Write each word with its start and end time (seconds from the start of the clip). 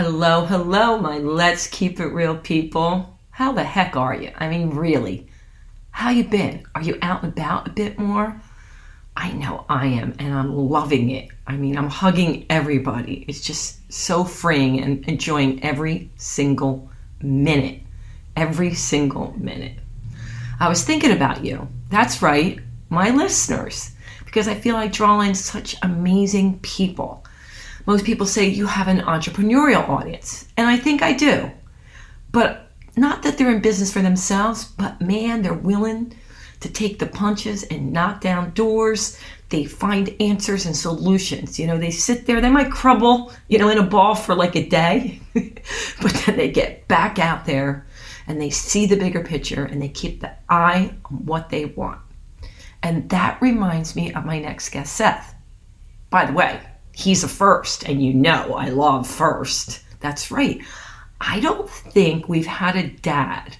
Hello, 0.00 0.44
hello, 0.44 0.96
my 0.96 1.18
let's 1.18 1.66
keep 1.66 1.98
it 1.98 2.06
real 2.06 2.36
people. 2.36 3.18
How 3.30 3.50
the 3.50 3.64
heck 3.64 3.96
are 3.96 4.14
you? 4.14 4.30
I 4.36 4.48
mean, 4.48 4.70
really. 4.70 5.26
How 5.90 6.10
you 6.10 6.22
been? 6.22 6.64
Are 6.76 6.82
you 6.82 7.00
out 7.02 7.24
and 7.24 7.32
about 7.32 7.66
a 7.66 7.72
bit 7.72 7.98
more? 7.98 8.40
I 9.16 9.32
know 9.32 9.64
I 9.68 9.86
am, 9.86 10.14
and 10.20 10.32
I'm 10.32 10.54
loving 10.54 11.10
it. 11.10 11.30
I 11.48 11.56
mean, 11.56 11.76
I'm 11.76 11.88
hugging 11.88 12.46
everybody. 12.48 13.24
It's 13.26 13.40
just 13.40 13.92
so 13.92 14.22
freeing 14.22 14.80
and 14.80 15.04
enjoying 15.08 15.64
every 15.64 16.12
single 16.14 16.88
minute. 17.20 17.82
Every 18.36 18.74
single 18.74 19.34
minute. 19.36 19.80
I 20.60 20.68
was 20.68 20.84
thinking 20.84 21.10
about 21.10 21.44
you. 21.44 21.66
That's 21.90 22.22
right, 22.22 22.60
my 22.88 23.10
listeners, 23.10 23.90
because 24.24 24.46
I 24.46 24.54
feel 24.54 24.76
I 24.76 24.86
draw 24.86 25.22
in 25.22 25.34
such 25.34 25.74
amazing 25.82 26.60
people 26.60 27.24
most 27.88 28.04
people 28.04 28.26
say 28.26 28.46
you 28.46 28.66
have 28.66 28.86
an 28.86 29.00
entrepreneurial 29.00 29.88
audience, 29.88 30.46
and 30.58 30.68
I 30.68 30.76
think 30.76 31.00
I 31.00 31.14
do. 31.14 31.50
But 32.30 32.70
not 32.96 33.22
that 33.22 33.38
they're 33.38 33.50
in 33.50 33.62
business 33.62 33.90
for 33.90 34.02
themselves, 34.02 34.66
but 34.66 35.00
man, 35.00 35.40
they're 35.40 35.54
willing 35.54 36.14
to 36.60 36.68
take 36.68 36.98
the 36.98 37.06
punches 37.06 37.62
and 37.62 37.90
knock 37.90 38.20
down 38.20 38.50
doors. 38.50 39.18
They 39.48 39.64
find 39.64 40.14
answers 40.20 40.66
and 40.66 40.76
solutions. 40.76 41.58
You 41.58 41.66
know, 41.66 41.78
they 41.78 41.90
sit 41.90 42.26
there, 42.26 42.42
they 42.42 42.50
might 42.50 42.70
crumble, 42.70 43.32
you 43.48 43.56
know, 43.56 43.70
in 43.70 43.78
a 43.78 43.82
ball 43.82 44.14
for 44.14 44.34
like 44.34 44.54
a 44.54 44.68
day, 44.68 45.22
but 45.32 46.12
then 46.26 46.36
they 46.36 46.50
get 46.50 46.86
back 46.88 47.18
out 47.18 47.46
there 47.46 47.86
and 48.26 48.38
they 48.38 48.50
see 48.50 48.84
the 48.84 48.96
bigger 48.96 49.24
picture 49.24 49.64
and 49.64 49.80
they 49.80 49.88
keep 49.88 50.20
the 50.20 50.32
eye 50.50 50.92
on 51.06 51.24
what 51.24 51.48
they 51.48 51.64
want. 51.64 52.02
And 52.82 53.08
that 53.08 53.40
reminds 53.40 53.96
me 53.96 54.12
of 54.12 54.26
my 54.26 54.38
next 54.38 54.68
guest, 54.68 54.94
Seth. 54.94 55.34
By 56.10 56.26
the 56.26 56.34
way, 56.34 56.60
he's 56.98 57.22
a 57.22 57.28
first, 57.28 57.88
and 57.88 58.02
you 58.02 58.12
know 58.12 58.54
I 58.54 58.70
love 58.70 59.06
first. 59.06 59.84
That's 60.00 60.30
right. 60.30 60.60
I 61.20 61.38
don't 61.40 61.70
think 61.70 62.28
we've 62.28 62.46
had 62.46 62.76
a 62.76 62.88
dad. 62.88 63.56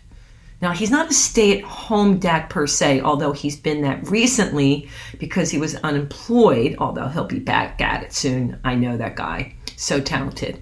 Now, 0.61 0.73
he's 0.73 0.91
not 0.91 1.11
a 1.11 1.15
stay 1.15 1.59
at 1.59 1.65
home 1.65 2.19
dad 2.19 2.51
per 2.51 2.67
se, 2.67 3.01
although 3.01 3.31
he's 3.31 3.57
been 3.57 3.83
that 3.83 4.11
recently 4.11 4.89
because 5.21 5.51
he 5.51 5.59
was 5.59 5.77
unemployed, 5.77 6.75
although 6.81 7.07
he'll 7.07 7.25
be 7.25 7.39
back 7.39 7.81
at 7.81 8.03
it 8.03 8.13
soon. 8.13 8.59
I 8.65 8.75
know 8.75 8.97
that 8.97 9.15
guy. 9.15 9.55
So 9.77 10.01
talented. 10.01 10.61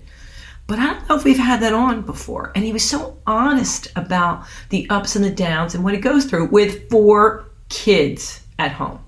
But 0.67 0.79
I 0.79 0.93
don't 0.93 1.09
know 1.09 1.17
if 1.17 1.25
we've 1.25 1.39
had 1.39 1.61
that 1.61 1.73
on 1.73 2.03
before. 2.03 2.53
And 2.55 2.63
he 2.63 2.75
was 2.75 2.85
so 2.85 3.17
honest 3.27 3.89
about 3.97 4.45
the 4.69 4.87
ups 4.91 5.17
and 5.17 5.25
the 5.25 5.31
downs 5.31 5.75
and 5.75 5.83
what 5.83 5.95
he 5.95 6.01
goes 6.01 6.27
through 6.27 6.49
with 6.49 6.91
four 6.91 7.47
kids 7.71 8.43
at 8.59 8.73
home. 8.73 8.99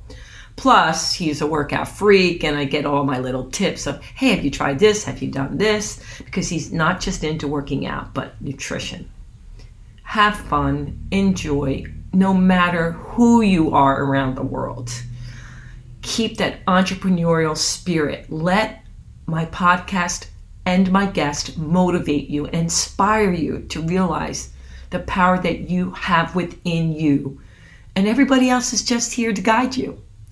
Plus, 0.58 1.12
he's 1.12 1.40
a 1.40 1.46
workout 1.46 1.86
freak, 1.86 2.42
and 2.42 2.56
I 2.56 2.64
get 2.64 2.84
all 2.84 3.04
my 3.04 3.20
little 3.20 3.48
tips 3.48 3.86
of, 3.86 4.02
hey, 4.02 4.30
have 4.30 4.44
you 4.44 4.50
tried 4.50 4.80
this? 4.80 5.04
Have 5.04 5.22
you 5.22 5.30
done 5.30 5.56
this? 5.56 6.02
Because 6.18 6.48
he's 6.48 6.72
not 6.72 7.00
just 7.00 7.22
into 7.22 7.46
working 7.46 7.86
out, 7.86 8.12
but 8.12 8.42
nutrition. 8.42 9.08
Have 10.02 10.36
fun, 10.36 11.06
enjoy, 11.12 11.84
no 12.12 12.34
matter 12.34 12.90
who 12.90 13.40
you 13.40 13.72
are 13.72 14.02
around 14.02 14.34
the 14.34 14.42
world. 14.42 14.90
Keep 16.02 16.38
that 16.38 16.64
entrepreneurial 16.66 17.56
spirit. 17.56 18.28
Let 18.28 18.82
my 19.26 19.46
podcast 19.46 20.26
and 20.66 20.90
my 20.90 21.06
guest 21.06 21.56
motivate 21.56 22.28
you, 22.28 22.46
inspire 22.46 23.32
you 23.32 23.60
to 23.68 23.80
realize 23.82 24.52
the 24.90 24.98
power 24.98 25.38
that 25.38 25.70
you 25.70 25.92
have 25.92 26.34
within 26.34 26.92
you. 26.92 27.40
And 27.94 28.08
everybody 28.08 28.50
else 28.50 28.72
is 28.72 28.82
just 28.82 29.12
here 29.12 29.32
to 29.32 29.40
guide 29.40 29.76
you. 29.76 30.02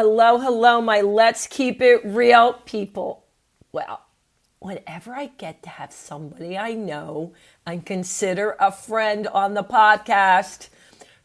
Hello, 0.00 0.38
hello, 0.38 0.80
my 0.80 1.00
let's 1.00 1.48
keep 1.48 1.82
it 1.82 2.00
real 2.04 2.52
people. 2.52 3.24
Well, 3.72 4.02
whenever 4.60 5.12
I 5.12 5.32
get 5.38 5.64
to 5.64 5.70
have 5.70 5.92
somebody 5.92 6.56
I 6.56 6.74
know 6.74 7.32
and 7.66 7.84
consider 7.84 8.54
a 8.60 8.70
friend 8.70 9.26
on 9.26 9.54
the 9.54 9.64
podcast, 9.64 10.68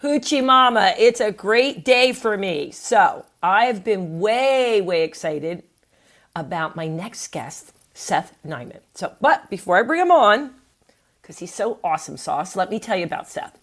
Hoochie 0.01 0.43
Mama, 0.43 0.95
it's 0.97 1.21
a 1.21 1.31
great 1.31 1.85
day 1.85 2.13
for 2.13 2.35
me. 2.35 2.71
So 2.71 3.27
I 3.43 3.65
have 3.65 3.83
been 3.83 4.19
way, 4.19 4.81
way 4.81 5.03
excited 5.03 5.61
about 6.35 6.75
my 6.75 6.87
next 6.87 7.27
guest, 7.27 7.73
Seth 7.93 8.35
Neiman. 8.43 8.79
So, 8.95 9.13
but 9.21 9.51
before 9.51 9.77
I 9.77 9.83
bring 9.83 10.01
him 10.01 10.09
on, 10.09 10.55
because 11.21 11.37
he's 11.37 11.53
so 11.53 11.77
awesome 11.83 12.17
sauce, 12.17 12.55
let 12.55 12.71
me 12.71 12.79
tell 12.79 12.97
you 12.97 13.05
about 13.05 13.29
Seth. 13.29 13.55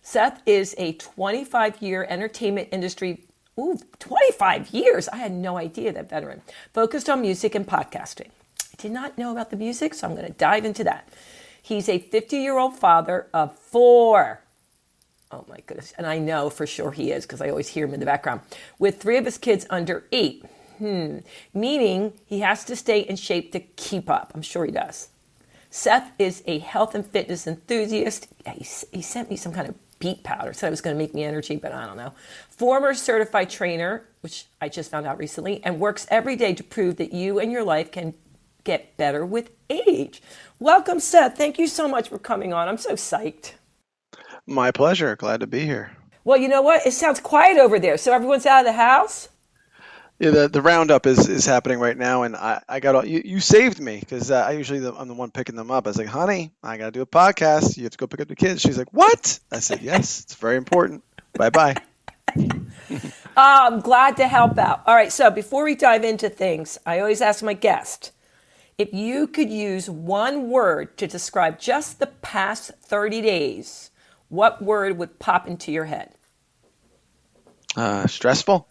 Seth 0.00 0.40
is 0.46 0.74
a 0.78 0.94
25 0.94 1.82
year 1.82 2.06
entertainment 2.08 2.70
industry 2.72 3.27
Ooh, 3.58 3.78
25 3.98 4.70
years. 4.70 5.08
I 5.08 5.16
had 5.16 5.32
no 5.32 5.56
idea 5.56 5.92
that 5.92 6.08
veteran. 6.08 6.42
Focused 6.72 7.08
on 7.08 7.20
music 7.20 7.54
and 7.54 7.66
podcasting. 7.66 8.28
I 8.28 8.76
did 8.82 8.92
not 8.92 9.18
know 9.18 9.32
about 9.32 9.50
the 9.50 9.56
music, 9.56 9.94
so 9.94 10.06
I'm 10.06 10.14
going 10.14 10.26
to 10.26 10.32
dive 10.32 10.64
into 10.64 10.84
that. 10.84 11.08
He's 11.60 11.88
a 11.88 11.98
50 11.98 12.36
year 12.36 12.56
old 12.56 12.76
father 12.76 13.26
of 13.34 13.54
four. 13.56 14.40
Oh 15.30 15.44
my 15.48 15.58
goodness. 15.66 15.92
And 15.98 16.06
I 16.06 16.18
know 16.18 16.48
for 16.48 16.66
sure 16.66 16.92
he 16.92 17.10
is 17.10 17.26
because 17.26 17.40
I 17.40 17.50
always 17.50 17.68
hear 17.68 17.86
him 17.86 17.94
in 17.94 18.00
the 18.00 18.06
background. 18.06 18.40
With 18.78 19.02
three 19.02 19.16
of 19.18 19.24
his 19.24 19.38
kids 19.38 19.66
under 19.68 20.04
eight. 20.12 20.44
Hmm. 20.78 21.18
Meaning 21.52 22.12
he 22.26 22.40
has 22.40 22.64
to 22.64 22.76
stay 22.76 23.00
in 23.00 23.16
shape 23.16 23.52
to 23.52 23.60
keep 23.60 24.08
up. 24.08 24.32
I'm 24.34 24.42
sure 24.42 24.64
he 24.64 24.72
does. 24.72 25.08
Seth 25.70 26.12
is 26.18 26.42
a 26.46 26.60
health 26.60 26.94
and 26.94 27.04
fitness 27.04 27.46
enthusiast. 27.46 28.28
He, 28.46 28.64
he 28.92 29.02
sent 29.02 29.28
me 29.28 29.36
some 29.36 29.52
kind 29.52 29.68
of 29.68 29.74
beet 29.98 30.22
powder. 30.22 30.52
Said 30.52 30.68
it 30.68 30.70
was 30.70 30.80
going 30.80 30.96
to 30.96 31.02
make 31.02 31.14
me 31.14 31.24
energy, 31.24 31.56
but 31.56 31.72
I 31.72 31.86
don't 31.86 31.96
know. 31.96 32.14
Former 32.58 32.92
certified 32.92 33.50
trainer, 33.50 34.08
which 34.20 34.46
I 34.60 34.68
just 34.68 34.90
found 34.90 35.06
out 35.06 35.16
recently, 35.16 35.62
and 35.64 35.78
works 35.78 36.08
every 36.10 36.34
day 36.34 36.54
to 36.54 36.64
prove 36.64 36.96
that 36.96 37.12
you 37.12 37.38
and 37.38 37.52
your 37.52 37.62
life 37.62 37.92
can 37.92 38.14
get 38.64 38.96
better 38.96 39.24
with 39.24 39.50
age. 39.70 40.20
Welcome, 40.58 40.98
Seth. 40.98 41.36
Thank 41.36 41.60
you 41.60 41.68
so 41.68 41.86
much 41.86 42.08
for 42.08 42.18
coming 42.18 42.52
on. 42.52 42.66
I'm 42.66 42.76
so 42.76 42.94
psyched. 42.94 43.52
My 44.44 44.72
pleasure. 44.72 45.14
Glad 45.14 45.38
to 45.40 45.46
be 45.46 45.60
here. 45.60 45.92
Well, 46.24 46.36
you 46.36 46.48
know 46.48 46.62
what? 46.62 46.84
It 46.84 46.94
sounds 46.94 47.20
quiet 47.20 47.58
over 47.58 47.78
there. 47.78 47.96
So 47.96 48.12
everyone's 48.12 48.44
out 48.44 48.60
of 48.60 48.66
the 48.66 48.72
house? 48.72 49.28
Yeah, 50.18 50.30
the, 50.30 50.48
the 50.48 50.60
roundup 50.60 51.06
is, 51.06 51.28
is 51.28 51.46
happening 51.46 51.78
right 51.78 51.96
now, 51.96 52.24
and 52.24 52.34
I, 52.34 52.60
I 52.68 52.80
got 52.80 52.96
all, 52.96 53.06
you, 53.06 53.22
you 53.24 53.38
saved 53.38 53.78
me 53.78 54.00
because 54.00 54.32
uh, 54.32 54.44
I 54.48 54.50
usually 54.50 54.80
the, 54.80 54.92
I'm 54.94 55.06
the 55.06 55.14
one 55.14 55.30
picking 55.30 55.54
them 55.54 55.70
up. 55.70 55.86
I 55.86 55.90
was 55.90 55.96
like, 55.96 56.08
honey, 56.08 56.52
I 56.60 56.76
got 56.76 56.86
to 56.86 56.90
do 56.90 57.02
a 57.02 57.06
podcast. 57.06 57.76
You 57.76 57.84
have 57.84 57.92
to 57.92 57.98
go 57.98 58.08
pick 58.08 58.18
up 58.18 58.26
the 58.26 58.34
kids. 58.34 58.60
She's 58.60 58.76
like, 58.76 58.92
what? 58.92 59.38
I 59.52 59.60
said, 59.60 59.80
yes, 59.80 60.22
it's 60.22 60.34
very 60.34 60.56
important. 60.56 61.04
bye 61.34 61.50
bye. 61.50 61.76
I'm 63.36 63.80
glad 63.80 64.16
to 64.18 64.28
help 64.28 64.58
out. 64.58 64.82
All 64.86 64.94
right, 64.94 65.12
so 65.12 65.30
before 65.30 65.64
we 65.64 65.74
dive 65.74 66.04
into 66.04 66.28
things, 66.28 66.78
I 66.86 67.00
always 67.00 67.20
ask 67.20 67.42
my 67.42 67.54
guest 67.54 68.12
if 68.78 68.92
you 68.94 69.26
could 69.26 69.50
use 69.50 69.90
one 69.90 70.50
word 70.50 70.96
to 70.98 71.08
describe 71.08 71.58
just 71.58 71.98
the 71.98 72.06
past 72.06 72.70
30 72.82 73.20
days, 73.22 73.90
what 74.28 74.62
word 74.62 74.96
would 74.98 75.18
pop 75.18 75.48
into 75.48 75.72
your 75.72 75.86
head? 75.86 76.12
Uh, 77.76 78.06
stressful. 78.06 78.68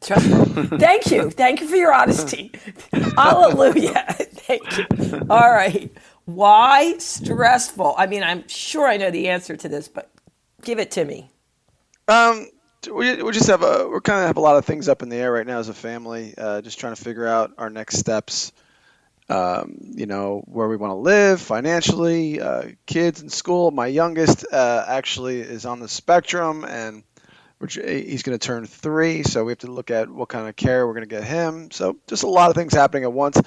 Thank 0.02 1.10
you. 1.10 1.30
Thank 1.30 1.60
you 1.60 1.68
for 1.68 1.76
your 1.76 1.92
honesty. 1.92 2.52
Hallelujah. 3.16 4.04
Thank 4.18 4.78
you. 4.78 4.86
All 5.28 5.50
right. 5.50 5.92
Why 6.24 6.96
stressful? 6.98 7.94
I 7.98 8.06
mean, 8.06 8.22
I'm 8.22 8.46
sure 8.48 8.86
I 8.86 8.96
know 8.96 9.10
the 9.10 9.28
answer 9.28 9.56
to 9.56 9.68
this, 9.68 9.88
but 9.88 10.10
give 10.62 10.78
it 10.78 10.90
to 10.92 11.04
me. 11.04 11.30
Um, 12.08 12.46
we, 12.88 13.22
we 13.22 13.32
just 13.32 13.48
have 13.48 13.62
a 13.62 13.88
we're 13.88 14.00
kind 14.00 14.20
of 14.20 14.26
have 14.26 14.36
a 14.36 14.40
lot 14.40 14.56
of 14.56 14.64
things 14.64 14.88
up 14.88 15.02
in 15.02 15.08
the 15.08 15.16
air 15.16 15.32
right 15.32 15.46
now 15.46 15.58
as 15.58 15.68
a 15.68 15.74
family. 15.74 16.34
Uh, 16.36 16.62
just 16.62 16.78
trying 16.78 16.94
to 16.94 17.02
figure 17.02 17.26
out 17.26 17.52
our 17.58 17.70
next 17.70 17.98
steps. 17.98 18.52
Um, 19.28 19.92
you 19.94 20.06
know 20.06 20.42
where 20.46 20.66
we 20.66 20.76
want 20.76 20.90
to 20.90 20.96
live 20.96 21.40
financially, 21.40 22.40
uh, 22.40 22.64
kids 22.86 23.22
in 23.22 23.28
school. 23.28 23.70
My 23.70 23.86
youngest 23.86 24.44
uh, 24.50 24.84
actually 24.88 25.40
is 25.40 25.66
on 25.66 25.78
the 25.78 25.88
spectrum, 25.88 26.64
and 26.64 27.04
which 27.58 27.74
he's 27.74 28.22
going 28.22 28.36
to 28.36 28.44
turn 28.44 28.66
three. 28.66 29.22
So 29.22 29.44
we 29.44 29.52
have 29.52 29.58
to 29.58 29.70
look 29.70 29.90
at 29.90 30.10
what 30.10 30.28
kind 30.28 30.48
of 30.48 30.56
care 30.56 30.86
we're 30.86 30.94
going 30.94 31.08
to 31.08 31.14
get 31.14 31.22
him. 31.22 31.70
So 31.70 31.96
just 32.08 32.24
a 32.24 32.28
lot 32.28 32.50
of 32.50 32.56
things 32.56 32.72
happening 32.72 33.04
at 33.04 33.12
once. 33.12 33.40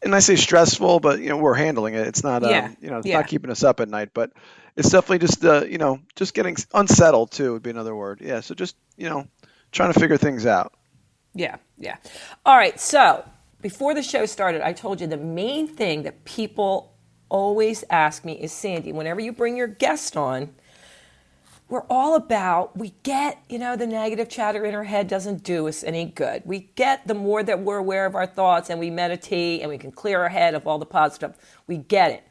And 0.00 0.14
I 0.14 0.20
say 0.20 0.36
stressful, 0.36 1.00
but 1.00 1.20
you 1.20 1.28
know 1.28 1.36
we're 1.36 1.54
handling 1.54 1.94
it. 1.94 2.06
It's 2.06 2.24
not, 2.24 2.42
yeah. 2.42 2.66
um, 2.66 2.76
you 2.80 2.88
know, 2.88 2.98
it's 2.98 3.06
yeah. 3.06 3.18
not 3.18 3.26
keeping 3.26 3.50
us 3.50 3.62
up 3.62 3.80
at 3.80 3.88
night, 3.88 4.10
but 4.14 4.32
it's 4.76 4.90
definitely 4.90 5.18
just, 5.18 5.44
uh, 5.44 5.64
you 5.64 5.78
know, 5.78 6.00
just 6.16 6.34
getting 6.34 6.56
unsettled 6.74 7.30
too 7.30 7.52
would 7.52 7.62
be 7.62 7.70
another 7.70 7.94
word. 7.94 8.20
Yeah. 8.20 8.40
So 8.40 8.54
just, 8.54 8.76
you 8.96 9.08
know, 9.08 9.26
trying 9.70 9.92
to 9.92 10.00
figure 10.00 10.16
things 10.16 10.46
out. 10.46 10.72
Yeah. 11.34 11.56
Yeah. 11.78 11.96
All 12.44 12.56
right. 12.56 12.78
So 12.78 13.24
before 13.60 13.94
the 13.94 14.02
show 14.02 14.26
started, 14.26 14.62
I 14.62 14.72
told 14.72 15.00
you 15.00 15.06
the 15.06 15.16
main 15.16 15.68
thing 15.68 16.02
that 16.02 16.24
people 16.24 16.94
always 17.28 17.84
ask 17.90 18.24
me 18.24 18.34
is 18.34 18.52
Sandy, 18.52 18.92
whenever 18.92 19.20
you 19.20 19.32
bring 19.32 19.56
your 19.56 19.66
guest 19.66 20.16
on, 20.16 20.54
we're 21.72 21.86
all 21.88 22.16
about 22.16 22.76
we 22.76 22.92
get 23.02 23.42
you 23.48 23.58
know 23.58 23.76
the 23.76 23.86
negative 23.86 24.28
chatter 24.28 24.62
in 24.66 24.74
our 24.74 24.84
head 24.84 25.08
doesn't 25.08 25.42
do 25.42 25.66
us 25.66 25.82
any 25.82 26.04
good 26.04 26.42
we 26.44 26.70
get 26.74 27.08
the 27.08 27.14
more 27.14 27.42
that 27.42 27.60
we're 27.60 27.78
aware 27.78 28.04
of 28.04 28.14
our 28.14 28.26
thoughts 28.26 28.68
and 28.68 28.78
we 28.78 28.90
meditate 28.90 29.62
and 29.62 29.70
we 29.70 29.78
can 29.78 29.90
clear 29.90 30.20
our 30.20 30.28
head 30.28 30.54
of 30.54 30.66
all 30.66 30.78
the 30.78 30.84
positive 30.84 31.34
we 31.66 31.78
get 31.78 32.10
it 32.10 32.24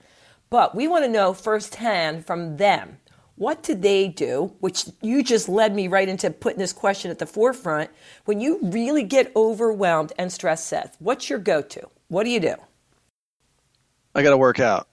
but 0.51 0.75
we 0.75 0.87
want 0.87 1.03
to 1.03 1.09
know 1.09 1.33
firsthand 1.33 2.23
from 2.25 2.57
them 2.57 2.99
what 3.35 3.63
do 3.63 3.73
they 3.73 4.07
do 4.07 4.53
which 4.59 4.85
you 5.01 5.23
just 5.23 5.49
led 5.49 5.73
me 5.73 5.87
right 5.87 6.07
into 6.07 6.29
putting 6.29 6.59
this 6.59 6.73
question 6.73 7.09
at 7.09 7.17
the 7.17 7.25
forefront 7.25 7.89
when 8.25 8.39
you 8.39 8.59
really 8.61 9.01
get 9.03 9.31
overwhelmed 9.35 10.13
and 10.19 10.31
stressed 10.31 10.67
seth 10.67 10.95
what's 10.99 11.27
your 11.29 11.39
go-to 11.39 11.81
what 12.09 12.23
do 12.23 12.29
you 12.29 12.39
do 12.39 12.55
I 14.13 14.21
got 14.23 14.31
to 14.31 14.37
work 14.37 14.59
out. 14.59 14.87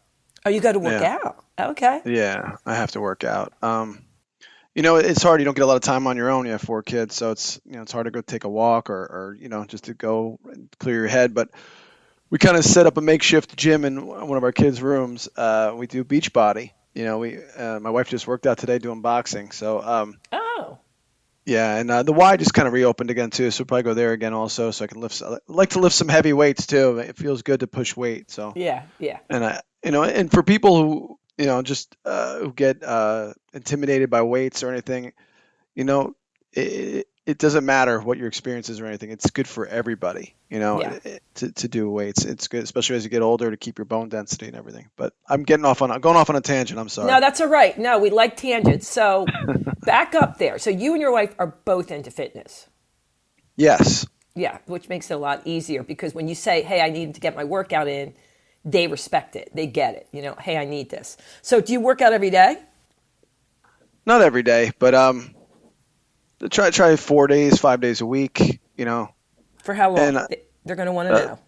oh 0.47 0.51
you 0.51 0.61
got 0.61 0.73
to 0.73 0.79
work 0.79 1.03
Yeah. 1.03 1.19
out 1.23 1.45
okay 1.59 2.01
Yeah, 2.05 2.57
I 2.65 2.75
have 2.77 2.93
to 2.93 3.01
work 3.01 3.25
out. 3.25 3.53
Um, 3.63 4.05
you 4.77 4.83
know, 4.83 4.95
it's 4.95 5.25
hard. 5.25 5.41
You 5.41 5.45
don't 5.45 5.57
get 5.57 5.65
a 5.65 5.67
lot 5.67 5.75
of 5.75 5.83
time 5.83 6.07
on 6.07 6.17
your 6.17 6.31
own. 6.31 6.45
You 6.47 6.53
have 6.53 6.61
four 6.61 6.85
kids, 6.85 7.17
so 7.17 7.33
it's 7.33 7.61
you 7.65 7.73
know 7.73 7.83
it's 7.83 7.91
hard 7.91 8.05
to 8.05 8.13
go 8.13 8.21
take 8.21 8.45
a 8.45 8.49
walk 8.49 8.91
or, 8.91 9.01
or 9.03 9.37
you 9.41 9.49
know 9.49 9.65
just 9.65 9.85
to 9.85 9.95
go 9.95 10.39
and 10.45 10.69
clear 10.79 10.95
your 10.95 11.09
head. 11.09 11.35
But 11.35 11.49
we 12.31 12.39
kind 12.39 12.57
of 12.57 12.65
set 12.65 12.87
up 12.87 12.97
a 12.97 13.01
makeshift 13.01 13.57
gym 13.57 13.85
in 13.85 14.07
one 14.07 14.37
of 14.37 14.45
our 14.45 14.53
kids' 14.53 14.83
rooms. 14.83 15.29
Uh, 15.37 15.75
we 15.77 15.87
do 15.87 16.05
Beachbody. 16.05 16.73
You 16.95 17.05
know, 17.05 17.19
we 17.19 17.39
uh, 17.57 17.79
my 17.81 17.91
wife 17.91 18.09
just 18.09 18.27
worked 18.27 18.47
out 18.47 18.59
today 18.59 18.79
doing 18.79 19.03
boxing. 19.03 19.51
So 19.53 19.81
um, 19.81 20.19
oh 20.33 20.79
yeah, 21.47 21.77
and 21.77 21.91
uh, 21.91 22.03
the 22.03 22.13
Y 22.13 22.37
just 22.37 22.53
kind 22.53 22.67
of 22.67 22.75
reopened 22.75 23.11
again 23.11 23.31
too. 23.31 23.51
So 23.51 23.63
we'll 23.63 23.67
probably 23.67 23.85
go 23.85 23.95
there 23.95 24.13
again 24.13 24.35
also. 24.35 24.71
So 24.71 24.85
I 24.85 24.89
can 24.89 25.01
lift. 25.01 25.23
I 25.23 25.39
like 25.47 25.71
to 25.71 25.79
lift 25.79 25.95
some 25.95 26.09
heavy 26.09 26.33
weights 26.33 26.67
too. 26.67 26.99
It 26.99 27.17
feels 27.17 27.43
good 27.43 27.61
to 27.61 27.67
push 27.67 27.97
weight. 27.97 28.31
So 28.31 28.53
yeah 28.57 28.83
yeah 28.99 29.19
and 29.31 29.45
I, 29.45 29.63
you 29.85 29.93
know, 29.93 30.03
and 30.03 30.31
for 30.31 30.43
people 30.43 30.77
who, 30.77 31.19
you 31.39 31.47
know, 31.47 31.63
just 31.63 31.97
uh, 32.05 32.39
who 32.41 32.53
get 32.53 32.83
uh, 32.83 33.33
intimidated 33.53 34.11
by 34.11 34.23
weights 34.23 34.63
or 34.63 34.71
anything, 34.71 35.13
you 35.75 35.85
know, 35.85 36.15
it, 36.53 37.07
it 37.29 37.39
doesn't 37.39 37.67
matter 37.67 38.01
what 38.01 38.17
your 38.17 38.27
experience 38.27 38.69
is 38.71 38.81
or 38.81 38.87
anything. 38.87 39.11
It's 39.11 39.31
good 39.31 39.47
for 39.47 39.67
everybody, 39.67 40.35
you 40.49 40.59
know, 40.59 40.81
Yeah. 40.81 40.99
it- 41.05 41.23
to, 41.35 41.53
to 41.53 41.69
do 41.69 41.91
weights. 41.91 42.25
It's 42.25 42.49
good, 42.49 42.63
especially 42.65 42.97
as 42.97 43.05
you 43.05 43.11
get 43.11 43.23
older, 43.23 43.51
to 43.51 43.57
keep 43.57 43.79
your 43.79 43.85
bone 43.85 44.09
density 44.09 44.47
and 44.47 44.57
everything. 44.57 44.89
But 44.97 45.13
I'm 45.29 45.43
getting 45.43 45.65
off 45.67 45.83
on, 45.83 45.91
I'm 45.91 46.01
going 46.01 46.17
off 46.17 46.31
on 46.31 46.37
a 46.37 46.41
tangent. 46.41 46.81
I'm 46.81 46.89
sorry. 46.89 47.13
No, 47.13 47.21
that's 47.21 47.41
all 47.41 47.49
right. 47.49 47.77
No, 47.79 47.99
we 47.99 48.09
like 48.11 48.37
tangents. 48.37 48.89
So 48.89 49.27
back 49.85 50.15
up 50.15 50.39
there. 50.39 50.59
So 50.59 50.71
you 50.71 50.93
and 50.95 51.01
your 51.03 51.13
wife 51.13 51.35
are 51.39 51.49
both 51.65 51.91
into 51.91 52.11
fitness. 52.11 52.67
yes. 53.57 54.07
Yeah, 54.35 54.59
which 54.67 54.89
makes 54.89 55.11
it 55.11 55.15
a 55.15 55.19
lot 55.19 55.43
easier 55.47 55.83
because 55.83 56.15
when 56.15 56.29
you 56.29 56.37
say, 56.37 56.63
"Hey, 56.63 56.81
I 56.81 56.91
need 56.91 57.13
to 57.17 57.21
get 57.21 57.35
my 57.35 57.43
workout 57.43 57.89
in," 57.89 58.15
they 58.65 58.87
respect 58.87 59.35
it. 59.35 59.51
They 59.53 59.67
get 59.67 59.95
it. 59.97 60.07
You 60.13 60.23
know, 60.23 60.37
"Hey, 60.41 60.57
I 60.57 60.65
need 60.65 60.91
this." 60.91 61.17
So 61.43 61.61
do 61.61 61.73
you 61.73 61.81
work 61.81 62.01
out 62.01 62.13
every 62.13 62.31
day? 62.31 62.57
Not 64.07 64.23
every 64.23 64.45
day, 64.45 64.71
but 64.79 64.95
um, 64.95 65.35
try 66.51 66.71
try 66.71 66.97
four 66.97 67.27
days, 67.27 67.59
five 67.59 67.81
days 67.81 68.01
a 68.01 68.07
week. 68.07 68.61
You 68.77 68.85
know, 68.85 69.09
For 69.63 69.75
how 69.75 69.91
long? 69.91 69.99
And, 69.99 70.17
uh, 70.19 70.27
They- 70.31 70.43
They're 70.65 70.77
going 70.77 70.87
to 70.87 70.93
want 70.93 71.09
to 71.09 71.15
uh, 71.15 71.27
know. 71.27 71.39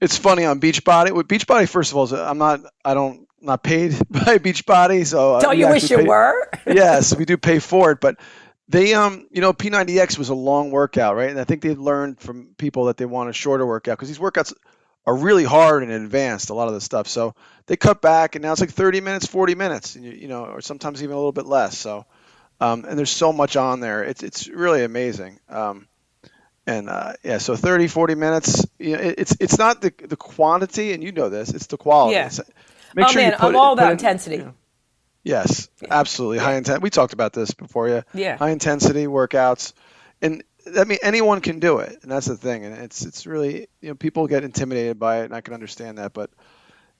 it's 0.00 0.16
funny 0.16 0.44
on 0.44 0.60
Beachbody. 0.60 1.12
With 1.12 1.28
Beachbody, 1.28 1.68
first 1.68 1.92
of 1.92 1.96
all, 1.96 2.12
I'm 2.14 2.38
not, 2.38 2.60
I 2.84 2.94
don't, 2.94 3.26
not 3.40 3.62
paid 3.62 3.92
by 4.10 4.38
Beachbody, 4.38 5.06
so 5.06 5.36
uh, 5.36 5.40
Don't 5.40 5.58
you 5.58 5.68
wish 5.68 5.90
you 5.90 5.98
pay- 5.98 6.04
were? 6.06 6.48
yes, 6.66 7.16
we 7.16 7.24
do 7.24 7.36
pay 7.36 7.58
for 7.58 7.92
it, 7.92 8.00
but 8.00 8.16
they, 8.68 8.94
um, 8.94 9.26
you 9.30 9.40
know, 9.40 9.52
P90X 9.52 10.18
was 10.18 10.28
a 10.28 10.34
long 10.34 10.70
workout, 10.70 11.16
right? 11.16 11.30
And 11.30 11.38
I 11.40 11.44
think 11.44 11.62
they've 11.62 11.78
learned 11.78 12.20
from 12.20 12.54
people 12.56 12.84
that 12.86 12.96
they 12.96 13.04
want 13.06 13.28
a 13.30 13.32
shorter 13.32 13.66
workout 13.66 13.98
because 13.98 14.08
these 14.08 14.18
workouts 14.18 14.52
are 15.04 15.16
really 15.16 15.44
hard 15.44 15.82
and 15.82 15.90
advanced. 15.92 16.50
A 16.50 16.54
lot 16.54 16.68
of 16.68 16.74
the 16.74 16.80
stuff, 16.80 17.08
so 17.08 17.34
they 17.66 17.76
cut 17.76 18.00
back, 18.00 18.34
and 18.36 18.42
now 18.42 18.52
it's 18.52 18.60
like 18.60 18.70
30 18.70 19.00
minutes, 19.00 19.26
40 19.26 19.54
minutes, 19.56 19.96
and 19.96 20.04
you, 20.04 20.12
you 20.12 20.28
know, 20.28 20.44
or 20.44 20.60
sometimes 20.60 21.02
even 21.02 21.14
a 21.14 21.18
little 21.18 21.32
bit 21.32 21.46
less. 21.46 21.76
So, 21.76 22.06
um, 22.60 22.84
and 22.86 22.98
there's 22.98 23.10
so 23.10 23.32
much 23.32 23.56
on 23.56 23.80
there. 23.80 24.04
It's 24.04 24.22
it's 24.22 24.48
really 24.48 24.84
amazing. 24.84 25.38
Um, 25.48 25.88
and 26.66 26.88
uh, 26.88 27.14
yeah, 27.24 27.38
so 27.38 27.56
30, 27.56 27.88
40 27.88 28.14
minutes. 28.14 28.66
You 28.78 28.96
know, 28.96 29.02
it, 29.02 29.14
it's 29.18 29.36
it's 29.40 29.58
not 29.58 29.80
the 29.80 29.92
the 29.98 30.16
quantity, 30.16 30.92
and 30.92 31.02
you 31.02 31.12
know 31.12 31.28
this. 31.28 31.50
It's 31.50 31.66
the 31.66 31.76
quality. 31.76 32.14
Yeah. 32.14 32.26
It's- 32.26 32.40
make 32.94 33.06
oh 33.06 33.10
sure 33.10 33.22
you 33.22 33.30
put 33.32 33.40
I'm 33.42 33.54
it- 33.54 33.58
all 33.58 33.72
about 33.72 33.88
it- 33.90 33.92
intensity. 33.92 34.44
Yes, 35.24 35.68
absolutely. 35.88 36.38
High 36.38 36.54
intent. 36.56 36.82
We 36.82 36.90
talked 36.90 37.12
about 37.12 37.32
this 37.32 37.52
before, 37.52 37.88
yeah. 37.88 38.02
Yeah. 38.12 38.36
High 38.36 38.50
intensity 38.50 39.06
workouts, 39.06 39.72
and 40.20 40.42
I 40.76 40.82
mean 40.84 40.98
anyone 41.02 41.40
can 41.40 41.60
do 41.60 41.78
it, 41.78 42.00
and 42.02 42.10
that's 42.10 42.26
the 42.26 42.36
thing. 42.36 42.64
And 42.64 42.76
it's 42.76 43.04
it's 43.04 43.24
really 43.26 43.68
you 43.80 43.88
know 43.90 43.94
people 43.94 44.26
get 44.26 44.42
intimidated 44.42 44.98
by 44.98 45.20
it, 45.20 45.26
and 45.26 45.34
I 45.34 45.40
can 45.40 45.54
understand 45.54 45.98
that, 45.98 46.12
but 46.12 46.30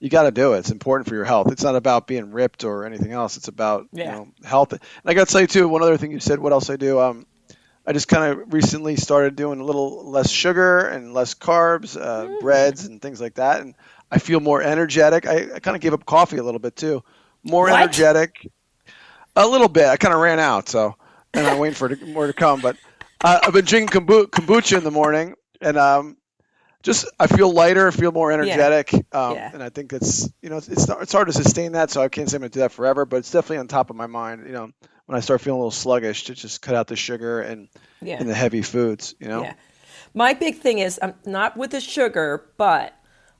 you 0.03 0.09
got 0.09 0.23
to 0.23 0.31
do 0.31 0.51
it. 0.53 0.57
It's 0.59 0.69
important 0.71 1.07
for 1.07 1.15
your 1.15 1.23
health. 1.23 1.49
It's 1.49 1.63
not 1.63 1.77
about 1.77 2.07
being 2.07 2.31
ripped 2.33 2.65
or 2.65 2.85
anything 2.85 3.13
else. 3.13 3.37
It's 3.37 3.47
about 3.47 3.87
Yeah. 3.93 4.03
you 4.03 4.11
know 4.11 4.27
health. 4.43 4.73
And 4.73 4.81
I 5.05 5.13
got 5.13 5.27
to 5.27 5.31
tell 5.31 5.39
you 5.39 5.47
too. 5.47 5.69
One 5.69 5.81
other 5.81 5.95
thing 5.95 6.11
you 6.11 6.19
said. 6.19 6.39
What 6.39 6.51
else 6.51 6.69
I 6.69 6.75
do? 6.75 6.99
Um, 6.99 7.25
I 7.87 7.93
just 7.93 8.09
kind 8.09 8.33
of 8.33 8.53
recently 8.53 8.97
started 8.97 9.37
doing 9.37 9.61
a 9.61 9.63
little 9.63 10.09
less 10.11 10.29
sugar 10.29 10.79
and 10.79 11.13
less 11.13 11.33
carbs, 11.35 11.95
uh, 11.95 12.25
Mm. 12.25 12.39
breads 12.41 12.83
and 12.85 13.01
things 13.01 13.21
like 13.21 13.35
that, 13.35 13.61
and 13.61 13.75
I 14.11 14.19
feel 14.19 14.41
more 14.41 14.61
energetic. 14.61 15.25
I, 15.25 15.47
I 15.55 15.59
kind 15.59 15.75
of 15.75 15.81
gave 15.81 15.93
up 15.93 16.05
coffee 16.05 16.37
a 16.37 16.43
little 16.43 16.59
bit 16.59 16.75
too. 16.75 17.01
More 17.41 17.69
What? 17.69 17.81
energetic. 17.81 18.45
A 19.37 19.47
little 19.47 19.69
bit. 19.69 19.87
I 19.87 19.95
kind 19.95 20.13
of 20.13 20.19
ran 20.19 20.39
out, 20.39 20.67
so 20.67 20.95
and 21.33 21.47
I'm 21.47 21.59
waiting 21.59 21.75
for 21.75 21.89
more 22.07 22.27
to 22.27 22.33
come. 22.33 22.59
But 22.59 22.75
uh, 23.23 23.39
I've 23.41 23.53
been 23.53 23.63
drinking 23.65 24.01
kombu- 24.01 24.27
kombucha 24.27 24.77
in 24.79 24.83
the 24.83 24.91
morning, 24.91 25.35
and 25.61 25.77
um, 25.77 26.17
just 26.83 27.05
I 27.19 27.27
feel 27.27 27.51
lighter, 27.51 27.87
I 27.87 27.91
feel 27.91 28.11
more 28.11 28.31
energetic, 28.31 28.93
um, 29.13 29.35
Yeah. 29.35 29.49
and 29.53 29.63
I 29.63 29.69
think 29.69 29.93
it's 29.93 30.29
you 30.41 30.49
know 30.49 30.57
it's 30.57 30.67
it's 30.67 30.87
it's 30.89 31.11
hard 31.13 31.27
to 31.27 31.33
sustain 31.33 31.71
that, 31.71 31.89
so 31.89 32.01
I 32.01 32.09
can't 32.09 32.29
say 32.29 32.35
I'm 32.35 32.41
gonna 32.41 32.49
do 32.49 32.59
that 32.59 32.71
forever. 32.73 33.05
But 33.05 33.17
it's 33.17 33.31
definitely 33.31 33.57
on 33.57 33.67
top 33.67 33.89
of 33.89 33.95
my 33.95 34.07
mind. 34.07 34.45
You 34.45 34.51
know, 34.53 34.71
when 35.05 35.17
I 35.17 35.21
start 35.21 35.41
feeling 35.41 35.57
a 35.57 35.61
little 35.61 35.71
sluggish, 35.71 36.25
to 36.25 36.35
just 36.35 36.61
cut 36.61 36.75
out 36.75 36.87
the 36.87 36.95
sugar 36.95 37.41
and 37.41 37.69
Yeah. 38.01 38.17
and 38.19 38.29
the 38.29 38.33
heavy 38.35 38.61
foods. 38.61 39.15
You 39.19 39.29
know, 39.29 39.43
Yeah. 39.43 39.53
My 40.13 40.33
big 40.33 40.59
thing 40.59 40.77
is 40.79 40.99
I'm 41.01 41.15
not 41.25 41.57
with 41.57 41.71
the 41.71 41.81
sugar, 41.81 42.45
but 42.57 42.93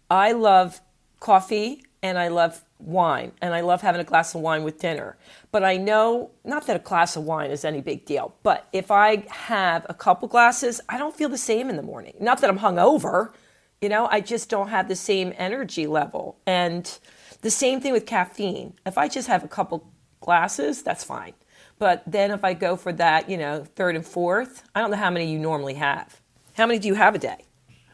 I 0.09 0.31
love 0.31 0.81
coffee 1.19 1.83
and 2.01 2.17
I 2.17 2.29
love 2.29 2.63
wine 2.83 3.31
and 3.41 3.53
I 3.53 3.61
love 3.61 3.81
having 3.81 4.01
a 4.01 4.03
glass 4.03 4.35
of 4.35 4.41
wine 4.41 4.63
with 4.63 4.79
dinner. 4.79 5.17
But 5.51 5.63
I 5.63 5.77
know 5.77 6.31
not 6.43 6.67
that 6.67 6.75
a 6.75 6.79
glass 6.79 7.15
of 7.15 7.23
wine 7.23 7.51
is 7.51 7.65
any 7.65 7.81
big 7.81 8.05
deal, 8.05 8.35
but 8.43 8.67
if 8.73 8.91
I 8.91 9.25
have 9.29 9.85
a 9.89 9.93
couple 9.93 10.27
glasses, 10.27 10.81
I 10.89 10.97
don't 10.97 11.15
feel 11.15 11.29
the 11.29 11.37
same 11.37 11.69
in 11.69 11.75
the 11.75 11.81
morning. 11.81 12.15
Not 12.19 12.41
that 12.41 12.49
I'm 12.49 12.59
hungover, 12.59 13.33
you 13.81 13.89
know, 13.89 14.07
I 14.09 14.21
just 14.21 14.49
don't 14.49 14.69
have 14.69 14.87
the 14.87 14.95
same 14.95 15.33
energy 15.37 15.87
level. 15.87 16.37
And 16.45 16.99
the 17.41 17.51
same 17.51 17.81
thing 17.81 17.91
with 17.91 18.05
caffeine. 18.05 18.73
If 18.85 18.97
I 18.97 19.09
just 19.09 19.27
have 19.27 19.43
a 19.43 19.47
couple 19.47 19.91
glasses, 20.21 20.81
that's 20.81 21.03
fine. 21.03 21.33
But 21.79 22.01
then 22.07 22.31
if 22.31 22.45
I 22.45 22.53
go 22.53 22.77
for 22.77 22.93
that, 22.93 23.29
you 23.29 23.37
know, 23.37 23.65
third 23.75 23.97
and 23.97 24.05
fourth, 24.05 24.63
I 24.73 24.79
don't 24.79 24.89
know 24.89 24.97
how 24.97 25.09
many 25.09 25.29
you 25.29 25.37
normally 25.37 25.73
have. 25.73 26.21
How 26.53 26.65
many 26.65 26.79
do 26.79 26.87
you 26.87 26.93
have 26.93 27.15
a 27.15 27.19
day? 27.19 27.45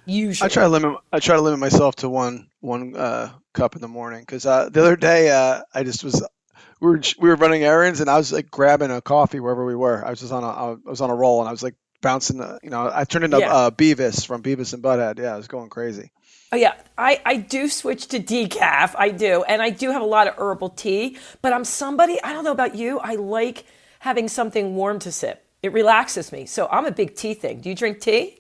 Usually. 0.06 0.46
I 0.46 0.50
try 0.50 0.64
to 0.64 0.70
limit 0.70 0.96
I 1.12 1.20
try 1.20 1.36
to 1.36 1.42
limit 1.42 1.60
myself 1.60 1.96
to 1.98 2.10
one 2.10 2.48
one 2.60 2.96
uh, 2.96 3.32
cup 3.54 3.76
in 3.76 3.82
the 3.82 3.88
morning 3.88 4.22
because 4.22 4.46
uh, 4.46 4.70
the 4.70 4.82
other 4.82 4.96
day 4.96 5.30
uh, 5.30 5.62
I 5.74 5.84
just 5.84 6.04
was 6.04 6.22
we 6.82 6.88
were 6.90 7.02
we 7.20 7.30
were 7.30 7.36
running 7.36 7.64
errands 7.64 8.00
and 8.00 8.10
I 8.10 8.18
was 8.18 8.32
like 8.32 8.50
grabbing 8.50 8.92
a 8.92 9.02
coffee 9.02 9.40
wherever 9.40 9.66
we 9.66 9.76
were. 9.76 10.06
I 10.06 10.10
was 10.10 10.20
just 10.20 10.32
on 10.32 10.44
a 10.44 10.48
I 10.48 10.76
was 10.86 11.02
on 11.02 11.10
a 11.10 11.16
roll 11.16 11.40
and 11.40 11.48
I 11.50 11.52
was 11.52 11.64
like 11.64 11.76
bouncing. 12.02 12.38
The, 12.38 12.60
you 12.64 12.70
know, 12.70 12.90
I 12.94 13.04
turned 13.04 13.26
into 13.26 13.40
Yeah. 13.40 13.54
uh, 13.54 13.72
Beavis 13.72 14.26
from 14.26 14.42
Beavis 14.44 14.74
and 14.74 14.84
Butthead. 14.84 15.20
Yeah, 15.20 15.34
I 15.34 15.38
was 15.38 15.48
going 15.48 15.70
crazy. 15.70 16.12
Oh 16.52 16.56
yeah, 16.56 16.74
I, 16.98 17.22
I 17.26 17.36
do 17.38 17.68
switch 17.68 18.08
to 18.08 18.20
decaf. 18.20 18.96
I 18.98 19.10
do, 19.10 19.44
and 19.44 19.62
I 19.62 19.70
do 19.70 19.92
have 19.92 20.02
a 20.02 20.06
lot 20.06 20.28
of 20.28 20.36
herbal 20.38 20.70
tea. 20.70 21.18
But 21.44 21.54
I'm 21.54 21.64
somebody. 21.64 22.22
I 22.24 22.34
don't 22.34 22.44
know 22.44 22.52
about 22.52 22.76
you. 22.76 22.98
I 23.00 23.16
like 23.16 23.66
having 24.00 24.28
something 24.28 24.76
warm 24.76 24.98
to 25.00 25.12
sip. 25.12 25.46
It 25.62 25.74
relaxes 25.74 26.32
me. 26.32 26.46
So 26.48 26.68
I'm 26.72 26.86
a 26.86 26.92
big 26.92 27.16
tea 27.16 27.34
thing. 27.36 27.60
Do 27.62 27.70
you 27.70 27.76
drink 27.76 28.00
tea? 28.00 28.40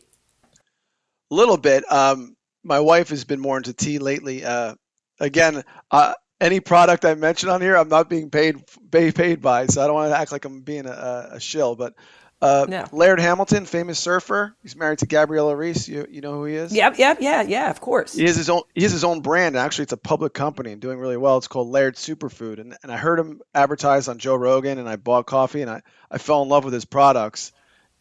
A 1.32 1.36
little 1.36 1.58
bit. 1.58 1.84
Um, 1.92 2.36
my 2.64 2.80
wife 2.80 3.10
has 3.10 3.26
been 3.26 3.40
more 3.40 3.58
into 3.58 3.74
tea 3.74 4.00
lately. 4.00 4.44
Uh, 4.44 4.76
again, 5.20 5.64
uh, 5.92 6.14
any 6.42 6.60
product 6.60 7.04
I 7.06 7.16
mention 7.16 7.50
on 7.50 7.62
here, 7.62 7.76
I'm 7.76 7.90
not 7.90 8.10
being 8.10 8.30
paid 8.30 8.64
paid, 8.92 9.42
by, 9.42 9.68
so 9.68 9.82
I 9.84 9.88
don't 9.88 9.96
want 9.96 10.12
to 10.12 10.18
act 10.18 10.32
like 10.32 10.46
I'm 10.46 10.62
being 10.62 10.86
a, 10.86 11.30
a 11.34 11.40
shill. 11.40 11.76
But 11.76 11.94
uh, 12.42 12.66
No. 12.70 12.86
Laird 12.94 13.20
Hamilton, 13.20 13.66
famous 13.66 14.00
surfer, 14.00 14.56
he's 14.62 14.76
married 14.78 15.00
to 15.00 15.06
Gabrielle 15.06 15.54
Reece. 15.54 15.90
You 15.90 16.08
you 16.10 16.22
know 16.22 16.36
who 16.36 16.46
he 16.46 16.56
is? 16.56 16.74
Yep, 16.74 16.98
yep, 16.98 17.18
yeah, 17.20 17.42
yeah. 17.42 17.70
Of 17.70 17.82
course. 17.82 18.14
He 18.14 18.24
has 18.24 18.38
his 18.38 18.50
own 18.50 18.62
he 18.74 18.84
has 18.84 18.94
his 18.94 19.04
own 19.04 19.20
brand. 19.20 19.58
Actually, 19.58 19.84
it's 19.84 19.94
a 19.94 19.98
public 19.98 20.34
company 20.34 20.72
and 20.72 20.82
doing 20.82 20.98
really 21.00 21.18
well. 21.18 21.38
It's 21.38 21.50
called 21.50 21.68
Laird 21.68 21.96
Superfood, 21.96 22.60
and 22.62 22.78
and 22.82 22.92
I 22.92 22.96
heard 22.96 23.20
him 23.20 23.42
advertised 23.54 24.08
on 24.08 24.20
Joe 24.20 24.36
Rogan, 24.36 24.78
and 24.78 24.88
I 24.88 24.96
bought 24.96 25.26
coffee, 25.26 25.62
and 25.62 25.70
I 25.70 25.82
I 26.10 26.18
fell 26.18 26.42
in 26.42 26.48
love 26.50 26.64
with 26.64 26.74
his 26.74 26.86
products. 26.86 27.52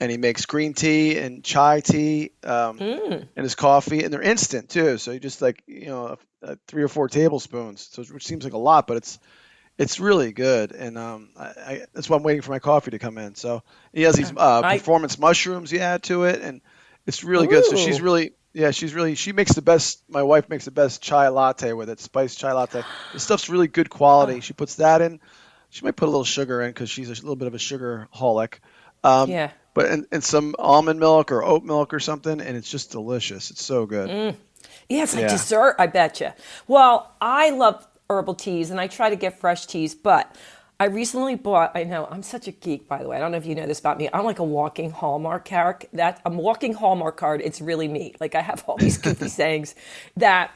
And 0.00 0.12
he 0.12 0.16
makes 0.16 0.46
green 0.46 0.74
tea 0.74 1.18
and 1.18 1.42
chai 1.42 1.80
tea 1.80 2.30
um, 2.44 2.78
Mm. 2.78 3.28
and 3.34 3.42
his 3.42 3.56
coffee, 3.56 4.04
and 4.04 4.12
they're 4.14 4.22
instant 4.22 4.68
too. 4.68 4.96
So 4.96 5.10
you 5.10 5.18
just 5.18 5.42
like 5.42 5.64
you 5.66 5.86
know 5.86 6.16
uh, 6.42 6.56
three 6.66 6.82
or 6.82 6.88
four 6.88 7.08
tablespoons, 7.08 7.88
so 7.92 8.02
which 8.14 8.26
seems 8.26 8.44
like 8.44 8.52
a 8.52 8.58
lot, 8.58 8.86
but 8.86 8.96
it's 8.98 9.18
it's 9.76 10.00
really 10.00 10.32
good. 10.32 10.72
And 10.72 10.98
um, 10.98 11.28
I, 11.36 11.44
I, 11.44 11.82
that's 11.92 12.08
why 12.10 12.16
I'm 12.16 12.22
waiting 12.22 12.42
for 12.42 12.50
my 12.50 12.58
coffee 12.58 12.90
to 12.92 12.98
come 12.98 13.16
in. 13.18 13.34
So 13.36 13.62
he 13.92 14.02
has 14.02 14.16
these 14.16 14.32
uh, 14.36 14.62
I- 14.64 14.78
performance 14.78 15.18
mushrooms 15.18 15.70
he 15.70 15.80
add 15.80 16.02
to 16.04 16.24
it, 16.24 16.40
and 16.42 16.60
it's 17.06 17.22
really 17.24 17.46
good. 17.46 17.64
So 17.64 17.76
she's 17.76 18.00
really 18.00 18.32
Yeah, 18.52 18.70
she's 18.72 18.92
really 18.94 19.14
she 19.14 19.32
makes 19.32 19.52
the 19.52 19.62
best. 19.62 20.02
My 20.08 20.22
wife 20.22 20.48
makes 20.48 20.64
the 20.64 20.70
best 20.72 21.02
chai 21.02 21.28
latte 21.28 21.72
with 21.72 21.90
it, 21.90 22.00
spiced 22.00 22.38
chai 22.38 22.52
latte. 22.52 22.82
The 23.12 23.20
stuff's 23.20 23.48
really 23.48 23.68
good 23.68 23.88
quality. 23.90 24.40
She 24.40 24.52
puts 24.52 24.76
that 24.76 25.00
in. 25.00 25.20
She 25.70 25.84
might 25.84 25.96
put 25.96 26.06
a 26.06 26.10
little 26.10 26.24
sugar 26.24 26.62
in 26.62 26.70
because 26.70 26.88
she's 26.90 27.08
a 27.08 27.12
little 27.12 27.36
bit 27.36 27.46
of 27.46 27.54
a 27.54 27.58
sugar 27.58 28.08
holic. 28.14 28.54
Um, 29.04 29.30
Yeah. 29.30 29.50
But 29.74 29.86
and, 29.86 30.06
and 30.10 30.24
some 30.24 30.56
almond 30.58 30.98
milk 30.98 31.30
or 31.30 31.44
oat 31.44 31.62
milk 31.62 31.94
or 31.94 32.00
something, 32.00 32.40
and 32.40 32.56
it's 32.56 32.68
just 32.68 32.90
delicious. 32.90 33.52
It's 33.52 33.62
so 33.62 33.86
good. 33.86 34.10
Mm. 34.10 34.36
Yeah, 34.88 35.04
it's 35.04 35.14
like 35.16 35.22
Yeah. 35.22 35.28
dessert, 35.28 35.76
I 35.78 35.88
bet 35.88 36.20
you. 36.20 36.32
Well, 36.68 37.14
I 37.20 37.50
love 37.50 37.86
herbal 38.10 38.36
teas 38.36 38.70
and 38.70 38.80
I 38.80 38.86
try 38.88 39.10
to 39.10 39.16
get 39.16 39.38
fresh 39.40 39.66
teas, 39.66 39.94
but 39.94 40.34
I 40.80 40.86
recently 40.86 41.34
bought, 41.36 41.72
I 41.74 41.84
know, 41.84 42.08
I'm 42.10 42.22
such 42.22 42.48
a 42.48 42.52
geek, 42.52 42.88
by 42.88 43.02
the 43.02 43.08
way. 43.08 43.16
I 43.16 43.20
don't 43.20 43.32
know 43.32 43.38
if 43.38 43.46
you 43.46 43.54
know 43.54 43.66
this 43.66 43.80
about 43.80 43.98
me. 43.98 44.08
I'm 44.14 44.24
like 44.24 44.38
a 44.40 44.44
walking 44.44 44.90
Hallmark 44.92 45.48
card. 45.48 45.86
That 45.94 46.22
I'm 46.26 46.36
walking 46.38 46.74
Hallmark 46.74 47.16
card. 47.18 47.42
It's 47.42 47.60
really 47.60 47.88
me. 47.88 48.14
Like 48.20 48.34
I 48.36 48.42
have 48.42 48.64
all 48.68 48.78
these 48.78 48.98
goofy 49.06 49.28
sayings 49.28 49.74
that 50.16 50.52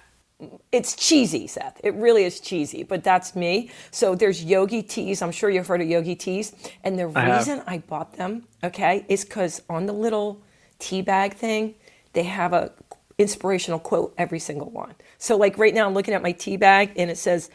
it's 0.72 0.96
cheesy, 0.96 1.46
Seth. 1.48 1.80
It 1.84 1.94
really 1.94 2.24
is 2.24 2.40
cheesy, 2.40 2.84
but 2.84 3.04
that's 3.04 3.36
me. 3.36 3.70
So 3.92 4.14
there's 4.14 4.44
yogi 4.44 4.82
teas. 4.82 5.22
I'm 5.22 5.32
sure 5.32 5.50
you've 5.50 5.66
heard 5.68 5.82
of 5.82 5.88
yogi 5.88 6.16
teas. 6.16 6.54
And 6.84 6.98
the 6.98 7.08
have. 7.14 7.24
reason 7.26 7.62
I 7.66 7.78
bought 7.78 8.14
them, 8.14 8.44
okay, 8.64 9.06
is 9.08 9.24
because 9.24 9.62
on 9.70 9.86
the 9.86 9.94
little 9.94 10.42
tea 10.78 11.02
bag 11.02 11.34
thing, 11.34 11.76
they 12.14 12.24
have 12.24 12.52
a 12.54 12.72
inspirational 13.18 13.78
quote 13.78 14.14
every 14.18 14.38
single 14.38 14.70
one. 14.70 14.94
So 15.18 15.36
like 15.36 15.58
right 15.58 15.74
now 15.74 15.86
I'm 15.86 15.94
looking 15.94 16.14
at 16.14 16.22
my 16.22 16.32
tea 16.32 16.56
bag 16.56 16.92
and 16.96 17.10
it 17.10 17.18
says, 17.18 17.50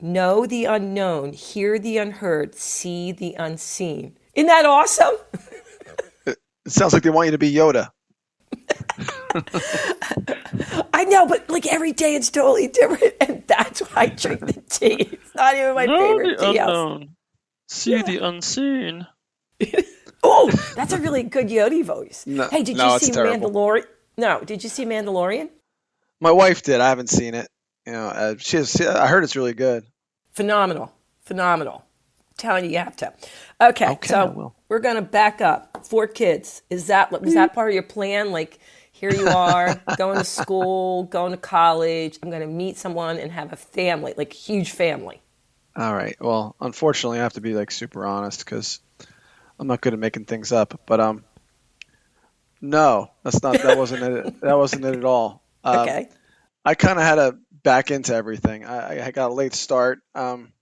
Know 0.00 0.46
the 0.46 0.66
unknown, 0.66 1.32
hear 1.32 1.78
the 1.78 1.98
unheard, 1.98 2.54
see 2.54 3.12
the 3.12 3.34
unseen. 3.38 4.16
Isn't 4.34 4.48
that 4.48 4.66
awesome? 4.66 5.14
It 6.26 6.38
sounds 6.66 6.92
like 6.92 7.02
they 7.04 7.10
want 7.10 7.26
you 7.26 7.32
to 7.32 7.38
be 7.38 7.52
Yoda. 7.52 7.90
I 10.92 11.04
know, 11.04 11.26
but 11.26 11.48
like 11.48 11.66
every 11.66 11.92
day 11.92 12.14
it's 12.14 12.30
totally 12.30 12.68
different, 12.68 13.14
and 13.20 13.42
that's 13.46 13.80
why 13.80 14.02
I 14.02 14.06
drink 14.06 14.40
the 14.40 14.60
tea. 14.68 14.94
It's 15.12 15.34
not 15.34 15.54
even 15.54 15.74
my 15.74 15.86
Know 15.86 16.18
favorite 16.18 16.38
the 16.38 16.52
tea 16.52 16.58
house. 16.58 16.68
unknown. 16.68 17.16
See 17.68 18.02
the 18.02 18.18
unseen. 18.18 19.06
Oh, 20.28 20.50
that's 20.74 20.92
a 20.92 20.98
really 20.98 21.22
good 21.22 21.46
Yoda 21.48 21.84
voice. 21.84 22.24
No- 22.26 22.48
hey, 22.50 22.64
did 22.64 22.76
no, 22.78 22.94
you 22.94 22.98
see 22.98 23.12
terrible. 23.12 23.48
Mandalorian? 23.52 23.84
No, 24.18 24.40
did 24.42 24.62
you 24.62 24.68
see 24.70 24.84
Mandalorian? 24.84 25.50
My 26.20 26.30
wife 26.30 26.62
did. 26.62 26.80
I 26.80 26.88
haven't 26.88 27.10
seen 27.10 27.34
it. 27.34 27.48
You 27.86 27.92
know, 27.92 28.06
uh, 28.08 28.34
she 28.38 28.56
has, 28.56 28.80
I 28.80 29.06
heard 29.06 29.22
it's 29.24 29.36
really 29.36 29.54
good. 29.54 29.84
Phenomenal, 30.32 30.92
phenomenal. 31.22 31.84
telling 32.36 32.64
you, 32.64 32.70
you 32.72 32.78
have 32.78 32.96
to. 32.96 33.12
Okay, 33.60 33.90
Okay, 33.92 34.08
so 34.08 34.54
we're 34.68 34.80
gonna 34.80 35.02
back 35.02 35.40
up. 35.40 35.86
Four 35.86 36.06
kids. 36.06 36.62
Is 36.68 36.88
that 36.88 37.12
was 37.12 37.34
that 37.34 37.54
part 37.54 37.68
of 37.68 37.74
your 37.74 37.82
plan? 37.82 38.32
Like, 38.32 38.58
here 38.92 39.12
you 39.12 39.28
are, 39.28 39.80
going 39.96 40.18
to 40.18 40.24
school, 40.24 41.04
going 41.04 41.30
to 41.32 41.38
college. 41.38 42.18
I'm 42.22 42.30
gonna 42.30 42.46
meet 42.46 42.76
someone 42.76 43.18
and 43.18 43.30
have 43.30 43.52
a 43.52 43.56
family, 43.56 44.14
like 44.16 44.32
huge 44.32 44.70
family. 44.72 45.22
All 45.76 45.94
right. 45.94 46.16
Well, 46.20 46.56
unfortunately, 46.60 47.18
I 47.18 47.22
have 47.22 47.34
to 47.34 47.40
be 47.42 47.54
like 47.54 47.70
super 47.70 48.04
honest 48.06 48.44
because 48.44 48.80
I'm 49.58 49.66
not 49.66 49.80
good 49.80 49.92
at 49.92 49.98
making 49.98 50.24
things 50.24 50.50
up. 50.50 50.80
But 50.86 51.00
um, 51.00 51.24
no, 52.60 53.10
that's 53.22 53.42
not. 53.42 53.62
That 53.62 53.76
wasn't 53.76 54.02
it. 54.02 54.34
That 54.40 54.54
wasn't 54.58 54.84
it 54.84 54.94
at 54.94 55.04
all. 55.04 55.42
Um, 55.64 55.80
Okay. 55.80 56.08
I 56.64 56.74
kind 56.74 56.98
of 56.98 57.04
had 57.04 57.14
to 57.16 57.38
back 57.62 57.90
into 57.90 58.14
everything. 58.14 58.64
I, 58.64 59.06
I 59.06 59.10
got 59.12 59.30
a 59.30 59.34
late 59.34 59.54
start. 59.54 60.00
Um, 60.14 60.52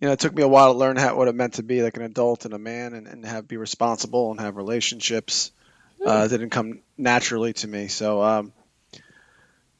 you 0.00 0.08
know, 0.08 0.12
it 0.12 0.18
took 0.20 0.34
me 0.34 0.42
a 0.42 0.48
while 0.48 0.72
to 0.72 0.78
learn 0.78 0.96
how, 0.96 1.16
what 1.16 1.28
it 1.28 1.34
meant 1.34 1.54
to 1.54 1.62
be 1.62 1.82
like 1.82 1.96
an 1.96 2.02
adult 2.02 2.44
and 2.44 2.54
a 2.54 2.58
man, 2.58 2.94
and, 2.94 3.06
and 3.06 3.24
have 3.24 3.46
be 3.48 3.56
responsible 3.56 4.30
and 4.30 4.40
have 4.40 4.56
relationships. 4.56 5.52
Uh, 6.04 6.24
it 6.26 6.28
didn't 6.28 6.50
come 6.50 6.80
naturally 6.98 7.52
to 7.54 7.66
me, 7.66 7.88
so 7.88 8.22
um, 8.22 8.52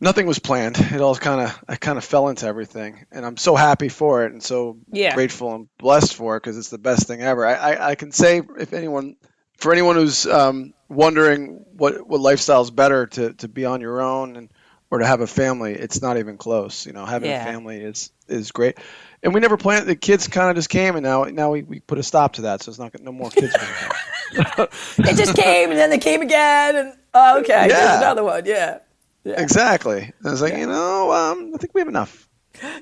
nothing 0.01 0.27
was 0.27 0.39
planned. 0.39 0.77
It 0.79 1.01
all 1.01 1.15
kind 1.15 1.43
of 1.43 1.65
I 1.69 1.77
kind 1.77 1.99
of 1.99 2.05
fell 2.05 2.29
into 2.29 2.47
everything, 2.47 3.07
and 3.13 3.25
I'm 3.25 3.37
so 3.37 3.55
happy 3.55 3.89
for 3.89 4.25
it, 4.25 4.33
and 4.33 4.43
so 4.43 4.79
Yeah. 4.91 5.15
grateful 5.15 5.55
and 5.55 5.69
blessed 5.79 6.15
for 6.15 6.37
it 6.37 6.43
because 6.43 6.59
it's 6.59 6.71
the 6.71 6.79
best 6.79 7.07
thing 7.07 7.23
ever. 7.23 7.47
I, 7.47 7.55
I, 7.55 7.89
I 7.91 7.95
can 7.95 8.13
say 8.13 8.41
if 8.59 8.73
anyone, 8.73 9.17
for 9.57 9.73
anyone 9.73 9.97
who's 9.97 10.27
um, 10.27 10.75
wondering 10.89 11.65
what 11.77 12.07
what 12.07 12.21
lifestyle 12.21 12.63
is 12.63 12.71
better 12.71 13.07
to 13.07 13.33
to 13.35 13.49
be 13.49 13.65
on 13.65 13.81
your 13.81 14.01
own 14.01 14.37
and 14.37 14.51
or 14.91 14.99
to 15.01 15.07
have 15.07 15.21
a 15.21 15.27
family, 15.27 15.75
it's 15.75 16.01
not 16.01 16.17
even 16.17 16.37
close. 16.39 16.87
You 16.87 16.93
know, 16.93 17.05
having 17.05 17.31
Yeah. 17.31 17.43
a 17.43 17.53
family 17.53 17.79
is 17.83 18.11
is 18.29 18.53
great. 18.53 18.79
And 19.23 19.35
we 19.35 19.41
never 19.41 19.57
planned. 19.57 19.87
The 19.89 19.97
kids 19.97 20.29
kind 20.29 20.49
of 20.51 20.57
just 20.57 20.69
came, 20.69 20.95
and 20.95 21.03
now 21.05 21.25
now 21.25 21.51
we, 21.51 21.63
we 21.63 21.81
put 21.81 21.99
a 21.99 22.03
stop 22.03 22.35
to 22.35 22.43
that. 22.43 22.63
So 22.63 22.71
it's 22.71 22.79
not 22.79 22.99
no 23.01 23.13
more 23.13 23.31
kids. 23.31 23.53
gonna 23.55 23.67
come. 23.67 24.69
They 24.97 25.15
just 25.15 25.35
came 25.37 25.71
and 25.71 25.79
then 25.79 25.91
they 25.91 25.99
came 25.99 26.21
again, 26.23 26.77
and 26.77 26.93
oh, 27.15 27.41
okay, 27.41 27.69
there's 27.69 27.71
Yeah. 27.71 27.99
another 27.99 28.23
one. 28.25 28.45
Yeah. 28.45 28.79
exactly. 29.25 30.03
And 30.19 30.27
I 30.27 30.31
was 30.31 30.43
like, 30.43 30.55
you 30.57 30.67
know, 30.67 31.13
um, 31.13 31.53
I 31.55 31.59
think 31.59 31.75
we 31.75 31.81
have 31.81 31.89
enough. 31.89 32.29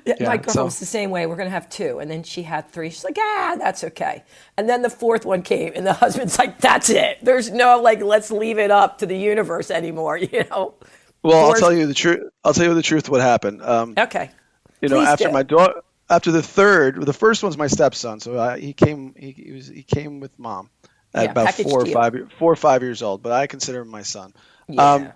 Yeah, 0.05 0.15
my 0.21 0.37
girlfriend 0.37 0.51
so- 0.51 0.65
was 0.65 0.79
the 0.79 0.85
same 0.85 1.09
way. 1.11 1.25
We're 1.25 1.35
gonna 1.35 1.49
have 1.49 1.69
two, 1.69 1.99
and 1.99 2.09
then 2.09 2.23
she 2.23 2.43
had 2.43 2.69
three. 2.71 2.89
She's 2.89 3.03
like, 3.03 3.17
ah, 3.19 3.55
that's 3.59 3.83
okay. 3.85 4.23
And 4.57 4.69
then 4.69 4.81
the 4.81 4.89
fourth 4.89 5.25
one 5.25 5.41
came, 5.41 5.73
and 5.75 5.85
the 5.85 5.93
husband's 6.03 6.37
like, 6.37 6.59
that's 6.59 6.89
it. 6.89 7.19
There's 7.23 7.51
no 7.51 7.81
like, 7.81 8.01
let's 8.01 8.31
leave 8.31 8.57
it 8.59 8.71
up 8.71 8.99
to 8.99 9.05
the 9.05 9.17
universe 9.17 9.71
anymore. 9.71 10.17
You 10.31 10.43
know? 10.49 10.73
Well, 11.23 11.45
I'll 11.47 11.55
tell 11.55 11.73
you 11.73 11.87
the 11.87 11.93
truth. 11.93 12.21
I'll 12.43 12.53
tell 12.53 12.65
you 12.67 12.73
the 12.75 12.81
truth. 12.83 13.09
What 13.09 13.21
happened? 13.21 13.61
Um, 13.63 13.93
Okay. 13.97 14.29
you 14.81 14.89
know, 14.89 14.97
Please 14.99 15.07
after 15.07 15.25
do. 15.27 15.31
my 15.31 15.41
daughter, 15.43 15.81
after 16.09 16.31
the 16.31 16.43
third, 16.43 17.03
the 17.03 17.13
first 17.13 17.41
one's 17.41 17.57
my 17.57 17.65
stepson. 17.67 18.19
So 18.19 18.35
uh, 18.35 18.55
he 18.57 18.73
came, 18.73 19.15
he, 19.17 19.31
he 19.31 19.51
was, 19.53 19.67
he 19.67 19.81
came 19.81 20.19
with 20.19 20.37
mom 20.37 20.69
at 21.15 21.23
Yeah, 21.23 21.31
about 21.31 21.53
four 21.55 21.81
or 21.81 21.83
deal. 21.85 21.93
five, 21.93 22.15
four 22.37 22.51
or 22.51 22.55
five 22.55 22.83
years 22.83 23.01
old. 23.01 23.23
But 23.23 23.31
I 23.31 23.47
consider 23.47 23.81
him 23.81 23.87
my 23.87 24.03
son. 24.03 24.33
Yeah. 24.67 24.91
Um, 24.91 25.11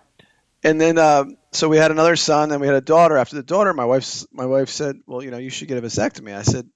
and 0.64 0.82
then, 0.82 0.98
um, 0.98 1.38
so 1.52 1.68
we 1.70 1.78
had 1.78 1.92
another 1.92 2.16
son, 2.16 2.52
and 2.52 2.62
we 2.62 2.68
had 2.68 2.76
a 2.76 2.82
daughter. 2.82 3.18
After 3.18 3.36
the 3.36 3.44
daughter, 3.44 3.74
my 3.74 3.86
wife's, 3.86 4.28
my 4.32 4.46
wife 4.46 4.70
said, 4.70 4.98
"Well, 5.08 5.24
you 5.24 5.32
know, 5.32 5.38
you 5.38 5.50
should 5.50 5.68
get 5.68 5.78
a 5.78 5.82
vasectomy." 5.82 6.36
I 6.36 6.44
said, 6.44 6.68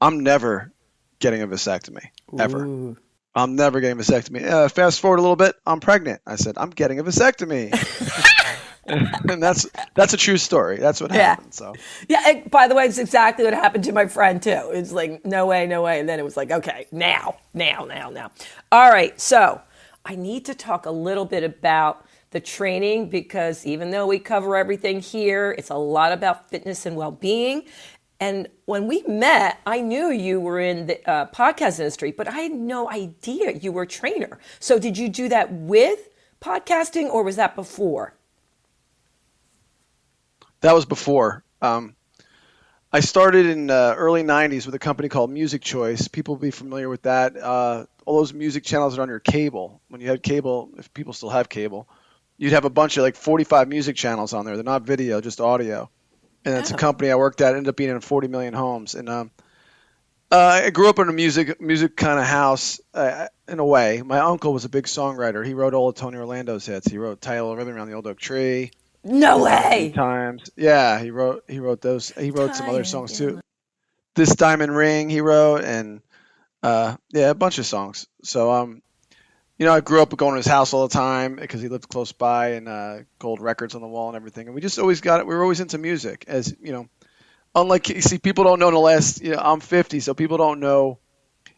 "I'm 0.00 0.20
never 0.20 0.72
getting 1.18 1.42
a 1.42 1.48
vasectomy 1.48 2.06
ever. 2.38 2.64
Ooh. 2.64 2.96
I'm 3.34 3.56
never 3.56 3.80
getting 3.80 3.98
a 3.98 4.02
vasectomy." 4.02 4.44
Uh, 4.44 4.68
fast 4.68 5.00
forward 5.00 5.18
a 5.18 5.22
little 5.22 5.36
bit, 5.36 5.54
I'm 5.66 5.80
pregnant. 5.80 6.20
I 6.26 6.36
said, 6.36 6.56
"I'm 6.58 6.70
getting 6.70 6.98
a 6.98 7.04
vasectomy." 7.04 7.72
and 8.86 9.42
that's 9.42 9.66
that's 9.94 10.12
a 10.12 10.16
true 10.16 10.36
story. 10.36 10.76
That's 10.78 11.00
what 11.00 11.12
Yeah. 11.12 11.22
happened. 11.30 11.54
So. 11.54 11.74
Yeah. 12.08 12.22
And 12.26 12.50
by 12.50 12.68
the 12.68 12.74
way, 12.74 12.84
it's 12.84 12.98
exactly 12.98 13.44
what 13.44 13.54
happened 13.54 13.84
to 13.84 13.92
my 13.92 14.06
friend 14.06 14.42
too. 14.42 14.70
It's 14.72 14.92
like, 14.92 15.24
no 15.24 15.46
way, 15.46 15.66
no 15.66 15.82
way. 15.82 16.00
And 16.00 16.08
then 16.08 16.18
it 16.18 16.22
was 16.24 16.36
like, 16.36 16.50
okay, 16.50 16.86
now, 16.92 17.36
now, 17.54 17.84
now, 17.86 18.10
now. 18.10 18.30
All 18.70 18.90
right. 18.90 19.18
So 19.20 19.60
I 20.04 20.16
need 20.16 20.44
to 20.46 20.54
talk 20.54 20.86
a 20.86 20.90
little 20.90 21.24
bit 21.24 21.44
about 21.44 22.06
the 22.30 22.40
training 22.40 23.08
because 23.08 23.64
even 23.64 23.90
though 23.90 24.06
we 24.06 24.18
cover 24.18 24.56
everything 24.56 25.00
here, 25.00 25.54
it's 25.56 25.70
a 25.70 25.76
lot 25.76 26.12
about 26.12 26.50
fitness 26.50 26.84
and 26.84 26.96
well-being. 26.96 27.64
And 28.20 28.48
when 28.66 28.86
we 28.86 29.02
met, 29.06 29.60
I 29.66 29.80
knew 29.80 30.10
you 30.10 30.40
were 30.40 30.60
in 30.60 30.86
the 30.86 31.10
uh, 31.10 31.26
podcast 31.26 31.78
industry, 31.78 32.12
but 32.12 32.28
I 32.28 32.40
had 32.40 32.52
no 32.52 32.90
idea 32.90 33.52
you 33.52 33.72
were 33.72 33.82
a 33.82 33.86
trainer. 33.86 34.38
So 34.60 34.78
did 34.78 34.96
you 34.98 35.08
do 35.08 35.28
that 35.28 35.52
with 35.52 36.08
podcasting 36.40 37.08
or 37.08 37.22
was 37.22 37.36
that 37.36 37.56
before? 37.56 38.14
That 40.60 40.74
was 40.74 40.84
before. 40.86 41.44
Um, 41.60 41.94
I 42.92 43.00
started 43.00 43.46
in 43.46 43.70
uh, 43.70 43.94
early 43.96 44.22
'90s 44.22 44.66
with 44.66 44.74
a 44.74 44.78
company 44.78 45.08
called 45.08 45.30
Music 45.30 45.60
Choice. 45.60 46.08
People 46.08 46.36
will 46.36 46.40
be 46.40 46.50
familiar 46.50 46.88
with 46.88 47.02
that. 47.02 47.36
Uh, 47.36 47.86
all 48.06 48.18
those 48.18 48.32
music 48.32 48.64
channels 48.64 48.94
that 48.94 49.00
are 49.00 49.02
on 49.02 49.08
your 49.08 49.20
cable. 49.20 49.80
When 49.88 50.00
you 50.00 50.08
had 50.08 50.22
cable, 50.22 50.70
if 50.78 50.92
people 50.94 51.12
still 51.12 51.30
have 51.30 51.48
cable, 51.48 51.88
you'd 52.36 52.52
have 52.52 52.64
a 52.64 52.70
bunch 52.70 52.96
of 52.96 53.02
like 53.02 53.16
45 53.16 53.68
music 53.68 53.96
channels 53.96 54.32
on 54.34 54.44
there. 54.44 54.56
They're 54.56 54.64
not 54.64 54.82
video, 54.82 55.20
just 55.20 55.40
audio. 55.40 55.90
And 56.44 56.54
it's 56.56 56.72
Oh. 56.72 56.74
a 56.74 56.78
company 56.78 57.10
I 57.10 57.14
worked 57.16 57.40
at. 57.40 57.54
Ended 57.54 57.68
up 57.68 57.76
being 57.76 57.90
in 57.90 58.00
40 58.00 58.28
million 58.28 58.52
homes. 58.54 58.94
And 58.94 59.08
um, 59.08 59.30
uh, 60.30 60.62
I 60.64 60.70
grew 60.70 60.88
up 60.88 60.98
in 60.98 61.08
a 61.08 61.12
music 61.12 61.60
music 61.60 61.96
kind 61.96 62.18
of 62.18 62.26
house 62.26 62.80
uh, 62.92 63.28
in 63.48 63.58
a 63.60 63.64
way. 63.64 64.02
My 64.02 64.18
uncle 64.18 64.52
was 64.52 64.64
a 64.64 64.68
big 64.68 64.84
songwriter. 64.84 65.46
He 65.46 65.54
wrote 65.54 65.74
all 65.74 65.88
of 65.88 65.94
Tony 65.94 66.18
Orlando's 66.18 66.66
hits. 66.66 66.86
He 66.90 66.98
wrote 66.98 67.20
"Tie 67.20 67.34
a 67.34 67.36
Yellow 67.36 67.54
Ribbon 67.54 67.74
Around 67.74 67.88
the 67.88 67.94
Old 67.94 68.06
Oak 68.06 68.18
Tree." 68.18 68.72
No 69.04 69.42
way. 69.44 69.92
times. 69.94 70.50
Yeah, 70.56 70.98
he 70.98 71.10
wrote 71.10 71.44
he 71.48 71.60
wrote 71.60 71.80
those. 71.82 72.08
He 72.10 72.30
wrote 72.30 72.56
some 72.56 72.68
other 72.68 72.84
songs 72.84 73.16
too. 73.16 73.38
This 74.16 74.34
Diamond 74.34 74.74
Ring 74.74 75.08
he 75.10 75.20
wrote, 75.20 75.62
and 75.64 76.00
uh, 76.64 76.96
yeah, 77.12 77.30
a 77.30 77.34
bunch 77.34 77.58
of 77.58 77.66
songs. 77.66 78.06
So 78.22 78.52
um, 78.52 78.82
you 79.58 79.66
know, 79.66 79.72
I 79.72 79.80
grew 79.80 80.02
up 80.02 80.16
going 80.16 80.32
to 80.32 80.38
his 80.38 80.46
house 80.46 80.72
all 80.72 80.88
the 80.88 80.92
time 80.94 81.36
because 81.36 81.62
he 81.62 81.68
lived 81.68 81.88
close 81.88 82.12
by, 82.12 82.48
and 82.52 82.68
uh, 82.68 82.98
gold 83.18 83.40
records 83.40 83.74
on 83.74 83.80
the 83.82 83.86
wall 83.88 84.08
and 84.08 84.16
everything. 84.16 84.46
And 84.46 84.54
we 84.54 84.60
just 84.60 84.78
always 84.78 85.00
got 85.00 85.20
it. 85.20 85.26
We 85.26 85.34
were 85.34 85.42
always 85.42 85.60
into 85.60 85.78
music, 85.78 86.24
as 86.26 86.54
you 86.60 86.72
know. 86.72 86.88
Unlike 87.54 87.90
you 87.90 88.00
see, 88.02 88.18
people 88.18 88.42
don't 88.44 88.58
know 88.58 88.68
in 88.68 88.74
the 88.74 88.80
last. 88.80 89.22
You 89.22 89.32
know, 89.32 89.38
I'm 89.38 89.60
50, 89.60 90.00
so 90.00 90.14
people 90.14 90.38
don't 90.38 90.58
know. 90.60 90.98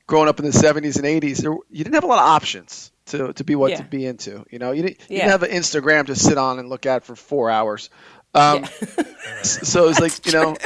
Growing 0.06 0.28
up 0.28 0.38
in 0.38 0.44
the 0.44 0.52
70s 0.52 0.96
and 0.96 1.04
80s, 1.04 1.38
there, 1.38 1.52
you 1.70 1.82
didn't 1.84 1.94
have 1.94 2.04
a 2.04 2.06
lot 2.06 2.20
of 2.20 2.26
options 2.28 2.92
to, 3.06 3.32
to 3.32 3.42
be 3.44 3.56
what 3.56 3.70
Yeah. 3.72 3.76
to 3.78 3.84
be 3.84 4.06
into. 4.06 4.44
You 4.50 4.58
know, 4.60 4.70
you 4.70 4.82
didn't, 4.82 5.00
you 5.08 5.16
Yeah. 5.16 5.25
didn't 5.25 5.40
have 5.40 5.42
an 5.42 5.50
Instagram 5.50 6.06
to 6.06 6.14
sit 6.14 6.38
on 6.38 6.58
and 6.60 6.68
look 6.68 6.86
at 6.86 7.04
for 7.04 7.16
four 7.16 7.50
hours. 7.50 7.90
Um, 8.32 8.62
s- 8.62 9.60
so 9.68 9.88
it's 9.88 9.98
like 10.06 10.25
you 10.26 10.32
know, 10.32 10.56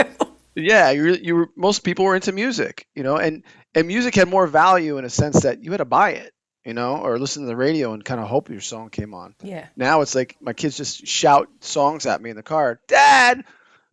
yeah, 0.55 0.91
you 0.91 1.15
you 1.15 1.37
were 1.37 1.49
most 1.57 1.85
people 1.85 2.05
were 2.05 2.17
into 2.17 2.33
music, 2.33 2.87
you 2.95 3.03
know, 3.03 3.17
and 3.17 3.45
and 3.75 3.87
music 3.87 4.15
had 4.15 4.29
more 4.29 4.47
value 4.47 4.99
in 4.99 5.05
a 5.05 5.11
sense 5.11 5.43
that 5.43 5.63
you 5.63 5.71
had 5.71 5.79
to 5.79 5.85
buy 5.85 6.11
it. 6.13 6.33
you 6.65 6.75
know, 6.75 6.97
or 6.99 7.19
listen 7.19 7.43
to 7.43 7.47
the 7.49 7.57
radio 7.57 7.93
and 7.95 8.05
kind 8.05 8.21
of 8.21 8.27
hope 8.29 8.51
your 8.51 8.61
song 8.61 8.91
came 8.91 9.15
on. 9.15 9.35
Yeah. 9.43 9.67
Now 9.77 10.03
it's 10.03 10.15
like 10.15 10.37
my 10.41 10.53
kids 10.53 10.77
just 10.77 11.07
shout 11.07 11.49
songs 11.61 12.05
at 12.07 12.21
me 12.21 12.31
in 12.31 12.37
the 12.37 12.43
car. 12.43 12.81
Dad, 12.87 13.45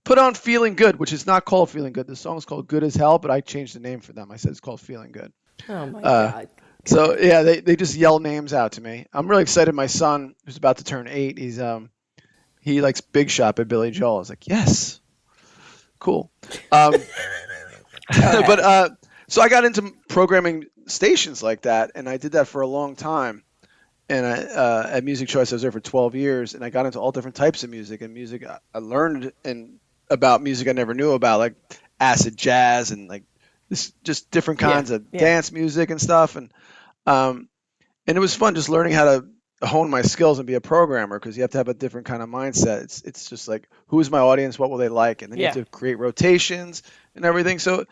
put 0.03 0.17
on 0.17 0.33
"Feeling 0.33 0.75
Good," 0.75 0.99
which 0.99 1.13
is 1.13 1.25
not 1.25 1.45
called 1.45 1.69
"Feeling 1.69 1.93
Good." 1.93 2.07
The 2.07 2.15
song 2.15 2.37
is 2.37 2.45
called 2.45 2.67
"Good 2.67 2.83
as 2.83 2.95
Hell," 2.95 3.19
but 3.19 3.31
I 3.31 3.39
changed 3.41 3.75
the 3.75 3.79
name 3.79 4.01
for 4.01 4.13
them. 4.13 4.31
I 4.31 4.35
said 4.37 4.51
it's 4.51 4.59
called 4.59 4.81
"Feeling 4.81 5.11
Good." 5.13 5.31
Oh 5.69 5.85
my 5.87 6.01
Uh, 6.01 6.31
God. 6.31 6.49
So 6.85 7.17
yeah, 7.17 7.43
they, 7.43 7.59
they 7.61 7.75
just 7.75 7.95
yell 7.95 8.19
names 8.19 8.53
out 8.53 8.73
to 8.73 8.81
me. 8.81 9.05
I'm 9.13 9.27
really 9.27 9.41
excited. 9.43 9.73
My 9.73 9.87
son, 9.87 10.35
who's 10.45 10.55
about 10.57 10.77
to 10.77 10.83
turn 10.83 11.07
eight, 11.07 11.37
he's 11.37 11.59
um 11.59 11.89
he 12.61 12.81
likes 12.81 12.99
Big 13.01 13.29
Shot 13.29 13.55
by 13.55 13.63
Billy 13.63 13.91
Joel. 13.91 14.17
I 14.17 14.19
was 14.19 14.29
like, 14.29 14.47
yes, 14.47 14.99
cool. 15.99 16.31
Um, 16.71 16.93
but 18.09 18.59
uh, 18.59 18.89
so 19.27 19.41
I 19.41 19.49
got 19.49 19.65
into 19.65 19.91
programming 20.07 20.65
stations 20.87 21.43
like 21.43 21.63
that, 21.63 21.91
and 21.95 22.07
I 22.07 22.17
did 22.17 22.33
that 22.33 22.47
for 22.47 22.61
a 22.61 22.67
long 22.67 22.95
time. 22.95 23.43
And 24.09 24.25
I, 24.25 24.37
uh, 24.43 24.87
at 24.89 25.03
Music 25.03 25.27
Choice, 25.27 25.51
I 25.51 25.55
was 25.55 25.61
there 25.61 25.71
for 25.71 25.81
12 25.81 26.15
years, 26.15 26.53
and 26.53 26.63
I 26.63 26.69
got 26.69 26.85
into 26.85 26.99
all 26.99 27.11
different 27.11 27.35
types 27.35 27.63
of 27.63 27.69
music. 27.69 28.01
And 28.01 28.13
music, 28.13 28.45
I- 28.45 28.79
learned 28.79 29.33
and 29.43 29.79
about 30.09 30.41
music 30.41 30.67
I 30.69 30.71
never 30.71 30.93
knew 30.93 31.11
about, 31.11 31.39
like 31.39 31.55
acid 31.99 32.37
jazz 32.37 32.91
and 32.91 33.09
like 33.09 33.23
this, 33.69 33.91
just 34.03 34.31
different 34.31 34.61
Yeah, 34.61 34.69
kinds 34.69 34.91
of 34.91 35.11
yeah. 35.11 35.19
dance 35.19 35.51
music 35.51 35.89
and 35.89 35.99
stuff. 35.99 36.37
And 36.37 36.53
um, 37.05 37.49
and 38.07 38.17
it 38.17 38.21
was 38.21 38.35
fun 38.35 38.55
just 38.55 38.69
learning 38.69 38.93
how 38.93 39.05
to 39.05 39.25
hone 39.61 39.89
my 39.89 40.03
skills 40.03 40.39
and 40.39 40.47
be 40.47 40.53
a 40.53 40.61
programmer 40.61 41.19
because 41.19 41.35
you 41.35 41.43
have 41.43 41.51
to 41.51 41.57
have 41.57 41.67
a 41.67 41.73
different 41.73 42.07
kind 42.07 42.23
of 42.23 42.29
mindset. 42.29 42.83
It's 42.83 43.01
it's 43.01 43.29
just 43.29 43.47
like 43.47 43.67
who's 43.87 44.09
my 44.09 44.19
audience, 44.19 44.57
what 44.57 44.69
will 44.69 44.77
they 44.77 44.89
like, 44.89 45.21
and 45.21 45.31
then 45.31 45.39
you 45.39 45.45
have 45.45 45.51
to 45.53 45.65
create 45.65 45.99
rotations 45.99 46.83
and 47.15 47.25
everything. 47.25 47.59
So, 47.59 47.85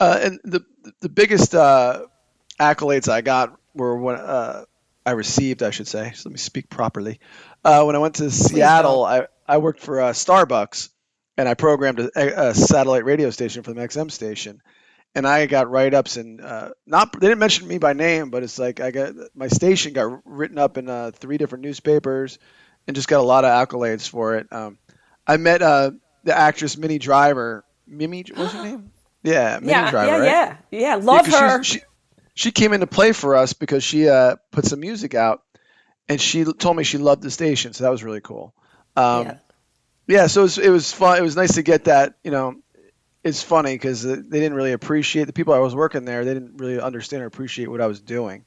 uh, 0.00 0.18
and 0.22 0.40
the 0.44 0.64
the 1.00 1.08
biggest 1.08 1.54
uh, 1.54 2.06
accolades 2.58 3.08
I 3.08 3.20
got 3.20 3.58
were 3.74 3.96
when 3.96 4.16
uh, 4.16 4.64
I 5.04 5.12
received, 5.12 5.62
I 5.62 5.70
should 5.70 5.88
say. 5.88 6.12
So 6.14 6.28
let 6.28 6.32
me 6.32 6.38
speak 6.38 6.68
properly. 6.68 7.20
Uh, 7.64 7.84
when 7.84 7.96
I 7.96 7.98
went 7.98 8.16
to 8.16 8.30
Seattle, 8.30 9.04
I 9.04 9.26
I 9.46 9.58
worked 9.58 9.80
for 9.80 10.00
uh, 10.00 10.12
Starbucks, 10.12 10.90
and 11.36 11.48
I 11.48 11.54
programmed 11.54 12.00
a, 12.00 12.48
a 12.48 12.54
satellite 12.54 13.04
radio 13.04 13.30
station 13.30 13.62
for 13.62 13.72
the 13.72 13.80
XM 13.80 14.10
station 14.10 14.60
and 15.14 15.26
I 15.26 15.46
got 15.46 15.70
write 15.70 15.94
ups 15.94 16.16
and 16.16 16.40
uh, 16.40 16.70
not 16.86 17.12
they 17.12 17.28
didn't 17.28 17.38
mention 17.38 17.68
me 17.68 17.78
by 17.78 17.92
name, 17.92 18.30
but 18.30 18.42
it's 18.42 18.58
like 18.58 18.80
I 18.80 18.90
got 18.90 19.14
my 19.34 19.48
station 19.48 19.92
got 19.92 20.22
written 20.24 20.58
up 20.58 20.76
in 20.76 20.88
uh, 20.88 21.12
three 21.14 21.38
different 21.38 21.64
newspapers, 21.64 22.38
and 22.86 22.96
just 22.96 23.08
got 23.08 23.20
a 23.20 23.22
lot 23.22 23.44
of 23.44 23.50
accolades 23.50 24.08
for 24.08 24.36
it. 24.36 24.52
Um, 24.52 24.78
I 25.26 25.36
met 25.36 25.62
uh, 25.62 25.92
the 26.24 26.36
actress 26.36 26.76
Minnie 26.76 26.98
Driver. 26.98 27.64
Mimi, 27.86 28.24
what's 28.34 28.52
her 28.52 28.62
name? 28.64 28.90
Yeah, 29.24 29.58
Minnie 29.60 29.72
yeah, 29.72 29.90
Driver. 29.90 30.06
yeah, 30.06 30.18
right? 30.18 30.26
yeah, 30.26 30.56
yeah. 30.70 30.80
Yeah, 30.80 30.94
Love 30.96 31.24
'cause 31.24 31.34
her. 31.34 31.64
She, 31.64 31.80
she, 32.34 32.50
came 32.52 32.72
in 32.72 32.80
to 32.80 32.86
play 32.86 33.12
for 33.12 33.34
us 33.36 33.54
because 33.54 33.82
she 33.82 34.08
uh, 34.08 34.36
put 34.52 34.66
some 34.66 34.80
music 34.80 35.14
out, 35.14 35.42
and 36.08 36.20
she 36.20 36.44
told 36.44 36.76
me 36.76 36.84
she 36.84 36.98
loved 36.98 37.22
the 37.22 37.30
station, 37.30 37.72
so 37.72 37.84
that 37.84 37.90
was 37.90 38.04
really 38.04 38.20
cool. 38.20 38.54
Um, 38.94 39.26
Yeah. 39.26 39.38
yeah. 40.06 40.26
so 40.26 40.42
it 40.42 40.44
was, 40.44 40.58
it 40.58 40.68
was 40.68 40.92
fun. 40.92 41.18
It 41.18 41.22
was 41.22 41.36
nice 41.36 41.54
to 41.54 41.62
get 41.62 41.84
that. 41.84 42.14
You 42.22 42.30
know, 42.30 42.56
it's 43.24 43.42
funny 43.42 43.74
because 43.74 44.02
they 44.02 44.20
didn't 44.20 44.54
really 44.54 44.72
appreciate 44.72 45.24
the 45.24 45.32
people 45.32 45.54
I 45.54 45.58
was 45.58 45.74
working 45.74 46.04
there. 46.04 46.26
They 46.26 46.34
didn't 46.34 46.58
really 46.58 46.78
understand 46.78 47.22
or 47.22 47.26
appreciate 47.26 47.68
what 47.68 47.80
I 47.80 47.86
was 47.86 48.00
doing. 48.00 48.44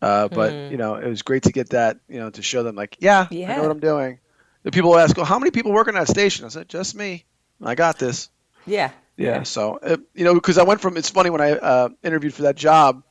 Uh, 0.00 0.28
but 0.28 0.70
you 0.70 0.78
know, 0.78 0.94
it 0.94 1.08
was 1.08 1.22
great 1.22 1.42
to 1.44 1.52
get 1.52 1.70
that. 1.70 1.98
You 2.08 2.20
know, 2.20 2.30
to 2.30 2.42
show 2.42 2.62
them 2.62 2.74
like, 2.74 2.96
yeah, 3.00 3.26
I 3.30 3.34
know 3.34 3.62
what 3.62 3.70
I'm 3.70 3.80
doing. 3.80 4.18
The 4.62 4.70
people 4.72 4.98
ask, 4.98 5.16
"Well, 5.16 5.26
how 5.26 5.38
many 5.38 5.50
people 5.50 5.72
work 5.72 5.88
in 5.88 5.94
that 5.94 6.08
station?" 6.08 6.44
I 6.46 6.48
said, 6.48 6.68
"Just 6.68 6.94
me. 6.94 7.24
I 7.62 7.74
got 7.74 7.98
this." 7.98 8.30
yeah. 8.66 8.90
Yeah. 9.16 9.42
So, 9.44 9.78
uh, 9.82 9.96
you 10.14 10.24
know, 10.24 10.34
because 10.34 10.58
I 10.58 10.64
went 10.64 10.80
from, 10.80 10.96
it's 10.96 11.10
funny 11.10 11.30
when 11.30 11.40
I 11.40 11.52
uh, 11.52 11.88
interviewed 12.02 12.34
for 12.34 12.42
that 12.42 12.56
job, 12.56 13.02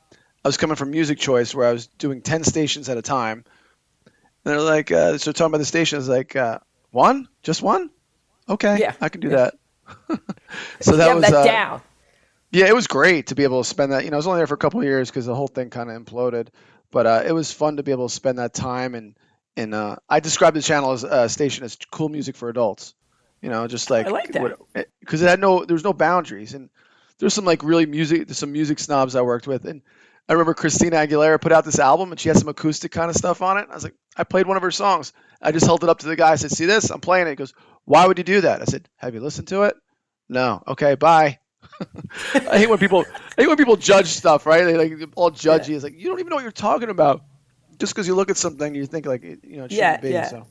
I 0.44 0.48
was 0.48 0.56
coming 0.56 0.76
from 0.76 0.90
Music 0.90 1.18
Choice 1.18 1.54
where 1.54 1.66
I 1.68 1.72
was 1.72 1.88
doing 1.88 2.22
10 2.22 2.44
stations 2.44 2.88
at 2.88 2.96
a 2.96 3.02
time. 3.02 3.44
And 4.06 4.14
they're 4.54 4.60
like, 4.60 4.92
uh, 4.92 5.18
so 5.18 5.32
talking 5.32 5.46
about 5.46 5.58
the 5.58 5.64
station, 5.64 6.00
I 6.00 6.02
like, 6.02 6.36
uh, 6.36 6.60
one? 6.92 7.28
Just 7.42 7.62
one? 7.62 7.90
Okay. 8.48 8.78
Yeah. 8.78 8.94
I 9.00 9.08
can 9.08 9.20
do 9.20 9.30
Yeah. 9.30 9.36
that. 9.36 9.54
so 10.80 10.96
that 10.96 11.14
was, 11.14 11.22
that 11.24 11.34
uh, 11.34 11.44
down. 11.44 11.82
yeah, 12.52 12.66
it 12.66 12.74
was 12.74 12.86
great 12.86 13.28
to 13.28 13.34
be 13.34 13.42
able 13.44 13.62
to 13.62 13.68
spend 13.68 13.92
that. 13.92 14.04
You 14.04 14.10
know, 14.10 14.16
I 14.16 14.18
was 14.18 14.26
only 14.26 14.38
there 14.38 14.46
for 14.46 14.54
a 14.54 14.58
couple 14.58 14.80
of 14.80 14.86
years 14.86 15.10
because 15.10 15.26
the 15.26 15.34
whole 15.34 15.48
thing 15.48 15.70
kind 15.70 15.90
of 15.90 16.00
imploded. 16.04 16.48
But 16.92 17.06
uh, 17.06 17.22
it 17.26 17.32
was 17.32 17.52
fun 17.52 17.76
to 17.78 17.82
be 17.82 17.90
able 17.90 18.08
to 18.08 18.14
spend 18.14 18.38
that 18.38 18.54
time. 18.54 18.94
And, 18.94 19.16
and 19.56 19.74
uh, 19.74 19.96
I 20.08 20.20
described 20.20 20.56
the 20.56 20.62
channel 20.62 20.92
as 20.92 21.04
uh, 21.04 21.28
station 21.28 21.64
as 21.64 21.76
cool 21.90 22.08
music 22.08 22.36
for 22.36 22.48
adults. 22.48 22.94
You 23.46 23.52
know, 23.52 23.68
just 23.68 23.90
like 23.90 24.08
I 24.08 24.10
like 24.10 24.32
that. 24.32 24.58
because 24.98 25.22
eh, 25.22 25.26
it 25.26 25.28
had 25.30 25.38
no 25.40 25.64
there 25.64 25.74
was 25.76 25.84
no 25.84 25.92
boundaries 25.92 26.52
and 26.52 26.68
there's 27.20 27.32
some 27.32 27.44
like 27.44 27.62
really 27.62 27.86
music 27.86 28.26
there's 28.26 28.38
some 28.38 28.50
music 28.50 28.80
snobs 28.80 29.14
I 29.14 29.20
worked 29.22 29.46
with 29.46 29.66
and 29.66 29.82
I 30.28 30.32
remember 30.32 30.52
Christina 30.52 30.96
Aguilera 30.96 31.40
put 31.40 31.52
out 31.52 31.64
this 31.64 31.78
album 31.78 32.10
and 32.10 32.18
she 32.18 32.28
had 32.28 32.36
some 32.38 32.48
acoustic 32.48 32.90
kind 32.90 33.08
of 33.08 33.14
stuff 33.14 33.42
on 33.42 33.58
it. 33.58 33.68
I 33.70 33.74
was 33.74 33.84
like, 33.84 33.94
I 34.16 34.24
played 34.24 34.48
one 34.48 34.56
of 34.56 34.64
her 34.64 34.72
songs. 34.72 35.12
I 35.40 35.52
just 35.52 35.64
held 35.64 35.84
it 35.84 35.88
up 35.88 36.00
to 36.00 36.08
the 36.08 36.16
guy. 36.16 36.32
I 36.32 36.34
said, 36.34 36.50
"See 36.50 36.64
this? 36.66 36.90
I'm 36.90 37.00
playing 37.00 37.28
it." 37.28 37.30
He 37.30 37.36
goes, 37.36 37.54
"Why 37.84 38.04
would 38.04 38.18
you 38.18 38.24
do 38.24 38.40
that?" 38.40 38.62
I 38.62 38.64
said, 38.64 38.88
"Have 38.96 39.14
you 39.14 39.20
listened 39.20 39.46
to 39.48 39.62
it?" 39.62 39.76
No. 40.28 40.60
Okay. 40.66 40.96
Bye. 40.96 41.38
I 42.34 42.58
hate 42.58 42.68
when 42.68 42.78
people 42.80 43.04
I 43.38 43.42
hate 43.42 43.46
when 43.46 43.56
people 43.56 43.76
judge 43.76 44.08
stuff. 44.08 44.44
Right? 44.44 44.64
They 44.64 44.76
like 44.76 45.08
all 45.14 45.30
judgy. 45.30 45.76
It's 45.76 45.84
like 45.84 45.94
you 45.96 46.08
don't 46.08 46.18
even 46.18 46.30
know 46.30 46.36
what 46.36 46.42
you're 46.42 46.50
talking 46.50 46.90
about. 46.90 47.22
Just 47.78 47.94
because 47.94 48.08
you 48.08 48.16
look 48.16 48.28
at 48.30 48.36
something, 48.36 48.74
you 48.74 48.86
think 48.86 49.06
like 49.06 49.22
you 49.22 49.38
know 49.58 49.66
it 49.66 49.70
shouldn't 49.70 49.78
Yeah, 49.78 49.96
be. 50.00 50.10
yeah. 50.10 50.26
So, 50.26 50.46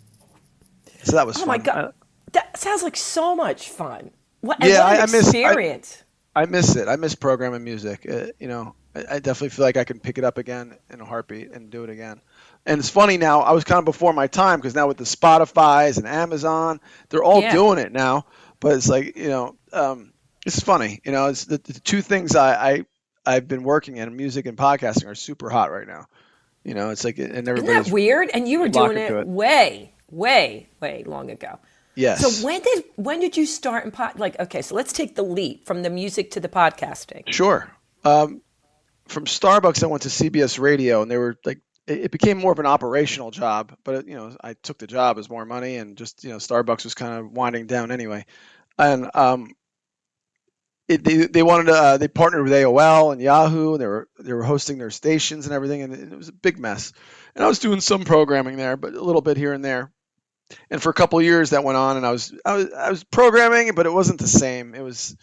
so 1.04 1.12
that 1.18 1.28
was 1.28 1.36
Oh 1.36 1.40
fun. 1.40 1.48
my 1.50 1.58
god, 1.58 1.94
that 2.36 2.58
sounds 2.58 2.84
like 2.84 2.96
so 2.96 3.36
much 3.36 3.70
fun. 3.70 4.12
What, 4.42 4.58
Yeah, 4.64 4.80
what 4.80 4.86
I- 4.86 4.96
an 4.96 5.02
I 5.02 5.06
miss- 5.08 5.34
I- 5.34 5.40
experience. 5.40 6.04
I 6.38 6.46
miss 6.46 6.76
it. 6.76 6.88
I 6.90 6.98
miss 6.98 7.16
programming 7.16 7.64
music. 7.64 8.06
Uh, 8.10 8.28
you 8.40 8.48
know, 8.50 8.76
I, 8.94 9.00
I 9.16 9.20
definitely 9.20 9.50
feel 9.50 9.66
like 9.66 9.78
I 9.78 9.86
can 9.86 10.00
pick 10.00 10.18
it 10.18 10.24
up 10.26 10.38
again 10.38 10.76
in 10.92 11.00
a 11.02 11.06
heartbeat 11.06 11.52
and 11.52 11.70
do 11.70 11.84
it 11.86 11.90
again. 11.90 12.20
And 12.66 12.78
it's 12.80 12.90
funny 12.90 13.18
now. 13.18 13.40
I 13.42 13.54
was 13.54 13.64
kind 13.64 13.80
of 13.80 13.86
before 13.86 14.12
my 14.12 14.28
time 14.28 14.60
because 14.60 14.76
now 14.76 14.88
with 14.88 14.98
the 14.98 15.06
Spotify's 15.06 15.98
and 15.98 16.06
Amazon, 16.08 16.82
they're 17.10 17.24
all 17.24 17.42
Yeah. 17.42 17.54
doing 17.54 17.78
it 17.80 17.92
now. 17.94 18.26
But 18.60 18.74
it's 18.74 18.90
like 18.90 19.16
you 19.16 19.30
know, 19.30 19.56
um, 19.72 20.12
it's 20.46 20.60
funny. 20.60 21.00
You 21.06 21.12
know, 21.14 21.28
it's 21.28 21.46
the, 21.46 21.58
the 21.58 21.80
two 21.80 22.02
things 22.02 22.36
I, 22.36 22.72
I 22.72 22.86
I've 23.26 23.48
been 23.48 23.64
working 23.64 23.98
in 23.98 24.16
music 24.16 24.46
and 24.46 24.58
podcasting 24.58 25.08
are 25.08 25.16
super 25.16 25.50
hot 25.50 25.72
right 25.72 25.88
now. 25.88 26.06
You 26.66 26.74
know, 26.74 26.90
it's 26.90 27.04
like 27.06 27.18
and 27.20 27.32
Isn't 27.32 27.48
everybody's 27.48 27.86
that 27.86 27.94
weird? 27.94 28.30
And 28.34 28.48
you 28.48 28.60
were 28.60 28.68
doing 28.70 28.98
it, 28.98 29.12
it. 29.12 29.26
way, 29.28 29.94
way, 30.12 30.68
way 30.82 31.04
long 31.08 31.30
ago. 31.32 31.60
Yes. 31.96 32.22
So 32.22 32.46
when 32.46 32.62
did 32.62 32.84
when 32.96 33.20
did 33.20 33.38
you 33.38 33.46
start 33.46 33.86
in 33.86 33.92
pod? 33.92 34.20
Like, 34.20 34.40
okay, 34.40 34.62
so 34.62 34.76
let's 34.76 34.94
take 34.94 35.16
the 35.16 35.24
leap 35.24 35.66
from 35.66 35.84
the 35.84 35.90
music 35.90 36.32
to 36.32 36.40
the 36.40 36.50
podcasting. 36.50 37.24
Sure. 37.28 37.70
Um, 38.04 38.42
from 39.08 39.26
Starbucks, 39.26 39.84
I 39.84 39.88
went 39.88 40.04
to 40.04 40.10
CBS 40.10 40.60
Radio, 40.60 41.02
and 41.02 41.10
they 41.10 41.18
were 41.18 41.38
like, 41.46 41.60
it, 41.88 42.06
it 42.06 42.12
became 42.12 42.38
more 42.38 42.52
of 42.52 42.60
an 42.60 42.66
operational 42.66 43.32
job. 43.32 43.76
But 43.84 43.96
it, 43.96 44.08
you 44.08 44.16
know, 44.16 44.36
I 44.42 44.54
took 44.54 44.78
the 44.78 44.88
job 44.88 45.18
as 45.18 45.30
more 45.30 45.46
money, 45.46 45.78
and 45.78 45.98
just 45.98 46.24
you 46.24 46.32
know, 46.32 46.38
Starbucks 46.38 46.84
was 46.84 46.94
kind 46.94 47.14
of 47.14 47.32
winding 47.32 47.68
down 47.68 47.92
anyway. 47.92 48.26
And 48.78 49.10
um, 49.14 49.56
it, 50.88 51.04
they 51.04 51.18
they 51.28 51.44
wanted 51.44 51.66
to 51.66 51.74
uh, 51.74 51.98
they 51.98 52.08
partnered 52.08 52.44
with 52.44 52.54
AOL 52.54 53.12
and 53.12 53.22
Yahoo, 53.22 53.74
and 53.74 53.82
they 53.82 53.88
were 53.88 54.08
they 54.20 54.34
were 54.34 54.44
hosting 54.44 54.78
their 54.78 54.92
stations 54.92 55.46
and 55.46 55.54
everything, 55.54 55.82
and 55.82 55.94
it, 55.94 56.14
it 56.14 56.18
was 56.18 56.30
a 56.30 56.34
big 56.34 56.60
mess. 56.60 56.94
And 57.36 57.44
I 57.44 57.48
was 57.48 57.60
doing 57.60 57.82
some 57.82 58.04
programming 58.04 58.58
there, 58.58 58.78
but 58.78 58.94
a 58.94 59.02
little 59.02 59.22
bit 59.22 59.38
here 59.38 59.54
and 59.54 59.64
there. 59.64 59.92
And 60.70 60.82
for 60.82 60.90
a 60.90 60.94
couple 60.94 61.18
of 61.20 61.26
years 61.26 61.50
that 61.52 61.64
went 61.64 61.78
on, 61.78 61.98
and 61.98 62.06
I 62.06 62.12
was 62.12 62.34
I 62.46 62.54
was 62.56 62.74
I 62.74 62.90
was 62.90 63.04
programming, 63.04 63.74
but 63.76 63.86
it 63.86 63.94
wasn't 63.94 64.20
the 64.20 64.28
same. 64.28 64.76
It 64.76 64.82
was 64.82 65.16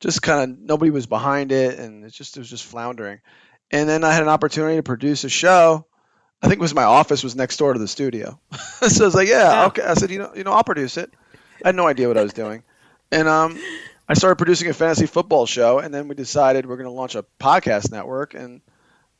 just 0.00 0.22
kind 0.22 0.52
of 0.52 0.58
nobody 0.58 0.90
was 0.90 1.06
behind 1.06 1.50
it, 1.52 1.78
and 1.78 2.04
it 2.04 2.12
just 2.12 2.36
it 2.36 2.40
was 2.40 2.50
just 2.50 2.64
floundering. 2.64 3.20
And 3.70 3.88
then 3.88 4.04
I 4.04 4.12
had 4.12 4.22
an 4.22 4.28
opportunity 4.28 4.76
to 4.76 4.82
produce 4.82 5.24
a 5.24 5.28
show. 5.28 5.84
I 6.40 6.46
think 6.46 6.58
it 6.58 6.62
was 6.62 6.74
my 6.74 6.84
office 6.84 7.24
was 7.24 7.34
next 7.34 7.56
door 7.56 7.72
to 7.72 7.78
the 7.78 7.88
studio, 7.88 8.38
so 8.52 9.04
I 9.04 9.08
was 9.08 9.14
like, 9.14 9.28
yeah, 9.28 9.62
Oh. 9.64 9.66
okay. 9.66 9.82
I 9.82 9.94
said, 9.94 10.10
you 10.12 10.20
know, 10.20 10.32
you 10.36 10.44
know, 10.44 10.52
I'll 10.52 10.62
produce 10.64 10.96
it. 10.96 11.12
I 11.64 11.68
had 11.68 11.74
no 11.74 11.86
idea 11.88 12.06
what 12.06 12.16
I 12.16 12.22
was 12.22 12.32
doing, 12.32 12.62
and 13.10 13.26
um, 13.26 13.58
I 14.08 14.14
started 14.14 14.36
producing 14.36 14.68
a 14.70 14.72
fantasy 14.72 15.06
football 15.06 15.46
show, 15.46 15.80
and 15.80 15.92
then 15.92 16.06
we 16.06 16.14
decided 16.14 16.66
we're 16.66 16.76
going 16.76 16.86
to 16.86 16.92
launch 16.92 17.16
a 17.16 17.24
podcast 17.40 17.90
network, 17.90 18.34
and 18.34 18.60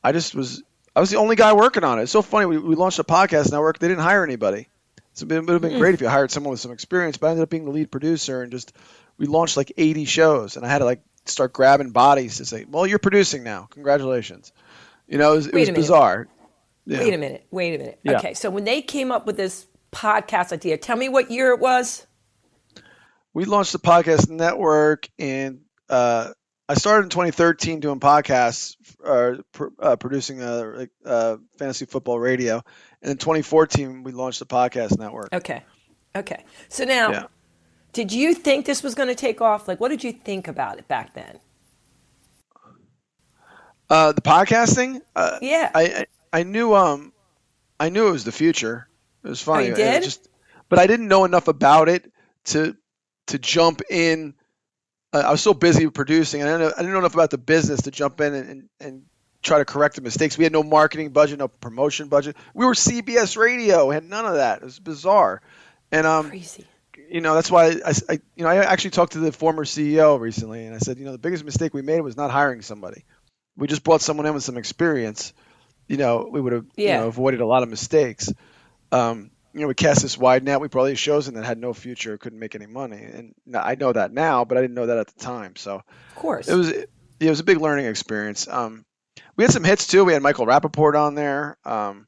I 0.01 0.13
just 0.13 0.33
was 0.33 0.63
I 0.95 1.01
was 1.01 1.09
the 1.09 1.17
only 1.17 1.35
guy 1.35 1.51
working 1.51 1.83
on 1.83 1.99
it. 1.99 2.03
It's 2.03 2.11
so 2.13 2.21
funny. 2.21 2.45
We, 2.45 2.57
we 2.57 2.75
launched 2.75 2.99
a 2.99 3.03
podcast 3.03 3.51
network. 3.51 3.79
They 3.79 3.89
didn't 3.89 4.03
hire 4.03 4.23
anybody. 4.23 4.69
So 5.13 5.25
it 5.25 5.29
would 5.29 5.49
have 5.49 5.61
been 5.61 5.79
great 5.79 5.93
if 5.93 6.01
you 6.01 6.07
hired 6.07 6.31
someone 6.31 6.51
with 6.51 6.59
some 6.59 6.71
experience, 6.71 7.17
but 7.17 7.27
I 7.27 7.29
ended 7.31 7.43
up 7.43 7.49
being 7.49 7.65
the 7.65 7.71
lead 7.71 7.91
producer 7.91 8.41
and 8.41 8.51
just 8.51 8.73
we 9.17 9.25
launched 9.25 9.57
like 9.57 9.73
80 9.77 10.05
shows, 10.05 10.55
and 10.55 10.65
I 10.65 10.69
had 10.69 10.79
to 10.79 10.85
like 10.85 11.01
start 11.25 11.51
grabbing 11.51 11.91
bodies 11.91 12.37
to 12.37 12.45
say, 12.45 12.65
"Well, 12.69 12.87
you're 12.87 12.99
producing 12.99 13.43
now. 13.43 13.67
Congratulations." 13.71 14.53
You 15.07 15.17
know, 15.17 15.33
it 15.33 15.35
was, 15.37 15.47
it 15.47 15.53
was 15.53 15.69
bizarre. 15.71 16.27
Yeah. 16.85 16.99
Wait 16.99 17.13
a 17.13 17.17
minute. 17.17 17.45
Wait 17.51 17.75
a 17.75 17.77
minute. 17.77 17.99
Yeah. 18.03 18.17
Okay, 18.17 18.33
so 18.33 18.49
when 18.49 18.63
they 18.63 18.81
came 18.81 19.11
up 19.11 19.25
with 19.25 19.37
this 19.37 19.67
podcast 19.91 20.51
idea, 20.53 20.77
tell 20.77 20.95
me 20.97 21.09
what 21.09 21.29
year 21.31 21.51
it 21.51 21.59
was. 21.59 22.05
we 23.33 23.45
launched 23.45 23.73
the 23.73 23.79
podcast 23.79 24.29
network 24.29 25.09
in 25.17 25.61
uh, 25.89 26.31
I 26.69 26.75
started 26.75 27.05
in 27.05 27.09
2013 27.09 27.79
doing 27.79 27.99
podcasts, 27.99 28.75
uh, 29.03 29.41
pr- 29.51 29.69
uh, 29.79 29.95
producing 29.95 30.41
a, 30.43 30.61
like, 30.61 30.91
uh, 31.03 31.37
fantasy 31.57 31.85
football 31.85 32.19
radio, 32.19 32.61
and 33.01 33.11
in 33.11 33.17
2014 33.17 34.03
we 34.03 34.11
launched 34.11 34.37
the 34.37 34.45
podcast 34.45 34.99
network. 34.99 35.33
Okay. 35.33 35.63
Okay. 36.15 36.43
So 36.67 36.83
now, 36.85 37.11
Yeah. 37.11 37.23
did 37.91 38.11
you 38.11 38.35
think 38.35 38.67
this 38.67 38.83
was 38.83 38.93
going 38.93 39.09
to 39.09 39.15
take 39.15 39.41
off? 39.41 39.67
Like, 39.67 39.79
what 39.79 39.89
did 39.89 40.03
you 40.03 40.11
think 40.13 40.47
about 40.47 40.77
it 40.77 40.87
back 40.87 41.15
then? 41.15 41.39
Uh, 43.89 44.11
the 44.11 44.21
podcasting, 44.21 45.01
uh, 45.15 45.39
Yeah. 45.41 45.71
I, 45.73 45.81
I 45.81 46.05
I 46.31 46.43
knew 46.43 46.75
um 46.75 47.11
I 47.79 47.89
knew 47.89 48.07
it 48.07 48.11
was 48.11 48.23
the 48.23 48.31
future. 48.31 48.87
It 49.23 49.29
was 49.29 49.41
funny. 49.41 49.63
Oh, 49.63 49.67
you 49.69 49.73
It 49.73 49.77
did? 49.77 50.03
just 50.03 50.27
but 50.69 50.77
I 50.77 50.85
didn't 50.85 51.07
know 51.07 51.25
enough 51.25 51.47
about 51.47 51.89
it 51.89 52.11
to 52.45 52.77
to 53.27 53.39
jump 53.39 53.81
in. 53.89 54.35
Uh, 55.11 55.23
I 55.25 55.31
was 55.31 55.41
so 55.41 55.53
busy 55.53 55.89
producing, 55.89 56.41
and 56.41 56.49
I 56.49 56.53
didn't, 56.53 56.67
know, 56.67 56.73
I 56.75 56.79
didn't 56.81 56.93
know 56.93 56.99
enough 56.99 57.13
about 57.13 57.31
the 57.31 57.37
business 57.37 57.83
to 57.83 57.91
jump 57.91 58.21
in 58.21 58.33
and, 58.33 58.49
and, 58.49 58.69
and 58.79 59.05
try 59.41 59.57
to 59.57 59.65
correct 59.65 59.95
the 59.95 60.01
mistakes. 60.01 60.37
We 60.37 60.43
had 60.43 60.53
no 60.53 60.63
marketing 60.63 61.09
budget, 61.09 61.39
no 61.39 61.47
promotion 61.47 62.07
budget. 62.07 62.35
We 62.53 62.65
were 62.65 62.73
CBS 62.73 63.37
Radio, 63.37 63.87
we 63.87 63.95
had 63.95 64.07
none 64.07 64.25
of 64.25 64.35
that. 64.35 64.61
It 64.61 64.65
was 64.65 64.79
bizarre, 64.79 65.41
and 65.91 66.05
um, 66.05 66.29
Crazy. 66.29 66.65
you 67.09 67.21
know 67.21 67.33
that's 67.33 67.49
why 67.49 67.67
I, 67.85 67.93
I 68.09 68.19
you 68.35 68.43
know 68.43 68.49
I 68.49 68.57
actually 68.57 68.91
talked 68.91 69.13
to 69.13 69.19
the 69.19 69.31
former 69.31 69.65
CEO 69.65 70.19
recently, 70.19 70.65
and 70.65 70.75
I 70.75 70.79
said 70.79 70.99
you 70.99 71.05
know 71.05 71.11
the 71.11 71.17
biggest 71.17 71.43
mistake 71.43 71.73
we 71.73 71.81
made 71.81 72.01
was 72.01 72.17
not 72.17 72.31
hiring 72.31 72.61
somebody. 72.61 73.05
We 73.57 73.67
just 73.67 73.83
brought 73.83 74.01
someone 74.01 74.25
in 74.25 74.33
with 74.33 74.43
some 74.43 74.57
experience. 74.57 75.33
You 75.87 75.97
know, 75.97 76.29
we 76.31 76.39
would 76.39 76.53
have 76.53 76.65
you 76.75 76.87
know 76.89 77.07
avoided 77.07 77.41
a 77.41 77.47
lot 77.47 77.63
of 77.63 77.69
mistakes. 77.69 78.31
Um, 78.91 79.31
you 79.53 79.61
know, 79.61 79.67
we 79.67 79.73
cast 79.73 80.01
this 80.01 80.17
wide 80.17 80.43
net. 80.43 80.61
We 80.61 80.67
brought 80.67 80.85
these 80.85 80.99
shows 80.99 81.27
in 81.27 81.33
that 81.35 81.45
had 81.45 81.57
no 81.57 81.73
future, 81.73 82.17
couldn't 82.17 82.39
make 82.39 82.55
any 82.55 82.65
money, 82.67 82.97
and 83.03 83.33
I 83.55 83.75
know 83.75 83.91
that 83.91 84.11
now, 84.13 84.45
but 84.45 84.57
I 84.57 84.61
didn't 84.61 84.75
know 84.75 84.85
that 84.87 84.97
at 84.97 85.07
the 85.07 85.19
time. 85.19 85.55
So 85.55 85.75
Of 85.75 86.15
course. 86.15 86.47
it 86.47 86.55
was 86.55 86.69
it 86.69 86.85
was 87.29 87.39
a 87.39 87.43
big 87.43 87.59
learning 87.59 87.85
experience. 87.85 88.47
Um, 88.47 88.85
we 89.35 89.43
had 89.43 89.51
some 89.51 89.63
hits 89.63 89.87
too. 89.87 90.05
We 90.05 90.13
had 90.13 90.21
Michael 90.21 90.45
Rapaport 90.45 90.95
on 90.99 91.15
there. 91.15 91.57
Um, 91.65 92.07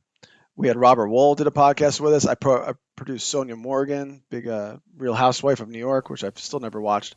we 0.56 0.68
had 0.68 0.78
Robert 0.78 1.08
Wuhl 1.08 1.36
did 1.36 1.48
a 1.48 1.52
podcast 1.52 2.00
with 2.00 2.14
us. 2.14 2.26
I, 2.26 2.36
pro- 2.36 2.62
I 2.64 2.74
produced 2.96 3.34
Sonja 3.34 3.58
Morgan, 3.58 4.22
big 4.30 4.48
uh, 4.48 4.78
Real 4.98 5.14
Housewife 5.14 5.60
of 5.60 5.70
New 5.70 5.80
York, 5.80 6.10
which 6.10 6.24
I've 6.24 6.38
still 6.38 6.60
never 6.60 6.80
watched. 6.80 7.16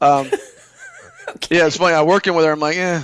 Um, 0.00 0.30
Yeah, 1.50 1.66
it's 1.66 1.78
funny. 1.78 1.94
I'm 1.94 2.06
working 2.06 2.34
with 2.34 2.44
her. 2.44 2.52
I'm 2.52 2.60
like, 2.60 2.76
eh, 2.76 3.02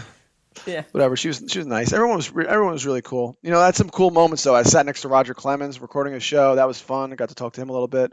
yeah. 0.67 0.85
whatever. 0.93 1.17
She 1.17 1.29
was 1.29 1.45
she 1.49 1.59
was 1.59 1.67
nice. 1.67 1.93
Everyone 1.93 2.17
was 2.17 2.33
re- 2.33 2.47
everyone 2.47 2.73
was 2.73 2.87
really 2.87 3.03
cool. 3.03 3.37
You 3.43 3.51
know, 3.51 3.61
I 3.61 3.67
had 3.67 3.77
some 3.77 3.91
cool 3.91 4.11
moments 4.11 4.43
though. 4.45 4.55
I 4.55 4.63
sat 4.63 4.87
next 4.87 5.03
to 5.03 5.09
Roger 5.09 5.35
Clemens 5.35 5.81
recording 5.81 6.15
a 6.15 6.21
show. 6.21 6.57
That 6.57 6.67
was 6.69 6.81
fun. 6.81 7.13
I 7.13 7.17
got 7.17 7.29
to 7.31 7.35
talk 7.35 7.55
to 7.55 7.61
him 7.61 7.69
a 7.69 7.73
little 7.73 7.89
bit. 7.89 8.13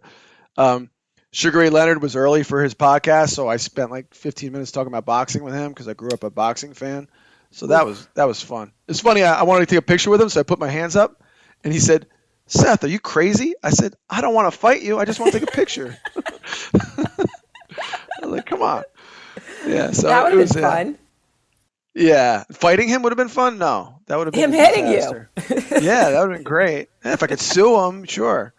Um, 0.58 0.90
Sugar 1.32 1.60
Ray 1.60 1.70
Leonard 1.70 2.02
was 2.02 2.16
early 2.16 2.44
for 2.44 2.64
his 2.64 2.74
podcast, 2.74 3.30
so 3.30 3.48
I 3.48 3.58
spent 3.58 3.92
like 3.92 4.14
15 4.14 4.52
minutes 4.52 4.72
talking 4.72 4.88
about 4.88 5.06
boxing 5.06 5.44
with 5.44 5.54
him 5.54 5.70
because 5.70 5.88
I 5.88 5.94
grew 5.94 6.10
up 6.10 6.24
a 6.24 6.30
boxing 6.30 6.74
fan. 6.74 7.08
So 7.52 7.68
that 7.68 7.86
was 7.86 8.08
that 8.16 8.26
was 8.28 8.42
fun. 8.42 8.72
It's 8.88 9.00
funny. 9.00 9.24
I, 9.24 9.40
I 9.40 9.44
wanted 9.44 9.68
to 9.68 9.76
take 9.76 9.80
a 9.80 9.86
picture 9.86 10.10
with 10.10 10.22
him, 10.22 10.30
so 10.30 10.40
I 10.40 10.44
put 10.44 10.60
my 10.60 10.70
hands 10.70 10.96
up, 10.96 11.24
and 11.64 11.72
he 11.72 11.80
said, 11.80 12.08
"Seth, 12.46 12.84
are 12.84 12.88
you 12.88 13.00
crazy?" 13.00 13.54
I 13.64 13.70
said, 13.70 13.96
"I 14.10 14.22
don't 14.22 14.34
want 14.34 14.52
to 14.52 14.58
fight 14.58 14.82
you. 14.82 15.00
I 15.00 15.06
just 15.06 15.20
want 15.20 15.32
to 15.34 15.40
take 15.40 15.50
a 15.50 15.52
picture." 15.52 15.98
I 16.16 17.08
was 18.22 18.32
like, 18.32 18.46
"Come 18.46 18.62
on." 18.62 18.84
Yeah, 19.66 19.92
so 19.92 20.08
that 20.08 20.24
would 20.24 20.34
it 20.34 20.38
have 20.38 20.40
was 20.40 20.54
been 20.54 20.64
fun. 20.64 20.88
yeah, 20.88 20.94
fighting 22.52 22.88
him 22.88 23.02
would 23.04 23.12
have 23.12 23.18
been 23.18 23.28
fun. 23.30 23.58
No, 23.58 24.00
that 24.06 24.18
would 24.18 24.28
have 24.28 24.34
been 24.34 24.44
Him 24.44 24.52
hitting 24.52 24.88
you. 24.88 25.28
yeah, 25.82 26.10
that 26.12 26.20
would 26.22 26.30
have 26.30 26.38
been 26.40 26.44
great. 26.44 26.90
Yeah, 27.04 27.14
if 27.14 27.24
I 27.24 27.28
could 27.28 27.40
sue 27.40 27.80
him, 27.86 28.04
sure. 28.04 28.54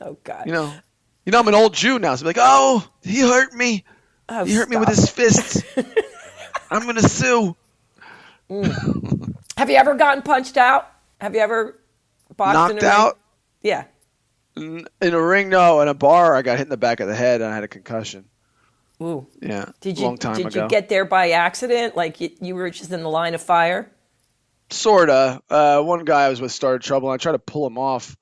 Oh 0.00 0.16
God. 0.24 0.46
You 0.46 0.52
know, 0.52 0.72
you 1.24 1.32
know, 1.32 1.40
I'm 1.40 1.48
an 1.48 1.54
old 1.54 1.74
Jew 1.74 1.98
now, 1.98 2.14
so 2.14 2.22
I'm 2.22 2.26
like, 2.26 2.36
oh, 2.38 2.86
he 3.02 3.20
hurt 3.20 3.52
me. 3.54 3.84
oh, 4.28 4.44
He 4.44 4.54
hurt 4.54 4.68
me 4.68 4.76
with 4.76 4.88
his 4.88 5.08
fists. 5.10 5.62
I'm 6.70 6.84
gonna 6.86 7.02
sue. 7.02 7.56
Mm. 8.50 9.34
Have 9.56 9.70
you 9.70 9.76
ever 9.76 9.94
gotten 9.94 10.22
punched 10.22 10.56
out? 10.56 10.88
Have 11.20 11.34
you 11.34 11.40
ever 11.40 11.78
boxed 12.36 12.74
Knocked 12.74 12.82
out 12.84 13.18
Yeah. 13.62 13.84
in 14.56 14.86
a 15.02 15.20
ring. 15.20 15.48
No, 15.48 15.80
in 15.80 15.88
a 15.88 15.94
bar, 15.94 16.34
I 16.36 16.42
got 16.42 16.58
hit 16.58 16.64
in 16.66 16.70
the 16.70 16.76
back 16.76 17.00
of 17.00 17.08
the 17.08 17.14
head 17.14 17.40
and 17.40 17.50
I 17.50 17.54
had 17.54 17.64
a 17.64 17.68
concussion. 17.68 18.26
Ooh. 19.02 19.26
Yeah, 19.42 19.66
Did 19.80 19.98
you 19.98 20.06
long 20.06 20.16
time 20.16 20.36
did 20.36 20.46
ago. 20.46 20.64
you 20.64 20.68
get 20.68 20.88
there 20.88 21.04
by 21.04 21.30
accident? 21.30 21.96
Like 21.96 22.20
you, 22.20 22.30
you 22.40 22.54
were 22.54 22.70
just 22.70 22.92
in 22.92 23.02
the 23.02 23.08
line 23.10 23.34
of 23.34 23.42
fire? 23.42 23.92
Sorta. 24.70 25.42
Uh, 25.50 25.82
one 25.82 26.04
guy 26.04 26.24
I 26.24 26.28
was 26.30 26.40
with 26.40 26.52
started 26.52 26.82
trouble. 26.82 27.10
And 27.10 27.14
I 27.14 27.22
tried 27.22 27.32
to 27.32 27.38
pull 27.38 27.66
him 27.66 27.78
off, 27.78 28.16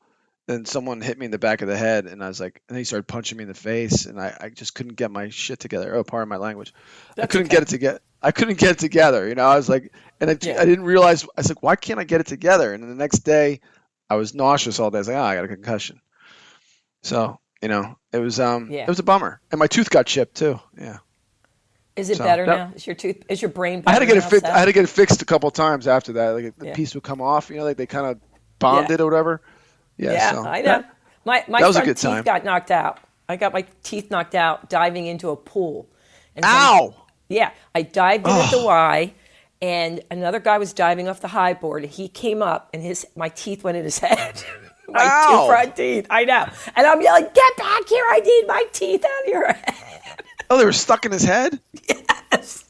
and 0.49 0.67
someone 0.67 1.01
hit 1.01 1.19
me 1.19 1.27
in 1.27 1.31
the 1.31 1.39
back 1.39 1.63
of 1.63 1.69
the 1.69 1.77
head, 1.77 2.07
and 2.07 2.23
I 2.23 2.29
was 2.29 2.41
like, 2.41 2.61
and 2.69 2.77
he 2.77 2.85
started 2.85 3.07
punching 3.07 3.39
me 3.39 3.43
in 3.43 3.49
the 3.49 3.55
face, 3.55 4.07
and 4.07 4.21
I, 4.21 4.37
I 4.41 4.49
just 4.51 4.75
couldn't 4.75 4.97
get 4.97 5.11
my 5.11 5.29
shit 5.31 5.61
together. 5.61 5.95
Oh, 5.95 6.05
pardon 6.05 6.29
my 6.29 6.37
language. 6.37 6.75
I 7.17 7.27
couldn't 7.27 7.47
okay. 7.47 7.57
get 7.57 7.63
it 7.63 7.69
together. 7.69 8.01
I 8.21 8.33
couldn't 8.33 8.59
get 8.59 8.73
it 8.73 8.79
together. 8.79 9.29
You 9.29 9.37
know, 9.37 9.47
I 9.47 9.57
was 9.57 9.69
like, 9.69 9.93
and 10.21 10.31
I, 10.31 10.39
Yeah. 10.41 10.61
I 10.61 10.65
didn't 10.65 10.85
realize. 10.85 11.25
I 11.25 11.29
was 11.37 11.49
like, 11.49 11.63
why 11.63 11.77
can't 11.77 12.01
I 12.01 12.05
get 12.05 12.21
it 12.21 12.27
together? 12.27 12.75
And 12.75 12.83
then 12.83 12.91
the 12.91 12.97
next 12.97 13.21
day, 13.21 13.61
I 14.11 14.17
was 14.17 14.35
nauseous 14.35 14.81
all 14.81 14.91
day. 14.91 14.99
I 14.99 15.01
was 15.01 15.09
like, 15.09 15.17
oh, 15.17 15.23
I 15.23 15.35
got 15.37 15.45
a 15.45 15.49
concussion. 15.49 16.01
So 17.03 17.39
you 17.63 17.69
know, 17.69 17.97
it 18.15 18.19
was 18.21 18.41
um, 18.41 18.71
Yeah. 18.71 18.83
it 18.83 18.89
was 18.89 18.99
a 18.99 19.03
bummer, 19.03 19.41
and 19.51 19.59
my 19.59 19.67
tooth 19.67 19.91
got 19.91 20.07
chipped 20.07 20.37
too. 20.37 20.61
Yeah. 20.79 20.99
Is 21.97 22.11
it 22.11 22.17
So, 22.17 22.25
better 22.25 22.45
that- 22.47 22.57
now? 22.57 22.73
Is 22.75 22.87
your 22.87 22.97
tooth? 22.97 23.23
Is 23.29 23.41
your 23.41 23.51
brain? 23.51 23.83
I 23.87 23.93
had 23.93 24.01
to 24.01 24.07
get 24.07 24.17
it 24.17 24.25
fixed. 24.25 24.47
I 24.47 24.59
had 24.59 24.65
to 24.65 24.73
get 24.73 24.85
it 24.85 24.89
fixed 24.89 25.23
a 25.23 25.25
couple 25.25 25.51
times 25.51 25.87
after 25.87 26.13
that. 26.15 26.31
Like 26.31 26.57
the 26.59 26.67
Yeah. 26.67 26.75
piece 26.75 26.95
would 26.95 27.05
come 27.05 27.21
off. 27.21 27.51
You 27.51 27.57
know, 27.59 27.65
like 27.65 27.77
they 27.77 27.87
kind 27.87 28.07
of 28.07 28.19
bonded 28.59 28.93
it 28.93 29.01
or 29.01 29.05
whatever. 29.05 29.41
Yeah. 29.97 30.13
Yeah, 30.13 30.33
so 30.33 30.45
I 30.47 30.61
know. 30.63 30.85
My 31.25 31.45
my 31.49 31.61
that 31.61 31.67
was 31.69 31.77
a 31.77 31.83
good 31.85 31.97
teeth 31.97 32.11
time. 32.11 32.25
got 32.25 32.45
knocked 32.45 32.71
out. 32.71 32.99
I 33.29 33.37
got 33.37 33.53
my 33.53 33.65
teeth 33.83 34.11
knocked 34.11 34.35
out 34.35 34.69
diving 34.69 35.07
into 35.07 35.31
a 35.31 35.37
pool. 35.37 35.89
And 36.37 36.45
Ow! 36.45 36.95
Yeah, 37.29 37.51
I 37.75 37.83
dived 37.83 38.27
in 38.27 38.33
at 38.33 38.51
the 38.51 38.63
Y, 38.65 39.15
and 39.63 40.03
another 40.11 40.41
guy 40.41 40.59
was 40.59 40.73
diving 40.73 41.09
off 41.09 41.21
the 41.21 41.29
high 41.29 41.55
board, 41.55 41.85
and 41.85 41.93
he 41.93 42.09
came 42.09 42.43
up, 42.43 42.69
and 42.75 42.83
his 42.83 43.07
my 43.17 43.29
teeth 43.31 43.63
went 43.65 43.77
in 43.79 43.85
his 43.85 43.99
head. 44.01 44.43
My 44.95 45.05
Ow! 45.05 45.43
two 45.43 45.49
front 45.49 45.77
teeth. 45.77 46.07
I 46.11 46.25
know, 46.25 46.47
and 46.77 46.87
I'm 46.87 47.01
yelling, 47.03 47.25
"Get 47.35 47.57
back 47.57 47.89
here! 47.89 48.05
I 48.09 48.21
need 48.21 48.45
my 48.47 48.65
teeth 48.73 49.05
out 49.05 49.23
of 49.25 49.29
your 49.29 49.47
head!" 49.53 49.75
Oh, 50.51 50.59
they 50.59 50.67
were 50.67 50.73
stuck 50.73 51.07
in 51.07 51.11
his 51.13 51.23
head. 51.25 51.59
Yes. 51.89 52.65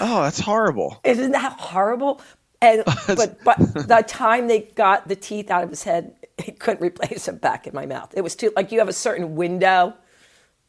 Oh, 0.00 0.22
that's 0.22 0.40
horrible. 0.40 1.00
Isn't 1.04 1.30
that 1.30 1.52
horrible? 1.52 2.20
And 2.60 2.82
but 3.06 3.42
but 3.44 3.56
the 3.58 4.04
time 4.06 4.48
they 4.48 4.60
got 4.74 5.06
the 5.08 5.14
teeth 5.16 5.48
out 5.50 5.62
of 5.62 5.70
his 5.70 5.82
head, 5.84 6.12
he 6.38 6.50
couldn't 6.52 6.82
replace 6.82 7.26
them 7.26 7.36
back 7.36 7.66
in 7.68 7.74
my 7.74 7.86
mouth. 7.86 8.12
It 8.16 8.22
was 8.22 8.34
too 8.34 8.52
like 8.56 8.72
you 8.72 8.80
have 8.80 8.88
a 8.88 8.92
certain 8.92 9.36
window, 9.36 9.94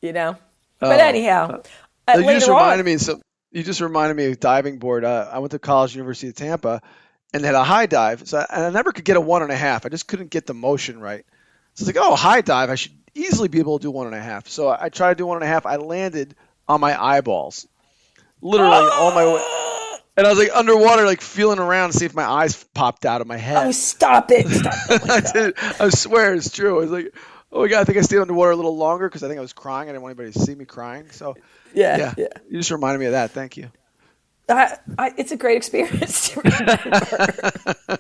you 0.01 0.13
know. 0.13 0.37
But 0.79 0.99
Oh. 0.99 1.03
anyhow, 1.03 1.61
uh, 2.07 2.17
you 2.19 2.25
just 2.25 2.47
reminded 2.47 2.79
on, 2.81 2.85
me. 2.85 2.93
of 2.93 3.01
some 3.01 3.21
you 3.51 3.63
just 3.63 3.81
reminded 3.81 4.15
me 4.15 4.27
of 4.27 4.39
diving 4.39 4.77
board. 4.77 5.03
Uh, 5.03 5.29
I 5.31 5.39
went 5.39 5.51
to 5.51 5.59
college, 5.59 5.95
University 5.95 6.29
of 6.29 6.35
Tampa, 6.35 6.81
and 7.33 7.43
had 7.43 7.55
a 7.55 7.63
high 7.63 7.85
dive. 7.85 8.27
So 8.27 8.37
I, 8.39 8.45
and 8.49 8.65
I 8.65 8.69
never 8.69 8.91
could 8.91 9.05
get 9.05 9.17
a 9.17 9.21
one 9.21 9.41
and 9.43 9.51
a 9.51 9.55
half. 9.55 9.85
I 9.85 9.89
just 9.89 10.07
couldn't 10.07 10.29
get 10.29 10.45
the 10.45 10.53
motion 10.53 10.99
right. 10.99 11.25
So 11.73 11.83
it's 11.83 11.95
like, 11.95 12.03
oh, 12.05 12.15
high 12.15 12.41
dive. 12.41 12.69
I 12.69 12.75
should 12.75 12.93
easily 13.13 13.47
be 13.47 13.59
able 13.59 13.79
to 13.79 13.83
do 13.83 13.91
one 13.91 14.07
and 14.07 14.15
a 14.15 14.21
half. 14.21 14.47
So 14.49 14.67
I, 14.69 14.85
I 14.85 14.89
tried 14.89 15.09
to 15.09 15.15
do 15.15 15.25
one 15.25 15.37
and 15.37 15.43
a 15.43 15.47
half. 15.47 15.65
I 15.65 15.77
landed 15.77 16.35
on 16.67 16.79
my 16.81 17.01
eyeballs, 17.01 17.67
literally 18.41 18.89
all 18.93 19.11
my 19.11 19.25
way. 19.25 19.43
And 20.17 20.27
I 20.27 20.29
was 20.29 20.37
like 20.39 20.49
underwater, 20.53 21.05
like 21.05 21.21
feeling 21.21 21.57
around 21.59 21.91
to 21.91 21.97
see 21.97 22.05
if 22.05 22.13
my 22.13 22.25
eyes 22.25 22.61
popped 22.73 23.05
out 23.05 23.21
of 23.21 23.27
my 23.27 23.37
head. 23.37 23.65
oh 23.67 23.71
stop 23.71 24.29
it! 24.31 24.45
Stop 24.47 24.73
it. 24.89 25.09
I 25.09 25.19
did. 25.21 25.53
I 25.79 25.89
swear 25.89 26.33
it's 26.33 26.51
true. 26.51 26.75
I 26.77 26.79
was 26.81 26.91
like, 26.91 27.15
oh 27.51 27.61
my 27.61 27.67
god, 27.69 27.79
I 27.81 27.83
think 27.85 27.97
I 27.97 28.01
stayed 28.01 28.19
underwater 28.19 28.51
a 28.51 28.55
little 28.57 28.75
longer 28.75 29.07
because 29.07 29.23
I 29.23 29.29
think 29.29 29.37
I 29.37 29.41
was 29.41 29.53
crying. 29.53 29.87
I 29.87 29.93
didn't 29.93 30.03
want 30.03 30.19
anybody 30.19 30.33
to 30.33 30.39
see 30.39 30.53
me 30.53 30.65
crying. 30.65 31.09
So 31.11 31.37
Yeah, 31.73 31.97
yeah, 31.97 32.13
yeah. 32.17 32.27
you 32.49 32.57
just 32.57 32.71
reminded 32.71 32.99
me 32.99 33.05
of 33.05 33.13
that. 33.13 33.31
Thank 33.31 33.55
you. 33.55 33.71
I, 34.49 34.77
I, 34.97 35.13
it's 35.17 35.31
a 35.31 35.37
great 35.37 35.57
experience 35.57 36.29
to 36.29 36.41
remember. 36.41 37.97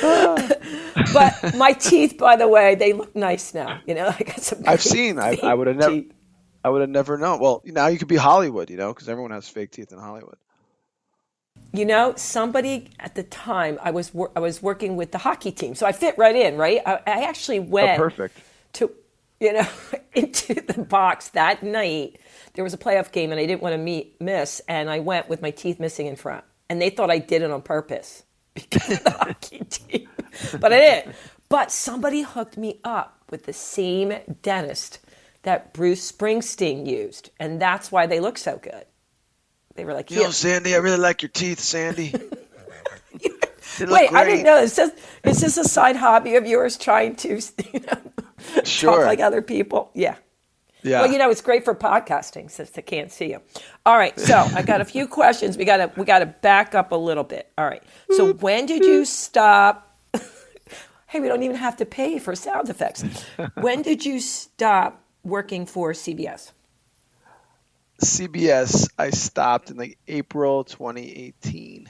but 1.12 1.54
my 1.56 1.72
teeth, 1.72 2.18
by 2.18 2.36
the 2.36 2.48
way, 2.48 2.74
they 2.74 2.92
look 2.92 3.14
nice 3.16 3.54
now. 3.54 3.80
You 3.86 3.94
know, 3.94 4.14
I 4.18 4.22
got 4.22 4.40
some. 4.40 4.62
I've 4.66 4.82
seen. 4.82 5.18
I, 5.18 5.38
I 5.42 5.54
would 5.54 5.66
have 5.66 5.76
never. 5.76 6.02
I 6.62 6.68
would 6.68 6.82
have 6.82 6.90
never 6.90 7.16
known. 7.16 7.40
Well, 7.40 7.62
now 7.64 7.86
you 7.86 7.98
could 7.98 8.08
be 8.08 8.16
Hollywood, 8.16 8.68
you 8.70 8.76
know, 8.76 8.92
because 8.92 9.08
everyone 9.08 9.30
has 9.30 9.48
fake 9.48 9.70
teeth 9.70 9.92
in 9.92 9.98
Hollywood. 9.98 10.36
You 11.72 11.86
know, 11.86 12.14
somebody 12.16 12.90
at 12.98 13.14
the 13.14 13.22
time 13.22 13.78
I 13.82 13.92
was 13.92 14.12
wor- 14.12 14.32
I 14.36 14.40
was 14.40 14.60
working 14.60 14.96
with 14.96 15.12
the 15.12 15.18
hockey 15.18 15.52
team, 15.52 15.74
so 15.74 15.86
I 15.86 15.92
fit 15.92 16.16
right 16.18 16.34
in. 16.36 16.56
Right, 16.58 16.80
I, 16.84 16.94
I 17.06 17.24
actually 17.24 17.60
Oh, 17.60 17.62
went 17.62 17.98
perfect. 17.98 18.38
to 18.74 18.90
you 19.38 19.52
know 19.54 19.66
into 20.14 20.54
the 20.54 20.82
box 20.82 21.28
that 21.30 21.62
night. 21.62 22.20
There 22.54 22.64
was 22.64 22.74
a 22.74 22.78
playoff 22.78 23.12
game, 23.12 23.30
and 23.30 23.40
I 23.40 23.46
didn't 23.46 23.62
want 23.62 23.74
to 23.74 23.78
meet 23.78 24.20
miss, 24.20 24.60
and 24.68 24.90
I 24.90 24.98
went 25.00 25.28
with 25.28 25.40
my 25.42 25.50
teeth 25.50 25.78
missing 25.80 26.06
in 26.06 26.16
front, 26.16 26.44
and 26.68 26.80
they 26.82 26.90
thought 26.90 27.10
I 27.10 27.18
did 27.18 27.42
it 27.42 27.50
on 27.50 27.62
purpose 27.62 28.24
because 28.54 28.90
of 28.98 29.04
the 29.04 29.10
hockey 29.10 29.58
team, 29.70 30.08
but 30.60 30.72
I 30.72 30.80
didn't. 30.80 31.14
But 31.48 31.70
somebody 31.72 32.22
hooked 32.22 32.56
me 32.56 32.80
up 32.84 33.22
with 33.30 33.44
the 33.46 33.52
same 33.52 34.12
dentist 34.42 34.98
that 35.42 35.72
Bruce 35.72 36.10
Springsteen 36.10 36.86
used, 36.86 37.30
and 37.38 37.60
that's 37.60 37.90
why 37.90 38.06
they 38.06 38.20
look 38.20 38.38
so 38.38 38.58
good. 38.58 38.84
They 39.74 39.84
were 39.84 39.94
like, 39.94 40.10
Yo, 40.10 40.22
"Yeah." 40.22 40.30
Sandy, 40.30 40.74
I 40.74 40.78
really 40.78 40.98
like 40.98 41.22
your 41.22 41.28
teeth, 41.30 41.60
Sandy. 41.60 42.12
Wait, 43.80 44.12
I 44.12 44.24
didn't 44.24 44.44
know. 44.44 44.58
Is 44.58 44.76
this 44.76 44.90
is 45.24 45.40
this 45.40 45.56
a 45.56 45.64
side 45.64 45.96
hobby 45.96 46.34
of 46.36 46.46
yours 46.46 46.76
trying 46.76 47.14
to 47.16 47.40
you 47.72 47.80
know, 47.80 48.62
Sure. 48.64 48.96
talk 48.96 49.06
like 49.06 49.20
other 49.20 49.42
people? 49.42 49.90
Yeah. 49.94 50.16
Yeah. 50.82 51.02
Well, 51.02 51.12
you 51.12 51.18
know, 51.18 51.30
it's 51.30 51.40
great 51.40 51.64
for 51.64 51.74
podcasting 51.74 52.50
since 52.50 52.70
they 52.70 52.82
can't 52.82 53.10
see 53.10 53.30
you. 53.30 53.40
All 53.86 53.96
right, 53.96 54.18
so 54.18 54.36
I 54.54 54.62
got 54.62 54.80
a 54.80 54.84
few 54.84 55.06
questions. 55.06 55.56
We 55.56 55.64
gotta 55.64 55.90
we 55.96 56.04
gotta 56.04 56.26
back 56.26 56.74
up 56.74 56.92
a 56.92 56.96
little 56.96 57.24
bit. 57.24 57.50
All 57.58 57.66
right. 57.66 57.82
So 58.10 58.32
when 58.34 58.66
did 58.66 58.84
you 58.84 59.04
stop? 59.04 59.96
hey, 61.06 61.20
we 61.20 61.28
don't 61.28 61.42
even 61.42 61.56
have 61.56 61.76
to 61.78 61.86
pay 61.86 62.18
for 62.18 62.34
sound 62.34 62.68
effects. 62.68 63.04
When 63.54 63.82
did 63.82 64.04
you 64.04 64.20
stop 64.20 65.02
working 65.22 65.66
for 65.66 65.92
CBS? 65.92 66.52
CBS, 68.02 68.88
I 68.98 69.10
stopped 69.10 69.70
in 69.70 69.76
like 69.76 69.98
April 70.08 70.64
2018. 70.64 71.88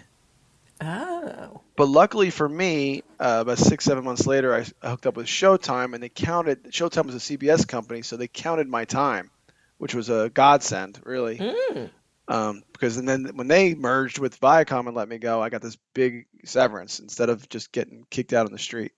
Oh. 0.80 1.60
But 1.76 1.88
luckily 1.88 2.30
for 2.30 2.48
me, 2.48 3.02
uh, 3.18 3.38
about 3.42 3.58
six, 3.58 3.84
seven 3.84 4.04
months 4.04 4.26
later, 4.26 4.54
I, 4.54 4.88
hooked 4.88 5.06
up 5.06 5.16
with 5.16 5.26
Showtime, 5.26 5.94
and 5.94 6.02
they 6.02 6.08
counted. 6.08 6.64
Showtime 6.72 7.06
was 7.06 7.14
a 7.14 7.36
CBS 7.36 7.66
company, 7.66 8.02
so 8.02 8.16
they 8.16 8.28
counted 8.28 8.68
my 8.68 8.84
time, 8.84 9.30
which 9.78 9.94
was 9.94 10.08
a 10.10 10.30
godsend, 10.32 11.00
really. 11.04 11.38
Mm. 11.38 11.90
Um, 12.28 12.62
because 12.72 12.96
and 12.96 13.08
then 13.08 13.30
when 13.34 13.48
they 13.48 13.74
merged 13.74 14.18
with 14.18 14.38
Viacom 14.40 14.86
and 14.86 14.94
let 14.94 15.08
me 15.08 15.18
go, 15.18 15.42
I 15.42 15.48
got 15.48 15.62
this 15.62 15.76
big 15.94 16.26
severance 16.44 17.00
instead 17.00 17.28
of 17.28 17.48
just 17.48 17.72
getting 17.72 18.06
kicked 18.08 18.32
out 18.32 18.46
on 18.46 18.52
the 18.52 18.58
street. 18.58 18.92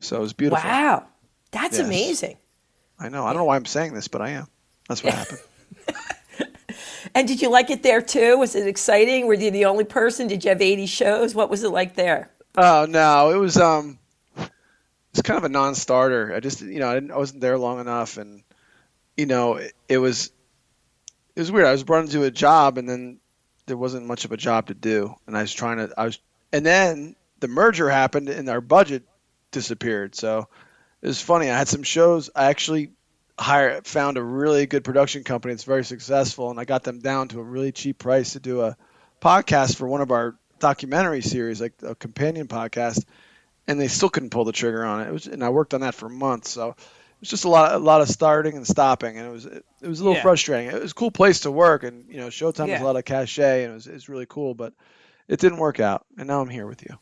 So 0.00 0.16
it 0.16 0.20
was 0.20 0.32
beautiful. 0.32 0.68
Wow. 0.68 1.06
That's 1.50 1.78
Yes. 1.78 1.86
amazing. 1.86 2.36
I 2.98 3.08
know. 3.10 3.24
I 3.24 3.28
don't 3.32 3.38
know 3.38 3.44
why 3.44 3.56
I'm 3.56 3.66
saying 3.66 3.92
this, 3.94 4.08
but 4.08 4.22
I 4.22 4.30
am. 4.30 4.46
That's 4.88 5.04
what 5.04 5.14
happened. 5.14 5.40
And 7.18 7.26
did 7.26 7.42
you 7.42 7.50
like 7.50 7.68
it 7.68 7.82
there 7.82 8.00
too? 8.00 8.38
Was 8.38 8.54
it 8.54 8.68
exciting? 8.68 9.26
Were 9.26 9.34
you 9.34 9.50
the 9.50 9.64
only 9.64 9.82
person? 9.82 10.28
Did 10.28 10.44
you 10.44 10.50
have 10.50 10.62
80 10.62 10.86
shows? 10.86 11.34
What 11.34 11.50
was 11.50 11.64
it 11.64 11.70
like 11.70 11.96
there? 11.96 12.30
Oh 12.56 12.86
no, 12.88 13.32
it 13.32 13.38
was 13.38 13.56
um, 13.56 13.98
it's 14.36 15.22
kind 15.22 15.36
of 15.36 15.42
a 15.42 15.48
non-starter. 15.48 16.32
I 16.32 16.38
just 16.38 16.60
you 16.60 16.78
know 16.78 16.88
I, 16.88 16.94
didn't, 16.94 17.10
I 17.10 17.16
wasn't 17.16 17.40
there 17.40 17.58
long 17.58 17.80
enough, 17.80 18.18
and 18.18 18.44
you 19.16 19.26
know 19.26 19.56
it, 19.56 19.72
it 19.88 19.98
was 19.98 20.30
it 21.34 21.40
was 21.40 21.50
weird. 21.50 21.66
I 21.66 21.72
was 21.72 21.82
brought 21.82 22.04
into 22.04 22.22
a 22.22 22.30
job, 22.30 22.78
and 22.78 22.88
then 22.88 23.18
there 23.66 23.76
wasn't 23.76 24.06
much 24.06 24.24
of 24.24 24.30
a 24.30 24.36
job 24.36 24.68
to 24.68 24.74
do, 24.74 25.16
and 25.26 25.36
I 25.36 25.40
was 25.40 25.52
trying 25.52 25.78
to 25.78 25.92
I 25.98 26.04
was, 26.04 26.20
and 26.52 26.64
then 26.64 27.16
the 27.40 27.48
merger 27.48 27.90
happened, 27.90 28.28
and 28.28 28.48
our 28.48 28.60
budget 28.60 29.02
disappeared. 29.50 30.14
So 30.14 30.46
it 31.02 31.08
was 31.08 31.20
funny. 31.20 31.50
I 31.50 31.58
had 31.58 31.66
some 31.66 31.82
shows. 31.82 32.30
I 32.36 32.44
actually 32.44 32.92
hired 33.38 33.86
found 33.86 34.16
a 34.16 34.22
really 34.22 34.66
good 34.66 34.84
production 34.84 35.24
company. 35.24 35.54
It's 35.54 35.64
very 35.64 35.84
successful, 35.84 36.50
and 36.50 36.58
I 36.58 36.64
got 36.64 36.82
them 36.82 36.98
down 37.00 37.28
to 37.28 37.40
a 37.40 37.42
really 37.42 37.72
cheap 37.72 37.98
price 37.98 38.32
to 38.32 38.40
do 38.40 38.62
a 38.62 38.76
podcast 39.20 39.76
for 39.76 39.86
one 39.86 40.00
of 40.00 40.10
our 40.10 40.36
documentary 40.58 41.22
series, 41.22 41.60
like 41.60 41.74
a 41.82 41.94
companion 41.94 42.48
podcast, 42.48 43.04
and 43.66 43.80
they 43.80 43.88
still 43.88 44.08
couldn't 44.08 44.30
pull 44.30 44.44
the 44.44 44.52
trigger 44.52 44.84
on 44.84 45.02
it. 45.02 45.08
It 45.08 45.12
was, 45.12 45.26
and 45.26 45.44
I 45.44 45.50
worked 45.50 45.74
on 45.74 45.82
that 45.82 45.94
for 45.94 46.08
months, 46.08 46.50
so 46.50 46.70
it 46.70 46.76
was 47.20 47.30
just 47.30 47.44
a 47.44 47.48
lot, 47.48 47.74
a 47.74 47.78
lot 47.78 48.00
of 48.00 48.08
starting 48.08 48.56
and 48.56 48.66
stopping, 48.66 49.18
and 49.18 49.26
it 49.26 49.30
was, 49.30 49.46
it, 49.46 49.64
was 49.82 50.00
a 50.00 50.04
little 50.04 50.16
Yeah. 50.16 50.22
frustrating. 50.22 50.70
It 50.74 50.82
was 50.82 50.92
a 50.92 50.94
cool 50.94 51.10
place 51.10 51.40
to 51.40 51.50
work, 51.50 51.84
and 51.84 52.06
you 52.10 52.18
know, 52.18 52.28
Showtime 52.28 52.68
has 52.68 52.80
Yeah. 52.80 52.82
a 52.82 52.86
lot 52.86 52.96
of 52.96 53.04
cachet, 53.04 53.64
and 53.64 53.72
it 53.72 53.74
was, 53.74 53.86
it 53.86 53.94
was 53.94 54.08
really 54.08 54.26
cool, 54.26 54.54
but 54.54 54.72
it 55.28 55.38
didn't 55.38 55.58
work 55.58 55.78
out, 55.80 56.06
and 56.16 56.26
now 56.26 56.40
I'm 56.40 56.48
here 56.48 56.66
with 56.66 56.82
you. 56.82 56.98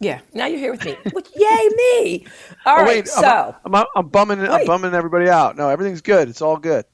Yeah. 0.00 0.20
Now 0.34 0.46
you're 0.46 0.58
here 0.58 0.72
with 0.72 0.84
me. 0.84 0.96
Which, 1.12 1.28
yay, 1.34 1.68
me. 1.76 2.26
Oh, 2.66 2.70
all 2.70 2.74
Oh, 2.74 2.82
right. 2.82 2.86
wait, 2.86 3.08
so, 3.08 3.54
I'm, 3.64 3.74
I'm, 3.74 3.86
I'm 3.96 4.08
bumming, 4.08 4.40
I'm 4.40 4.66
bumming 4.66 4.94
everybody 4.94 5.28
out. 5.30 5.56
No, 5.56 5.68
everything's 5.68 6.00
good. 6.02 6.28
It's 6.28 6.42
all 6.42 6.56
good. 6.56 6.84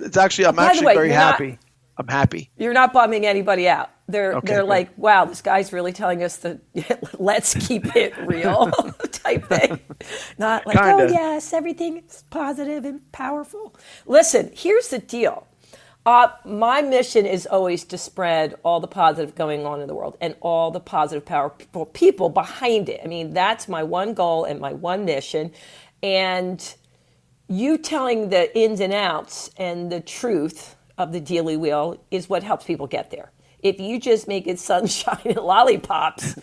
It's 0.00 0.16
actually, 0.16 0.46
I'm 0.46 0.56
By 0.56 0.66
actually 0.66 0.86
way, 0.86 0.94
very 0.94 1.08
you're 1.08 1.16
not- 1.16 1.32
happy. 1.32 1.58
I'm 1.96 2.08
happy. 2.08 2.50
you're 2.56 2.72
not 2.72 2.94
bumming 2.94 3.26
anybody 3.26 3.68
out. 3.68 3.90
They're 4.08 4.32
Okay, 4.36 4.46
they're 4.54 4.62
good. 4.62 4.68
like, 4.68 4.90
wow, 4.96 5.26
this 5.26 5.42
guy's 5.42 5.70
really 5.70 5.92
telling 5.92 6.22
us 6.22 6.36
the 6.38 6.58
let's 7.18 7.52
keep 7.54 7.94
it 7.94 8.16
real 8.26 8.70
type 9.12 9.44
thing. 9.48 9.80
Not 10.38 10.66
like, 10.66 10.78
oh 10.78 10.96
Kinda. 10.96 11.12
yes, 11.12 11.52
everything's 11.52 12.24
positive 12.30 12.86
and 12.86 13.12
powerful. 13.12 13.74
Listen, 14.06 14.50
here's 14.54 14.88
the 14.88 14.98
deal. 14.98 15.46
Uh, 16.06 16.28
my 16.46 16.82
mission 16.82 17.26
is 17.26 17.46
always 17.46 17.84
to 17.84 17.98
spread 17.98 18.54
all 18.64 18.80
the 18.80 18.88
positive 18.88 19.34
going 19.34 19.66
on 19.66 19.80
in 19.80 19.86
the 19.86 19.94
world 19.94 20.16
and 20.20 20.34
all 20.40 20.70
the 20.70 20.80
positive 20.80 21.24
power 21.24 21.50
people, 21.50 21.86
people 21.86 22.28
behind 22.30 22.88
it. 22.88 23.00
I 23.04 23.06
mean, 23.06 23.34
that's 23.34 23.68
my 23.68 23.82
one 23.82 24.14
goal 24.14 24.44
and 24.44 24.60
my 24.60 24.72
one 24.72 25.04
mission. 25.04 25.52
And 26.02 26.74
you 27.48 27.76
telling 27.78 28.30
the 28.30 28.56
ins 28.58 28.80
and 28.80 28.92
outs 28.94 29.50
and 29.58 29.92
the 29.92 30.00
truth 30.00 30.76
of 30.96 31.12
the 31.12 31.20
daily 31.20 31.56
wheel 31.56 32.02
is 32.10 32.28
what 32.28 32.42
helps 32.42 32.64
people 32.64 32.86
get 32.86 33.10
there. 33.10 33.30
If 33.60 33.78
you 33.78 34.00
just 34.00 34.26
make 34.26 34.46
it 34.46 34.58
sunshine 34.70 35.20
and 35.24 35.36
lollipops, 35.36 36.36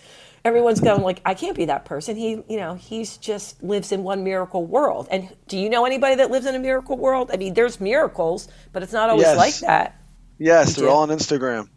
everyone's 0.47 0.79
going 0.79 1.01
like, 1.03 1.21
I 1.25 1.33
can't 1.33 1.55
be 1.55 1.65
that 1.65 1.85
person. 1.85 2.15
He, 2.15 2.31
you 2.47 2.57
know, 2.57 2.73
he's 2.75 3.17
just 3.17 3.61
lives 3.61 3.91
in 3.91 4.03
one 4.03 4.23
miracle 4.23 4.65
world. 4.65 5.07
And 5.11 5.29
do 5.47 5.57
you 5.57 5.69
know 5.69 5.85
anybody 5.85 6.15
that 6.15 6.31
lives 6.31 6.45
in 6.45 6.55
a 6.55 6.59
miracle 6.59 6.97
world? 6.97 7.29
I 7.31 7.37
mean, 7.37 7.53
there's 7.53 7.79
miracles, 7.79 8.47
but 8.73 8.81
it's 8.83 8.93
not 8.93 9.09
always 9.09 9.25
Yes. 9.27 9.37
like 9.37 9.57
that. 9.59 10.01
Yes, 10.39 10.75
they're 10.75 10.89
all 10.89 11.03
on 11.03 11.09
Instagram. 11.09 11.67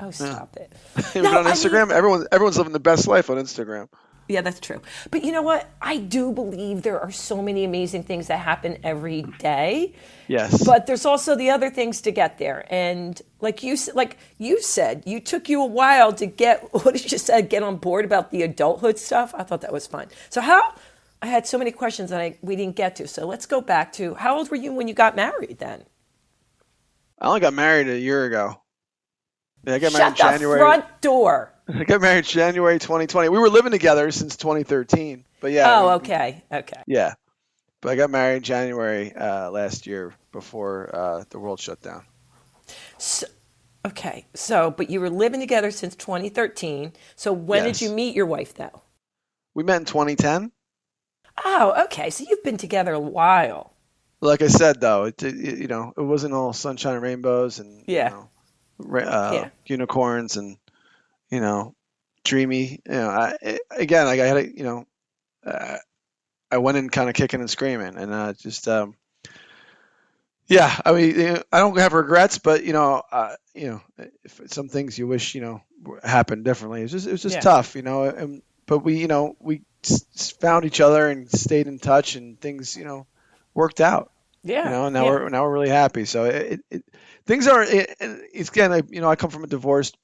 Oh, 0.00 0.10
stop 0.10 0.56
it. 0.56 0.72
Even 1.10 1.22
No, 1.24 1.30
on 1.30 1.36
I 1.36 1.42
mean- 1.44 1.52
Instagram, 1.52 1.90
everyone, 1.92 2.26
everyone's 2.32 2.58
living 2.58 2.72
the 2.72 2.80
best 2.80 3.06
life 3.06 3.30
on 3.30 3.36
Instagram. 3.36 3.88
Yeah, 4.28 4.40
that's 4.40 4.60
true. 4.60 4.80
But 5.10 5.24
you 5.24 5.32
know 5.32 5.42
what? 5.42 5.68
I 5.82 5.98
do 5.98 6.32
believe 6.32 6.82
there 6.82 7.00
are 7.00 7.10
so 7.10 7.42
many 7.42 7.64
amazing 7.64 8.04
things 8.04 8.28
that 8.28 8.38
happen 8.38 8.78
every 8.82 9.22
day. 9.38 9.94
Yes. 10.28 10.64
But 10.64 10.86
there's 10.86 11.04
also 11.04 11.36
the 11.36 11.50
other 11.50 11.70
things 11.70 12.00
to 12.02 12.10
get 12.10 12.38
there. 12.38 12.66
And 12.70 13.20
like 13.40 13.62
you 13.62 13.76
like 13.94 14.18
you 14.38 14.62
said, 14.62 15.02
you 15.06 15.20
took 15.20 15.48
you 15.48 15.62
a 15.62 15.66
while 15.66 16.12
to 16.14 16.26
get 16.26 16.62
what 16.72 16.94
did 16.94 17.12
you 17.12 17.18
say? 17.18 17.42
Get 17.42 17.62
on 17.62 17.76
board 17.76 18.04
about 18.04 18.30
the 18.30 18.42
adulthood 18.42 18.98
stuff. 18.98 19.34
I 19.36 19.42
thought 19.42 19.60
that 19.62 19.72
was 19.72 19.86
fun. 19.86 20.08
So 20.30 20.40
how? 20.40 20.74
I 21.22 21.26
had 21.26 21.46
so 21.46 21.58
many 21.58 21.72
questions 21.72 22.10
that 22.10 22.20
I 22.20 22.38
we 22.42 22.56
didn't 22.56 22.76
get 22.76 22.96
to. 22.96 23.08
So 23.08 23.26
let's 23.26 23.46
go 23.46 23.60
back 23.60 23.92
to 23.94 24.14
how 24.14 24.38
old 24.38 24.50
were 24.50 24.56
you 24.56 24.72
when 24.72 24.88
you 24.88 24.94
got 24.94 25.16
married? 25.16 25.58
Then 25.58 25.84
I 27.20 27.28
only 27.28 27.40
got 27.40 27.54
married 27.54 27.88
a 27.88 27.98
year 27.98 28.26
ago. 28.26 28.62
Yeah, 29.66 29.74
I 29.76 29.78
got 29.80 29.92
married 29.92 30.16
shut 30.18 30.18
the 30.18 30.28
in 30.28 30.40
January. 30.40 30.58
front 30.58 30.86
door. 31.02 31.53
I 31.68 31.84
got 31.84 32.00
married 32.00 32.24
January 32.24 32.78
2020. 32.78 33.28
We 33.30 33.38
were 33.38 33.48
living 33.48 33.72
together 33.72 34.10
since 34.10 34.36
2013. 34.36 35.24
But 35.40 35.52
yeah. 35.52 35.78
Oh, 35.80 35.86
we- 35.88 35.92
okay, 35.94 36.44
okay. 36.52 36.82
Yeah. 36.86 37.14
But 37.80 37.92
I 37.92 37.96
got 37.96 38.10
married 38.10 38.42
January 38.42 39.14
uh, 39.14 39.50
last 39.50 39.86
year 39.86 40.14
before 40.32 40.90
uh, 40.94 41.24
the 41.30 41.38
world 41.38 41.60
shut 41.60 41.80
down. 41.82 42.04
So, 42.98 43.26
okay. 43.86 44.26
So, 44.34 44.70
but 44.70 44.88
you 44.90 45.00
were 45.00 45.10
living 45.10 45.40
together 45.40 45.70
since 45.70 45.94
2013. 45.96 46.92
So 47.16 47.32
when 47.32 47.64
Yes. 47.64 47.78
did 47.78 47.84
you 47.88 47.94
meet 47.94 48.14
your 48.16 48.26
wife, 48.26 48.54
though? 48.54 48.82
We 49.54 49.64
met 49.64 49.76
in 49.80 49.84
2010. 49.84 50.50
Oh, 51.44 51.84
okay. 51.84 52.10
So 52.10 52.24
you've 52.28 52.42
been 52.42 52.56
together 52.56 52.92
a 52.92 53.00
while. 53.00 53.72
Like 54.20 54.40
I 54.40 54.46
said, 54.48 54.80
though, 54.80 55.04
it, 55.04 55.22
it 55.22 55.58
you 55.58 55.66
know 55.66 55.92
it 55.96 56.00
wasn't 56.00 56.32
all 56.32 56.52
sunshine 56.54 56.94
and 56.94 57.02
rainbows 57.02 57.58
and 57.58 57.84
Yeah. 57.86 58.10
you 58.80 58.86
know, 58.90 58.98
uh, 59.00 59.30
Yeah. 59.34 59.48
unicorns 59.66 60.36
and 60.38 60.56
you 61.34 61.40
know 61.40 61.74
dreamy. 62.24 62.80
You 62.86 62.92
know, 62.92 63.08
I, 63.08 63.58
again, 63.70 64.06
like 64.06 64.20
I 64.20 64.26
had 64.26 64.36
a, 64.38 64.56
you 64.56 64.64
know, 64.64 64.86
uh, 65.44 65.76
I 66.50 66.58
went 66.58 66.78
in 66.78 66.88
kind 66.88 67.08
of 67.08 67.14
kicking 67.14 67.40
and 67.40 67.50
screaming, 67.50 67.96
and 67.96 68.12
uh, 68.12 68.32
just 68.32 68.68
um, 68.68 68.94
yeah. 70.46 70.74
I 70.84 70.92
mean, 70.92 71.10
you 71.18 71.32
know, 71.34 71.42
I 71.52 71.58
don't 71.58 71.78
have 71.78 71.92
regrets, 71.92 72.38
but 72.38 72.64
you 72.64 72.72
know, 72.72 73.02
uh, 73.10 73.34
you 73.54 73.68
know, 73.68 73.82
if 74.24 74.40
some 74.52 74.68
things 74.68 74.98
you 74.98 75.06
wish 75.06 75.34
you 75.34 75.40
know 75.40 75.62
happened 76.02 76.44
differently. 76.44 76.80
It 76.80 76.84
was 76.84 76.92
just 76.92 77.06
it 77.06 77.12
was 77.12 77.22
just 77.22 77.36
Yeah. 77.36 77.40
tough, 77.40 77.74
you 77.76 77.82
know. 77.82 78.04
And 78.04 78.42
but 78.66 78.78
we 78.78 78.98
you 78.98 79.08
know 79.08 79.36
we 79.40 79.62
found 80.40 80.64
each 80.64 80.80
other 80.80 81.08
and 81.08 81.30
stayed 81.30 81.66
in 81.66 81.78
touch, 81.78 82.16
and 82.16 82.40
things 82.40 82.76
you 82.76 82.84
know 82.84 83.06
worked 83.54 83.80
out 83.80 84.10
Yeah. 84.42 84.64
you 84.64 84.70
know, 84.70 84.86
and 84.86 84.94
now 84.94 85.04
yeah. 85.04 85.10
we're 85.10 85.28
now 85.28 85.42
we're 85.44 85.52
really 85.52 85.68
happy. 85.68 86.04
So 86.04 86.24
it, 86.24 86.34
it, 86.34 86.60
it 86.70 86.84
things 87.26 87.48
are. 87.48 87.62
It, 87.62 87.94
it's 88.00 88.50
again, 88.50 88.72
I, 88.72 88.82
you 88.88 89.00
know, 89.00 89.10
I 89.10 89.16
come 89.16 89.30
from 89.30 89.44
a 89.44 89.48
divorced 89.48 89.96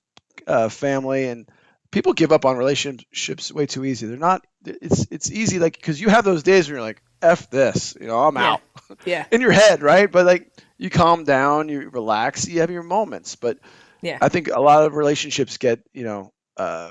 uh, 0.47 0.69
family, 0.69 1.29
and 1.29 1.49
people 1.91 2.13
give 2.13 2.33
up 2.33 2.45
on 2.45 2.57
relationships 2.57 3.53
way 3.53 3.67
too 3.67 3.85
easy. 3.85 4.07
They're 4.07 4.17
not. 4.17 4.45
It's 4.65 5.07
it's 5.11 5.31
easy, 5.31 5.59
like 5.59 5.75
because 5.75 6.01
you 6.01 6.09
have 6.09 6.25
those 6.25 6.43
days 6.43 6.67
when 6.69 6.75
you're 6.77 6.83
like, 6.83 7.03
"F 7.23 7.51
this," 7.51 7.97
you 8.01 8.07
know, 8.07 8.19
I'm 8.21 8.37
Yeah. 8.37 8.53
out 8.55 8.61
Yeah. 9.07 9.25
in 9.31 9.41
your 9.41 9.53
head, 9.53 9.83
right? 9.83 10.11
But 10.11 10.27
like 10.27 10.51
you 10.79 10.91
calm 10.91 11.25
down, 11.25 11.69
you 11.69 11.89
relax, 11.91 12.47
you 12.49 12.61
have 12.61 12.71
your 12.71 12.83
moments. 12.83 13.37
But 13.37 13.59
Yeah. 14.03 14.19
I 14.21 14.29
think 14.29 14.49
a 14.49 14.61
lot 14.61 14.85
of 14.85 14.95
relationships 14.95 15.57
get, 15.59 15.81
you 15.93 16.05
know, 16.05 16.33
uh, 16.57 16.91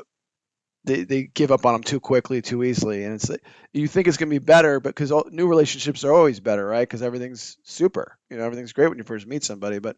they, 0.86 1.04
they 1.04 1.24
give 1.24 1.52
up 1.52 1.66
on 1.66 1.74
them 1.74 1.84
too 1.84 2.00
quickly, 2.00 2.42
too 2.42 2.64
easily, 2.64 3.04
and 3.04 3.14
it's 3.14 3.30
like 3.30 3.44
you 3.74 3.88
think 3.88 4.08
it's 4.08 4.18
gonna 4.18 4.30
be 4.30 4.40
better, 4.40 4.80
but 4.80 4.96
because 4.96 5.12
new 5.32 5.48
relationships 5.48 6.04
are 6.04 6.14
always 6.14 6.40
better, 6.40 6.66
right? 6.66 6.82
Because 6.88 7.02
everything's 7.02 7.58
super, 7.64 8.18
you 8.30 8.38
know, 8.38 8.44
everything's 8.44 8.74
great 8.74 8.88
when 8.90 8.98
you 8.98 9.04
first 9.04 9.28
meet 9.28 9.44
somebody, 9.44 9.80
but 9.80 9.98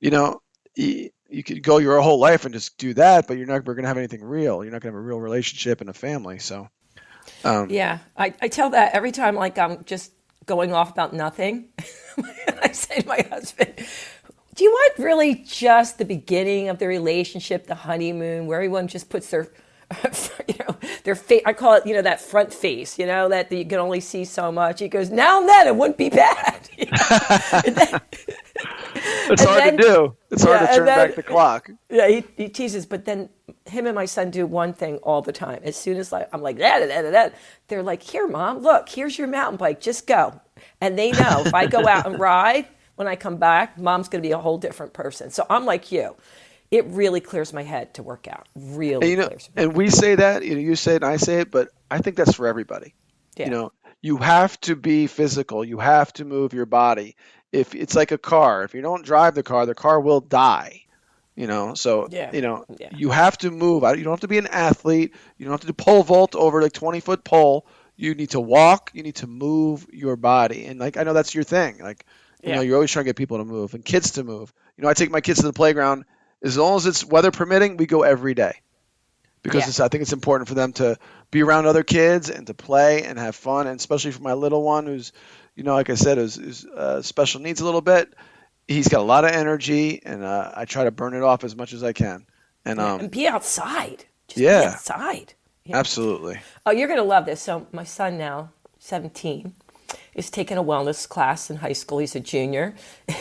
you 0.00 0.10
know, 0.10 0.40
you, 0.76 1.10
you 1.28 1.42
could 1.42 1.62
go 1.62 1.78
your 1.78 2.00
whole 2.00 2.18
life 2.18 2.44
and 2.44 2.54
just 2.54 2.78
do 2.78 2.94
that, 2.94 3.26
but 3.26 3.36
you're 3.36 3.46
not 3.46 3.64
gonna 3.64 3.86
have 3.86 3.98
anything 3.98 4.22
real. 4.22 4.64
You're 4.64 4.72
not 4.72 4.80
gonna 4.82 4.92
have 4.92 5.00
a 5.02 5.06
real 5.06 5.20
relationship 5.20 5.80
and 5.80 5.90
a 5.90 5.94
family. 5.94 6.38
So, 6.38 6.68
um, 7.44 7.70
Yeah, 7.70 7.98
I, 8.16 8.34
I 8.40 8.48
tell 8.48 8.70
that 8.70 8.94
every 8.94 9.12
time, 9.12 9.34
like 9.34 9.58
I'm 9.58 9.84
just 9.84 10.12
going 10.46 10.72
off 10.72 10.90
about 10.90 11.12
nothing. 11.12 11.68
I 12.62 12.72
say 12.72 13.00
to 13.02 13.08
my 13.08 13.24
husband, 13.30 13.74
"Do 14.54 14.64
you 14.64 14.70
want 14.70 14.98
really 14.98 15.34
just 15.34 15.98
the 15.98 16.04
beginning 16.04 16.68
of 16.68 16.78
the 16.78 16.88
relationship, 16.88 17.66
the 17.66 17.74
honeymoon, 17.74 18.46
where 18.46 18.58
everyone 18.58 18.88
just 18.88 19.08
puts 19.10 19.30
their, 19.30 19.48
you 20.48 20.54
know, 20.60 20.76
their 21.04 21.14
face? 21.14 21.42
I 21.46 21.52
call 21.52 21.74
it, 21.74 21.86
you 21.86 21.94
know, 21.94 22.02
that 22.02 22.20
front 22.20 22.52
face, 22.52 22.98
you 22.98 23.06
know, 23.06 23.28
that 23.28 23.50
you 23.50 23.64
can 23.64 23.78
only 23.78 24.00
see 24.00 24.24
so 24.24 24.52
much." 24.52 24.80
He 24.80 24.88
goes, 24.88 25.10
"Now 25.10 25.40
and 25.40 25.48
then, 25.48 25.66
it 25.66 25.76
wouldn't 25.76 25.98
be 25.98 26.10
bad." 26.10 26.68
You 26.78 26.86
know? 26.86 27.62
Then- 27.72 28.00
it's 29.30 29.42
hard 29.44 29.62
then- 29.62 29.76
to 29.76 29.82
do. 29.82 30.16
It's 30.30 30.44
hard 30.44 30.60
to 30.60 30.66
turn 30.74 30.84
then- 30.86 31.08
back 31.08 31.16
the 31.16 31.22
clock. 31.22 31.70
Yeah, 31.90 32.08
he, 32.08 32.24
he 32.36 32.48
teases, 32.48 32.86
but 32.86 33.04
then 33.04 33.28
him 33.66 33.86
and 33.86 33.94
my 33.94 34.04
son 34.04 34.30
do 34.30 34.46
one 34.46 34.72
thing 34.72 34.98
all 34.98 35.22
the 35.22 35.32
time. 35.32 35.60
As 35.64 35.76
soon 35.76 35.96
as 35.96 36.12
like 36.12 36.28
I'm 36.32 36.42
like 36.42 36.58
da, 36.58 36.78
da, 36.80 36.86
da, 37.02 37.10
da, 37.10 37.28
they're 37.68 37.82
like, 37.82 38.02
"Here, 38.02 38.28
mom, 38.28 38.58
look, 38.58 38.88
here's 38.88 39.18
your 39.18 39.28
mountain 39.28 39.56
bike. 39.56 39.80
Just 39.80 40.06
go." 40.06 40.40
And 40.80 40.98
they 40.98 41.12
know 41.12 41.42
if 41.46 41.54
I 41.54 41.66
go 41.66 41.86
out 41.86 42.06
and 42.06 42.18
ride, 42.18 42.66
when 42.96 43.08
I 43.08 43.16
come 43.16 43.36
back, 43.36 43.78
mom's 43.78 44.08
going 44.08 44.22
to 44.22 44.28
be 44.28 44.32
a 44.32 44.38
whole 44.38 44.58
different 44.58 44.92
person. 44.92 45.30
So 45.30 45.46
I'm 45.48 45.64
like 45.64 45.92
you. 45.92 46.16
It 46.70 46.86
really 46.86 47.20
clears 47.20 47.52
my 47.52 47.62
head 47.62 47.94
to 47.94 48.02
work 48.02 48.28
out. 48.28 48.46
Really 48.54 48.94
And 48.94 49.10
you 49.10 49.16
know, 49.16 49.26
clears. 49.28 49.48
My 49.56 49.62
and 49.62 49.72
we 49.74 49.90
say 49.90 50.14
that, 50.16 50.44
you 50.44 50.54
know, 50.54 50.60
you 50.60 50.76
say 50.76 50.92
it 50.92 51.02
and 51.02 51.04
I 51.06 51.16
say 51.16 51.40
it, 51.40 51.50
but 51.50 51.68
I 51.90 51.98
think 51.98 52.16
that's 52.16 52.34
for 52.34 52.46
everybody. 52.46 52.94
Yeah. 53.36 53.46
You 53.46 53.50
know, 53.52 53.72
you 54.02 54.16
have 54.18 54.60
to 54.62 54.76
be 54.76 55.06
physical. 55.06 55.64
You 55.64 55.78
have 55.78 56.12
to 56.14 56.24
move 56.24 56.52
your 56.52 56.66
body. 56.66 57.16
If 57.52 57.74
it's 57.74 57.94
like 57.94 58.12
a 58.12 58.18
car, 58.18 58.64
if 58.64 58.74
you 58.74 58.82
don't 58.82 59.04
drive 59.04 59.34
the 59.34 59.42
car, 59.42 59.64
the 59.66 59.74
car 59.74 60.00
will 60.00 60.20
die. 60.20 60.82
You 61.34 61.46
know, 61.46 61.74
so 61.74 62.08
Yeah. 62.10 62.30
you 62.32 62.42
know, 62.42 62.64
Yeah. 62.78 62.88
you 62.94 63.10
have 63.10 63.38
to 63.38 63.50
move. 63.50 63.84
I- 63.84 63.94
You 63.94 64.04
don't 64.04 64.12
have 64.12 64.20
to 64.20 64.28
be 64.28 64.38
an 64.38 64.48
athlete. 64.48 65.14
You 65.38 65.44
don't 65.46 65.52
have 65.52 65.60
to 65.62 65.66
do 65.68 65.72
pole 65.72 66.02
vault 66.02 66.34
over 66.34 66.60
like 66.60 66.72
20 66.72 67.00
foot 67.00 67.24
pole. 67.24 67.66
You 67.96 68.14
need 68.14 68.30
to 68.30 68.40
walk. 68.40 68.90
You 68.92 69.02
need 69.02 69.16
to 69.16 69.26
move 69.26 69.86
your 69.92 70.16
body. 70.16 70.66
And 70.66 70.78
like 70.78 70.96
I 70.96 71.04
know 71.04 71.12
that's 71.14 71.34
your 71.34 71.44
thing. 71.44 71.78
Like 71.80 72.04
you 72.42 72.50
Yeah. 72.50 72.56
know, 72.56 72.60
you're 72.62 72.74
always 72.76 72.90
trying 72.92 73.04
to 73.04 73.08
get 73.08 73.16
people 73.16 73.38
to 73.38 73.44
move 73.44 73.74
and 73.74 73.84
kids 73.84 74.12
to 74.12 74.24
move. 74.24 74.52
You 74.76 74.82
know, 74.82 74.88
I 74.90 74.94
take 74.94 75.10
my 75.10 75.20
kids 75.20 75.40
to 75.40 75.46
the 75.46 75.52
playground 75.52 76.04
as 76.42 76.56
long 76.56 76.76
as 76.76 76.86
it's 76.86 77.04
weather 77.04 77.30
permitting. 77.30 77.76
We 77.76 77.86
go 77.86 78.02
every 78.02 78.34
day 78.34 78.60
because 79.42 79.62
Yeah. 79.62 79.68
it's, 79.68 79.80
I 79.80 79.88
think 79.88 80.02
it's 80.02 80.12
important 80.12 80.48
for 80.48 80.54
them 80.54 80.72
to 80.74 80.96
be 81.30 81.42
around 81.42 81.66
other 81.66 81.82
kids 81.82 82.30
and 82.30 82.46
to 82.46 82.54
play 82.54 83.02
and 83.04 83.18
have 83.18 83.36
fun, 83.36 83.66
and 83.66 83.78
especially 83.78 84.12
for 84.12 84.22
my 84.22 84.32
little 84.34 84.62
one 84.62 84.86
who's, 84.86 85.12
you 85.54 85.62
know, 85.64 85.74
like 85.74 85.90
I 85.90 85.94
said, 85.94 86.18
is, 86.18 86.38
is 86.38 86.64
uh, 86.64 87.02
special 87.02 87.40
needs 87.40 87.60
a 87.60 87.64
little 87.64 87.80
bit. 87.80 88.14
He's 88.66 88.88
got 88.88 89.00
a 89.00 89.02
lot 89.02 89.24
of 89.24 89.30
energy, 89.30 90.02
and 90.04 90.22
uh, 90.22 90.52
I 90.54 90.64
try 90.66 90.84
to 90.84 90.90
burn 90.90 91.14
it 91.14 91.22
off 91.22 91.42
as 91.44 91.56
much 91.56 91.72
as 91.72 91.82
I 91.82 91.92
can. 91.92 92.26
And 92.64 92.78
um, 92.80 93.00
and 93.00 93.10
be 93.10 93.26
outside. 93.26 94.04
Just 94.28 94.38
be 94.38 94.44
Yeah. 94.44 94.72
outside. 94.74 95.34
Yeah. 95.64 95.76
absolutely, 95.78 96.38
Oh, 96.64 96.70
you're 96.70 96.86
going 96.88 96.98
to 96.98 97.04
love 97.04 97.26
this. 97.26 97.42
So, 97.42 97.66
my 97.72 97.84
son 97.84 98.16
now, 98.16 98.50
17, 98.78 99.52
is 100.14 100.30
taking 100.30 100.56
a 100.56 100.62
wellness 100.62 101.06
class 101.08 101.50
in 101.50 101.56
high 101.56 101.72
school. 101.74 101.98
He's 101.98 102.14
a 102.16 102.20
junior. 102.20 102.74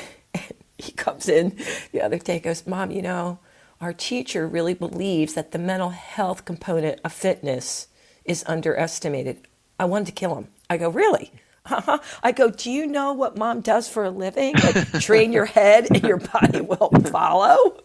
comes 1.08 1.30
in 1.30 1.56
the 1.94 2.02
other 2.02 2.18
day, 2.18 2.38
goes, 2.40 2.68
Mom, 2.68 2.92
you 2.92 3.02
know, 3.02 3.40
our 3.80 3.94
teacher 3.94 4.46
really 4.46 4.74
believes 4.74 5.36
that 5.36 5.52
the 5.52 5.58
mental 5.58 5.92
health 5.92 6.44
component 6.44 7.00
of 7.04 7.14
fitness 7.14 7.88
is 8.26 8.44
underestimated. 8.46 9.48
I 9.80 9.86
wanted 9.86 10.08
to 10.08 10.12
kill 10.12 10.36
him. 10.36 10.50
I 10.70 10.76
go, 10.78 10.90
Really? 10.90 11.32
Uh-huh. 11.66 12.00
I 12.24 12.32
go, 12.34 12.50
Do 12.50 12.70
you 12.72 12.88
know 12.88 13.14
what 13.14 13.38
mom 13.38 13.62
does 13.62 13.88
for 13.88 14.04
a 14.04 14.10
living? 14.10 14.56
Like, 14.56 15.00
train 15.02 15.32
your 15.32 15.46
head 15.46 15.88
and 15.90 16.04
your 16.04 16.18
body 16.18 16.62
will 16.62 16.90
follow. 17.06 17.82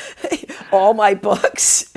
All 0.72 0.94
my 0.94 1.12
books. 1.14 1.92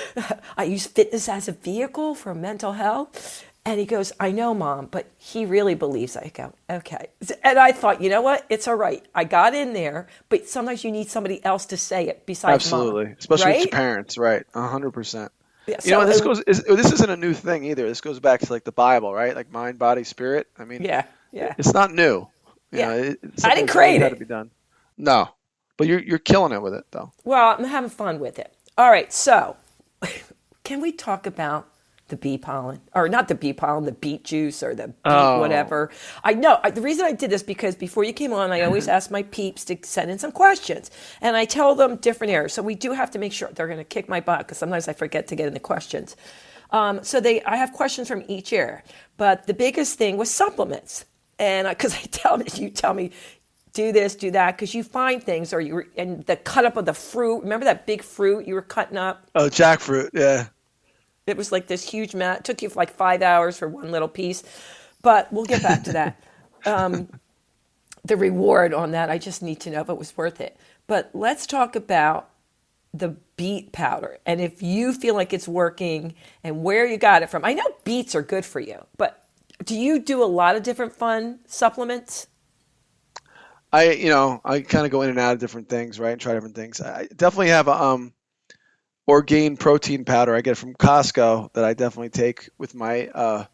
I 0.56 0.64
use 0.64 0.86
fitness 0.86 1.28
as 1.28 1.48
a 1.48 1.52
vehicle 1.52 2.14
for 2.14 2.34
mental 2.34 2.72
health. 2.72 3.44
And 3.66 3.80
he 3.80 3.84
goes, 3.84 4.12
I 4.20 4.30
know, 4.30 4.54
mom, 4.54 4.86
but 4.86 5.06
he 5.18 5.44
really 5.44 5.74
believes. 5.74 6.16
I 6.16 6.30
go, 6.32 6.52
okay. 6.70 7.08
And 7.42 7.58
I 7.58 7.72
thought, 7.72 8.00
you 8.00 8.08
know 8.08 8.22
what? 8.22 8.46
It's 8.48 8.68
all 8.68 8.76
right. 8.76 9.04
I 9.12 9.24
got 9.24 9.54
in 9.56 9.72
there, 9.72 10.06
but 10.28 10.48
sometimes 10.48 10.84
you 10.84 10.92
need 10.92 11.08
somebody 11.08 11.44
else 11.44 11.66
to 11.66 11.76
say 11.76 12.06
it 12.06 12.24
besides 12.26 12.44
mom. 12.46 12.54
absolutely, 12.54 13.16
especially 13.18 13.46
right? 13.46 13.56
with 13.56 13.64
your 13.72 13.72
parents, 13.72 14.16
right? 14.18 14.46
A 14.54 14.68
hundred 14.68 14.92
percent. 14.92 15.32
Yeah, 15.66 15.80
You 15.82 15.90
know, 15.90 16.06
this 16.06 16.20
goes. 16.20 16.40
Is, 16.46 16.62
this 16.62 16.92
isn't 16.92 17.10
a 17.10 17.16
new 17.16 17.34
thing 17.34 17.64
either. 17.64 17.88
This 17.88 18.00
goes 18.00 18.20
back 18.20 18.38
to 18.42 18.52
like 18.52 18.62
the 18.62 18.70
Bible, 18.70 19.12
right? 19.12 19.34
Like 19.34 19.50
mind, 19.50 19.80
body, 19.80 20.04
spirit. 20.04 20.46
I 20.56 20.64
mean, 20.64 20.84
Yeah, 20.84 21.02
yeah. 21.32 21.54
It's 21.58 21.74
not 21.74 21.92
new. 21.92 22.28
You 22.70 22.78
Yeah. 22.78 22.86
know, 22.86 22.98
it, 22.98 23.18
I 23.42 23.56
didn't 23.56 23.70
create 23.70 24.00
it. 24.00 24.10
to 24.10 24.16
be 24.16 24.24
done. 24.26 24.52
No, 24.96 25.28
but 25.76 25.88
you're 25.88 25.98
you're 25.98 26.20
killing 26.20 26.52
it 26.52 26.62
with 26.62 26.74
it 26.74 26.84
though. 26.92 27.10
Well, 27.24 27.56
I'm 27.58 27.64
having 27.64 27.90
fun 27.90 28.20
with 28.20 28.38
it. 28.38 28.54
All 28.78 28.90
right, 28.92 29.12
so 29.12 29.56
can 30.62 30.80
we 30.80 30.92
talk 30.92 31.26
about 31.26 31.68
the 32.08 32.16
bee 32.16 32.38
pollen, 32.38 32.80
or 32.94 33.08
not 33.08 33.28
the 33.28 33.34
bee 33.34 33.52
pollen, 33.52 33.84
the 33.84 33.92
beet 33.92 34.24
juice, 34.24 34.62
or 34.62 34.74
the 34.74 34.88
beet 34.88 34.94
Oh. 35.04 35.40
whatever? 35.40 35.90
I 36.24 36.34
know 36.34 36.60
I, 36.62 36.70
the 36.70 36.80
reason 36.80 37.04
I 37.04 37.12
did 37.12 37.30
this 37.30 37.42
because 37.42 37.74
before 37.76 38.04
you 38.04 38.12
came 38.12 38.32
on, 38.32 38.52
I 38.52 38.62
always 38.62 38.88
ask 38.88 39.10
my 39.10 39.22
peeps 39.24 39.64
to 39.66 39.76
send 39.82 40.10
in 40.10 40.18
some 40.18 40.32
questions, 40.32 40.90
and 41.20 41.36
I 41.36 41.44
tell 41.44 41.74
them 41.74 41.96
different 41.96 42.32
areas. 42.32 42.52
So 42.54 42.62
we 42.62 42.74
do 42.74 42.92
have 42.92 43.10
to 43.12 43.18
make 43.18 43.32
sure 43.32 43.48
they're 43.52 43.66
going 43.66 43.78
to 43.78 43.84
kick 43.84 44.08
my 44.08 44.20
butt 44.20 44.40
because 44.40 44.58
sometimes 44.58 44.88
I 44.88 44.92
forget 44.92 45.26
to 45.28 45.36
get 45.36 45.48
in 45.48 45.54
the 45.54 45.60
questions. 45.60 46.16
Um, 46.72 47.02
so 47.04 47.20
they, 47.20 47.42
I 47.44 47.56
have 47.56 47.72
questions 47.72 48.08
from 48.08 48.24
each 48.28 48.52
area, 48.52 48.82
but 49.16 49.46
the 49.46 49.54
biggest 49.54 49.98
thing 49.98 50.16
was 50.16 50.30
supplements, 50.30 51.04
and 51.38 51.68
because 51.68 51.94
I 52.02 52.02
tell 52.10 52.38
them, 52.38 52.46
you 52.54 52.70
tell 52.70 52.94
me 52.94 53.10
do 53.72 53.92
this, 53.92 54.14
do 54.16 54.30
that, 54.30 54.56
because 54.56 54.74
you 54.74 54.82
find 54.82 55.22
things, 55.22 55.52
or 55.52 55.60
you 55.60 55.74
were, 55.74 55.86
and 55.96 56.24
the 56.26 56.36
cut 56.36 56.64
up 56.64 56.76
of 56.76 56.86
the 56.86 56.94
fruit. 56.94 57.42
Remember 57.42 57.64
that 57.66 57.86
big 57.86 58.02
fruit 58.02 58.46
you 58.46 58.54
were 58.54 58.62
cutting 58.62 58.96
up? 58.96 59.26
Oh, 59.34 59.48
jackfruit. 59.48 60.10
Yeah. 60.14 60.46
It 61.26 61.36
was 61.36 61.52
like 61.52 61.66
this 61.66 61.88
huge 61.88 62.14
mat. 62.14 62.44
Took 62.44 62.62
you 62.62 62.68
like 62.74 62.94
five 62.94 63.22
hours 63.22 63.58
for 63.58 63.68
one 63.68 63.90
little 63.90 64.08
piece, 64.08 64.42
but 65.02 65.32
we'll 65.32 65.44
get 65.44 65.62
back 65.62 65.84
to 65.84 65.92
that. 65.92 66.22
um, 66.66 67.08
the 68.04 68.16
reward 68.16 68.72
on 68.72 68.92
that, 68.92 69.10
I 69.10 69.18
just 69.18 69.42
need 69.42 69.60
to 69.60 69.70
know 69.70 69.80
if 69.80 69.88
it 69.88 69.98
was 69.98 70.16
worth 70.16 70.40
it. 70.40 70.56
But 70.86 71.10
let's 71.12 71.46
talk 71.46 71.74
about 71.74 72.30
the 72.94 73.16
beet 73.36 73.72
powder 73.72 74.18
and 74.24 74.40
if 74.40 74.62
you 74.62 74.92
feel 74.92 75.14
like 75.14 75.32
it's 75.32 75.46
working 75.46 76.14
and 76.42 76.62
where 76.62 76.86
you 76.86 76.96
got 76.96 77.22
it 77.22 77.28
from. 77.28 77.44
I 77.44 77.52
know 77.52 77.64
beets 77.84 78.14
are 78.14 78.22
good 78.22 78.44
for 78.44 78.60
you, 78.60 78.86
but 78.96 79.24
do 79.64 79.76
you 79.76 79.98
do 79.98 80.22
a 80.22 80.26
lot 80.26 80.56
of 80.56 80.62
different 80.62 80.94
fun 80.94 81.40
supplements? 81.46 82.28
I 83.72 83.90
you 83.90 84.08
know 84.08 84.40
I 84.44 84.60
kind 84.60 84.86
of 84.86 84.92
go 84.92 85.02
in 85.02 85.10
and 85.10 85.18
out 85.18 85.34
of 85.34 85.38
different 85.40 85.68
things, 85.68 85.98
right, 85.98 86.12
and 86.12 86.20
try 86.20 86.32
different 86.32 86.54
things. 86.54 86.80
I 86.80 87.08
definitely 87.16 87.48
have 87.48 87.68
a 87.68 87.82
um, 87.82 88.12
Orgain 89.06 89.56
protein 89.56 90.04
powder 90.04 90.34
I 90.34 90.40
get 90.40 90.56
from 90.56 90.74
Costco 90.74 91.52
that 91.52 91.64
I 91.64 91.74
definitely 91.74 92.10
take 92.10 92.48
with 92.58 92.74
my 92.74 93.08
uh, 93.08 93.44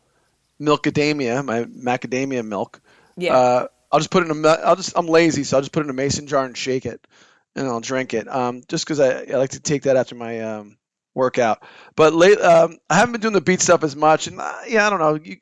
milkadamia, 0.60 1.44
my 1.44 1.64
macadamia 1.64 2.44
milk. 2.44 2.80
Yeah. 3.16 3.36
Uh, 3.36 3.66
I'll 3.90 4.00
just 4.00 4.10
put 4.10 4.24
it 4.24 4.30
in 4.30 4.44
a. 4.44 4.48
I'll 4.48 4.76
just 4.76 4.96
I'm 4.96 5.06
lazy, 5.06 5.44
so 5.44 5.56
I'll 5.56 5.62
just 5.62 5.72
put 5.72 5.80
it 5.80 5.84
in 5.84 5.90
a 5.90 5.94
mason 5.94 6.26
jar 6.26 6.44
and 6.44 6.56
shake 6.56 6.86
it, 6.86 7.06
and 7.54 7.66
I'll 7.66 7.80
drink 7.80 8.14
it. 8.14 8.26
Um, 8.26 8.62
just 8.66 8.86
because 8.86 9.00
I, 9.00 9.24
I 9.24 9.36
like 9.36 9.50
to 9.50 9.60
take 9.60 9.82
that 9.82 9.96
after 9.96 10.14
my 10.14 10.40
um 10.40 10.78
workout. 11.14 11.62
But 11.94 12.14
late, 12.14 12.40
um, 12.40 12.78
I 12.88 12.94
haven't 12.94 13.12
been 13.12 13.20
doing 13.20 13.34
the 13.34 13.42
beet 13.42 13.60
stuff 13.60 13.84
as 13.84 13.94
much, 13.94 14.28
and 14.28 14.40
uh, 14.40 14.60
yeah, 14.66 14.86
I 14.86 14.90
don't 14.90 14.98
know. 15.00 15.14
You, 15.22 15.36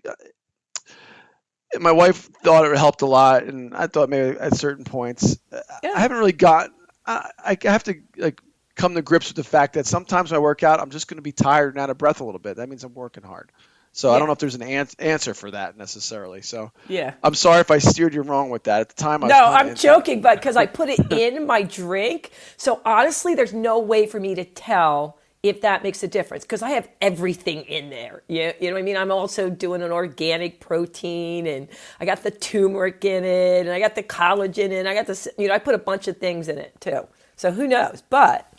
my 1.79 1.92
wife 1.92 2.29
thought 2.42 2.64
it 2.64 2.77
helped 2.77 3.03
a 3.03 3.07
lot, 3.07 3.44
and 3.44 3.75
I 3.77 3.87
thought 3.87 4.09
maybe 4.09 4.37
at 4.38 4.57
certain 4.57 4.85
points. 4.85 5.38
Uh, 5.53 5.61
Yeah. 5.85 5.92
I 5.94 6.01
haven't 6.01 6.18
really 6.18 6.33
got. 6.33 6.70
I, 7.07 7.31
I 7.44 7.57
have 7.64 7.85
to 7.85 7.94
like 8.16 8.40
come 8.81 8.95
to 8.95 9.03
grips 9.03 9.29
with 9.29 9.37
the 9.37 9.45
fact 9.45 9.75
that 9.75 9.87
sometimes 9.87 10.31
when 10.31 10.37
I 10.37 10.40
work 10.40 10.62
out, 10.62 10.81
I'm 10.81 10.90
just 10.90 11.07
going 11.07 11.19
to 11.19 11.23
be 11.23 11.33
tired 11.33 11.75
and 11.75 11.81
out 11.83 11.90
of 11.90 11.99
breath 11.99 12.21
a 12.21 12.25
little 12.25 12.40
bit. 12.40 12.57
That 12.57 12.69
means 12.69 12.83
I'm 12.83 12.95
working 12.95 13.23
hard. 13.23 13.51
So 13.93 14.12
I 14.12 14.19
don't 14.19 14.29
know 14.29 14.33
if 14.33 14.38
there's 14.38 14.55
an 14.55 14.62
ans- 14.62 14.95
answer 15.01 15.35
for 15.35 15.51
that 15.51 15.77
necessarily. 15.77 16.43
So 16.43 16.71
Yeah. 16.88 17.14
I'm 17.25 17.35
sorry 17.35 17.61
if 17.61 17.73
I 17.73 17.79
steered 17.79 18.14
you 18.14 18.23
wrong 18.23 18.49
with 18.49 18.64
that. 18.64 18.83
At 18.83 18.88
the 18.90 18.95
time, 18.95 19.25
I 19.25 19.29
No, 19.29 19.45
I'm 19.47 19.75
joking, 19.75 20.21
but 20.21 20.37
because 20.37 20.57
I 20.57 20.66
put 20.66 20.88
it 20.88 21.12
in 21.12 21.45
my 21.47 21.62
drink. 21.62 22.31
So 22.57 22.81
honestly, 22.85 23.35
there's 23.35 23.53
no 23.53 23.81
way 23.81 24.07
for 24.07 24.21
me 24.21 24.37
to 24.37 24.45
tell 24.45 25.19
if 25.43 25.62
that 25.62 25.83
makes 25.83 26.03
a 26.03 26.09
difference 26.09 26.45
because 26.45 26.62
I 26.62 26.71
have 26.71 26.88
everything 27.01 27.62
in 27.62 27.90
there. 27.90 28.23
You, 28.29 28.53
you 28.61 28.69
know 28.69 28.75
what 28.75 28.81
I 28.81 28.83
mean? 28.83 28.97
I'm 28.97 29.11
also 29.11 29.51
doing 29.51 29.83
an 29.83 29.90
organic 29.90 30.61
protein 30.61 31.47
and 31.47 31.66
I 31.99 32.05
got 32.05 32.23
the 32.23 32.31
turmeric 32.31 33.05
in 33.05 33.25
it 33.25 33.61
and 33.62 33.71
I 33.71 33.81
got 33.81 33.95
the 33.97 34.03
collagen 34.03 34.66
in 34.66 34.73
it. 34.73 34.87
I 34.87 34.95
got 34.95 35.07
the, 35.07 35.33
you 35.37 35.49
know, 35.49 35.55
I 35.55 35.59
put 35.59 35.75
a 35.75 35.79
bunch 35.79 36.09
of 36.09 36.19
things 36.19 36.49
in 36.49 36.59
it 36.59 36.79
too. 36.81 37.09
So 37.37 37.51
who 37.51 37.66
knows? 37.66 38.03
But 38.09 38.50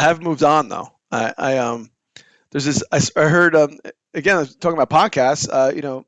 I 0.00 0.04
have 0.04 0.22
moved 0.22 0.42
on 0.42 0.70
though. 0.70 0.88
I, 1.12 1.34
I 1.36 1.58
um, 1.58 1.90
there's 2.50 2.64
this. 2.64 2.82
I 2.90 3.28
heard 3.28 3.54
um, 3.54 3.78
again 4.14 4.36
I 4.36 4.40
was 4.40 4.56
talking 4.56 4.80
about 4.80 4.88
podcasts. 4.88 5.46
Uh, 5.52 5.74
you 5.74 5.82
know, 5.82 6.06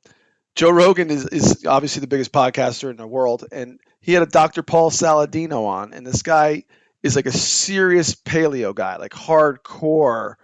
Joe 0.54 0.70
Rogan 0.70 1.10
is 1.10 1.26
is 1.26 1.66
obviously 1.66 2.00
the 2.00 2.06
biggest 2.06 2.32
podcaster 2.32 2.88
in 2.88 2.96
the 2.96 3.06
world, 3.06 3.44
and 3.52 3.78
he 4.00 4.14
had 4.14 4.22
a 4.22 4.26
Dr. 4.26 4.62
Paul 4.62 4.90
Saladino 4.90 5.66
on, 5.66 5.92
and 5.92 6.06
this 6.06 6.22
guy 6.22 6.64
is 7.02 7.16
like 7.16 7.26
a 7.26 7.32
serious 7.32 8.14
paleo 8.14 8.74
guy, 8.74 8.96
like 8.96 9.12
hardcore. 9.12 10.36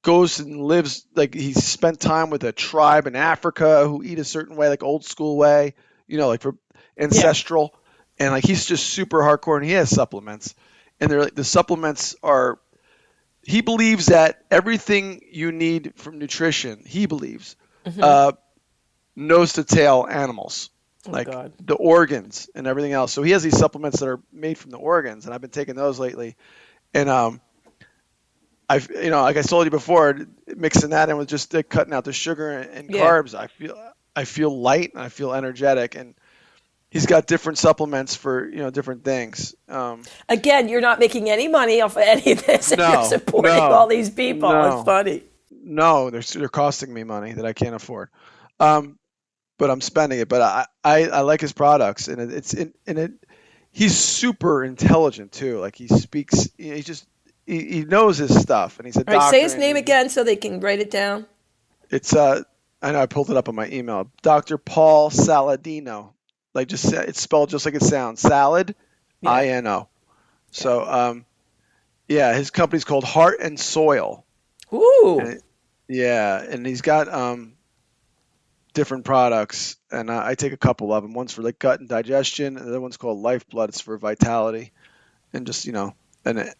Goes 0.00 0.38
and 0.38 0.62
lives 0.62 1.06
like 1.14 1.34
he 1.34 1.52
spent 1.52 2.00
time 2.00 2.30
with 2.30 2.44
a 2.44 2.52
tribe 2.52 3.06
in 3.06 3.16
Africa 3.16 3.86
who 3.86 4.02
eat 4.02 4.18
a 4.18 4.24
certain 4.24 4.56
way, 4.56 4.68
like 4.68 4.82
old 4.82 5.04
school 5.04 5.36
way, 5.36 5.74
you 6.06 6.16
know, 6.16 6.28
like 6.28 6.40
for 6.40 6.56
ancestral, 6.98 7.74
and 8.18 8.32
like 8.32 8.44
he's 8.44 8.64
just 8.64 8.86
super 8.86 9.18
hardcore, 9.18 9.56
and 9.56 9.64
he 9.66 9.72
has 9.72 9.90
supplements, 9.90 10.54
and 11.00 11.10
they're 11.10 11.22
like 11.22 11.34
the 11.34 11.44
supplements 11.44 12.16
are 12.22 12.58
he 13.46 13.60
believes 13.60 14.06
that 14.06 14.42
everything 14.50 15.20
you 15.30 15.52
need 15.52 15.92
from 15.96 16.18
nutrition, 16.18 16.82
he 16.86 17.06
believes, 17.06 17.56
uh, 18.00 18.32
nose 19.16 19.54
to 19.54 19.64
tail 19.64 20.06
animals, 20.08 20.70
like 21.06 21.26
God. 21.26 21.52
the 21.60 21.74
organs 21.74 22.48
and 22.54 22.66
everything 22.66 22.92
else. 22.92 23.12
So 23.12 23.22
he 23.22 23.32
has 23.32 23.42
these 23.42 23.56
supplements 23.56 24.00
that 24.00 24.08
are 24.08 24.20
made 24.32 24.58
from 24.58 24.70
the 24.70 24.78
organs, 24.78 25.26
and 25.26 25.34
I've 25.34 25.40
been 25.40 25.50
taking 25.50 25.76
those 25.76 25.98
lately. 25.98 26.36
And 26.92 27.08
um, 27.08 27.40
I've 28.68 28.90
you 28.90 29.10
know, 29.10 29.22
like 29.22 29.36
I 29.36 29.42
told 29.42 29.66
you 29.66 29.70
before, 29.70 30.18
mixing 30.46 30.90
that 30.90 31.10
in 31.10 31.16
with 31.16 31.28
just 31.28 31.54
cutting 31.68 31.92
out 31.92 32.04
the 32.04 32.12
sugar 32.12 32.50
and, 32.50 32.70
and 32.70 32.90
Yeah. 32.90 33.00
carbs, 33.00 33.34
I 33.34 33.48
feel 33.48 33.76
I 34.16 34.24
feel 34.24 34.56
light 34.58 34.92
and 34.94 35.02
I 35.02 35.08
feel 35.08 35.34
energetic. 35.34 35.96
And 35.96 36.14
he's 36.94 37.04
got 37.06 37.26
different 37.26 37.58
supplements 37.58 38.14
for 38.14 38.48
you 38.48 38.56
know 38.58 38.70
different 38.70 39.04
things. 39.04 39.54
Um, 39.68 40.02
again, 40.30 40.70
you're 40.70 40.80
not 40.80 40.98
making 40.98 41.28
any 41.28 41.48
money 41.48 41.82
off 41.82 41.96
of 41.96 42.02
any 42.02 42.32
of 42.32 42.46
this 42.46 42.70
and 42.72 42.78
No, 42.78 42.92
you're 42.92 43.04
supporting 43.04 43.52
no, 43.54 43.60
all 43.72 43.86
these 43.86 44.08
people. 44.08 44.48
no. 44.48 44.76
It's 44.78 44.84
funny. 44.84 45.22
No, 45.62 46.08
they're 46.08 46.22
they're 46.22 46.48
costing 46.48 46.92
me 46.94 47.04
money 47.04 47.32
that 47.32 47.44
I 47.44 47.52
can't 47.52 47.74
afford. 47.74 48.08
Um, 48.60 48.98
but 49.58 49.70
I'm 49.70 49.80
spending 49.80 50.18
it. 50.20 50.28
But 50.28 50.40
I, 50.42 50.66
I, 50.82 51.04
I 51.08 51.20
like 51.20 51.40
his 51.40 51.52
products, 51.52 52.08
and 52.08 52.20
it, 52.20 52.32
it's 52.32 52.54
in, 52.54 52.72
and 52.86 52.98
it 52.98 53.12
he's 53.72 53.96
super 53.96 54.64
intelligent 54.64 55.32
too. 55.32 55.58
Like 55.60 55.76
he 55.76 55.88
speaks, 55.88 56.48
he 56.56 56.82
just 56.82 57.06
he, 57.46 57.64
he 57.64 57.84
knows 57.84 58.18
his 58.18 58.40
stuff, 58.40 58.78
and 58.78 58.86
he's 58.86 58.96
a 58.96 59.00
All 59.00 59.04
right, 59.06 59.14
doctor. 59.20 59.36
say 59.36 59.42
his 59.42 59.56
name 59.56 59.76
he- 59.76 59.82
again 59.82 60.08
so 60.08 60.24
they 60.24 60.36
can 60.36 60.60
write 60.60 60.80
it 60.80 60.90
down. 60.90 61.26
It's 61.90 62.14
uh, 62.14 62.42
I 62.82 62.92
know 62.92 63.00
I 63.00 63.06
pulled 63.06 63.30
it 63.30 63.36
up 63.36 63.48
on 63.48 63.54
my 63.54 63.68
email. 63.68 64.10
Dr. 64.22 64.58
Paul 64.58 65.10
Saladino, 65.10 66.13
like 66.54 66.68
just 66.68 66.92
it's 66.92 67.20
spelled 67.20 67.50
just 67.50 67.66
like 67.66 67.74
it 67.74 67.82
sounds. 67.82 68.20
Salad, 68.20 68.74
Yeah. 69.20 69.30
I 69.30 69.46
N 69.48 69.66
O. 69.66 69.88
So 70.50 70.84
um, 70.84 71.24
yeah, 72.08 72.32
his 72.34 72.50
company's 72.50 72.84
called 72.84 73.04
Heart 73.04 73.40
and 73.40 73.58
Soil. 73.58 74.24
Ooh. 74.72 75.18
And 75.20 75.28
it- 75.34 75.42
Yeah, 75.88 76.40
and 76.42 76.64
he's 76.66 76.80
got 76.82 77.12
um 77.12 77.52
different 78.72 79.04
products, 79.04 79.76
and 79.90 80.10
I, 80.10 80.30
I 80.30 80.34
take 80.34 80.52
a 80.52 80.56
couple 80.56 80.92
of 80.92 81.02
them. 81.02 81.12
One's 81.14 81.32
for 81.32 81.42
like 81.42 81.58
gut 81.58 81.80
and 81.80 81.88
digestion, 81.88 82.56
and 82.56 82.66
the 82.66 82.70
other 82.70 82.80
one's 82.80 82.96
called 82.96 83.20
Lifeblood. 83.20 83.68
It's 83.70 83.80
for 83.80 83.96
vitality, 83.98 84.72
and 85.32 85.46
just 85.46 85.64
you 85.66 85.72
know, 85.72 85.94
and 86.24 86.38
it, 86.38 86.54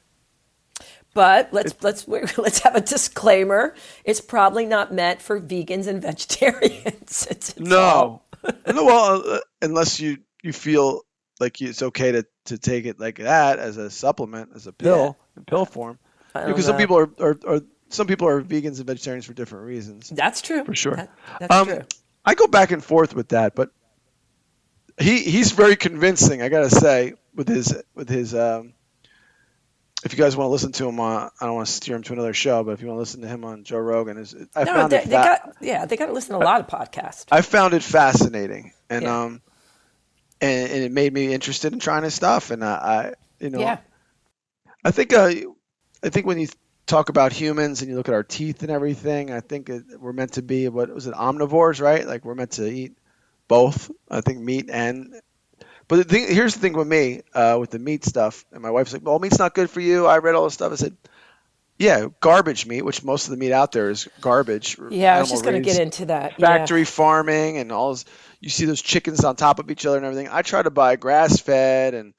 But 1.14 1.53
let's 1.53 1.74
let's 1.82 2.07
let's 2.09 2.61
have 2.61 2.74
a 2.76 2.80
disclaimer. 2.80 3.74
It's 4.05 4.20
probably 4.20 4.66
not 4.66 4.92
meant 4.92 5.22
for 5.22 5.40
vegans 5.40 5.86
and 5.86 6.01
vegetarians. 6.03 7.26
It's, 7.30 7.55
it's 7.55 7.55
all- 7.72 8.22
no. 8.66 8.84
Well, 8.84 9.22
uh, 9.26 9.38
unless 9.62 10.01
you 10.01 10.18
you 10.42 10.53
feel 10.53 11.03
like 11.40 11.61
it's 11.61 11.82
okay 11.82 12.12
to 12.12 12.26
to 12.47 12.59
take 12.59 12.86
it 12.86 13.01
like 13.01 13.16
that 13.18 13.59
as 13.59 13.76
a 13.76 13.90
supplement, 13.90 14.51
as 14.55 14.66
a 14.66 14.72
pill 14.72 15.16
in 15.36 15.45
pill 15.45 15.64
form, 15.64 15.99
because 16.32 16.66
some 16.66 16.76
people 16.76 16.99
are, 16.99 17.11
are, 17.18 17.38
are 17.47 17.61
some 17.88 18.07
people 18.07 18.28
are 18.28 18.42
vegans 18.42 18.78
and 18.78 18.86
vegetarians 18.86 19.24
for 19.26 19.34
different 19.34 19.66
reasons. 19.66 20.09
That's 20.11 20.42
true. 20.42 20.64
For 20.64 20.74
sure. 20.74 20.97
That- 20.97 21.11
that's 21.40 21.55
Um, 21.55 21.66
true. 21.68 21.82
I 22.24 22.34
go 22.34 22.47
back 22.47 22.70
and 22.70 22.82
forth 22.82 23.14
with 23.14 23.28
that, 23.28 23.55
but 23.55 23.70
he 24.99 25.18
he's 25.18 25.53
very 25.53 25.76
convincing. 25.76 26.40
I 26.42 26.49
gotta 26.49 26.70
say 26.70 27.14
with 27.34 27.49
his 27.49 27.74
with 27.95 28.09
his. 28.09 28.34
Um, 28.34 28.74
if 30.05 30.13
you 30.13 30.19
guys 30.19 30.37
want 30.37 30.49
to 30.49 30.53
listen 30.53 30.73
to 30.73 30.87
him 30.87 31.01
on, 31.01 31.31
I 31.41 31.47
don't 31.47 31.55
want 31.55 31.67
to 31.67 31.73
steer 31.73 31.97
him 31.97 32.03
to 32.03 32.13
another 32.13 32.35
show, 32.35 32.63
but 32.63 32.73
if 32.73 32.83
you 32.83 32.89
want 32.89 32.97
to 32.97 33.01
listen 33.01 33.23
to 33.23 33.29
him 33.29 33.45
on 33.45 33.65
Joe 33.65 33.79
Rogan, 33.79 34.19
is 34.19 34.35
I 34.55 34.65
No, 34.65 34.75
found 34.75 34.93
they, 34.93 34.99
it 34.99 35.05
they 35.07 35.17
got 35.17 35.57
yeah, 35.63 35.87
they 35.87 35.97
got 35.97 36.07
to 36.07 36.13
listen 36.13 36.33
to 36.39 36.45
a 36.45 36.45
lot 36.45 36.61
of 36.61 36.67
podcasts. 36.67 37.25
I 37.33 37.41
found 37.41 37.73
it 37.73 37.83
fascinating, 37.83 38.73
and 38.91 39.05
Yeah. 39.05 39.23
um, 39.23 39.43
and, 40.41 40.71
and 40.71 40.83
it 40.85 40.93
made 40.93 41.13
me 41.13 41.33
interested 41.33 41.73
in 41.73 41.79
trying 41.79 42.03
his 42.05 42.15
stuff, 42.15 42.51
and 42.51 42.63
I, 42.63 42.69
I 42.69 43.15
you 43.41 43.51
know, 43.51 43.61
Yeah. 43.61 43.79
I 44.85 44.91
think 44.91 45.15
uh, 45.15 45.33
I 46.03 46.09
think 46.11 46.27
when 46.27 46.39
you 46.39 46.49
talk 46.87 47.09
about 47.09 47.33
humans 47.33 47.81
and 47.81 47.91
you 47.91 47.97
look 47.97 48.09
at 48.09 48.15
our 48.15 48.23
teeth 48.23 48.61
and 48.63 48.71
everything, 48.71 49.31
I 49.33 49.41
think 49.41 49.71
it, 49.71 49.85
we're 49.99 50.13
meant 50.13 50.35
to 50.35 50.43
be 50.43 50.69
what 50.69 50.95
was 50.95 51.07
it 51.07 51.15
omnivores, 51.15 51.81
right? 51.81 52.07
Like 52.07 52.27
we're 52.27 52.35
meant 52.35 52.53
to 52.53 52.69
eat 52.71 52.93
both. 53.49 53.91
I 54.11 54.21
think 54.21 54.39
meat 54.41 54.69
and. 54.71 55.15
But 55.89 55.97
the 55.97 56.05
thing, 56.05 56.26
here's 56.28 56.55
the 56.55 56.61
thing 56.61 56.72
with 56.72 56.87
me, 56.87 57.22
uh, 57.35 57.57
with 57.61 57.70
the 57.70 57.78
meat 57.78 58.05
stuff, 58.05 58.45
and 58.53 58.62
my 58.62 58.70
wife's 58.70 58.93
like, 58.93 59.03
"Well, 59.05 59.18
meat's 59.18 59.39
not 59.39 59.55
good 59.55 59.70
for 59.70 59.80
you." 59.80 60.07
I 60.07 60.18
read 60.18 60.35
all 60.35 60.45
this 60.45 60.55
stuff. 60.55 60.72
I 60.72 60.76
said, 60.76 60.97
"Yeah, 61.78 62.07
garbage 62.20 62.66
meat, 62.66 62.82
which 62.82 63.05
most 63.05 63.24
of 63.24 63.30
the 63.30 63.37
meat 63.37 63.53
out 63.53 63.72
there 63.72 63.91
is 63.91 64.09
garbage." 64.20 64.78
Yeah, 64.91 65.16
I 65.16 65.20
was 65.20 65.30
just 65.30 65.45
going 65.45 65.55
to 65.55 65.61
get 65.61 65.80
into 65.80 66.07
that. 66.07 66.39
Yeah. 66.39 66.47
factory 66.47 66.85
farming 66.85 67.59
and 67.59 67.70
all 67.70 67.91
this, 67.93 68.05
you 68.41 68.49
see 68.51 68.64
those 68.64 68.82
chickens 68.82 69.24
on 69.24 69.37
top 69.37 69.59
of 69.59 69.70
each 69.70 69.85
other 69.85 69.97
and 69.97 70.07
everything. 70.07 70.28
I 70.30 70.43
try 70.43 70.62
to 70.62 70.70
buy 70.70 70.97
grass 70.97 71.41
fed 71.41 71.95
and 71.95 72.14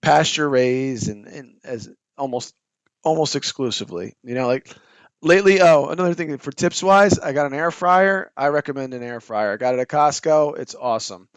pasture 0.00 0.48
raised 0.48 1.08
and, 1.08 1.26
and 1.26 1.56
as 1.62 1.90
almost 2.16 2.54
almost 3.02 3.36
exclusively. 3.36 4.14
You 4.22 4.34
know, 4.34 4.46
like 4.46 4.74
lately, 5.22 5.60
oh, 5.60 5.86
another 5.88 6.14
thing 6.14 6.36
for 6.38 6.52
tips 6.52 6.82
wise, 6.82 7.18
I 7.18 7.32
got 7.32 7.46
an 7.46 7.54
air 7.54 7.70
fryer. 7.70 8.30
I 8.36 8.48
recommend 8.48 8.94
an 8.94 9.02
air 9.02 9.20
fryer. 9.20 9.52
I 9.52 9.56
got 9.56 9.74
it 9.74 9.80
at 9.80 9.88
Costco. 9.88 10.58
It's 10.58 10.74
awesome. 10.74 11.28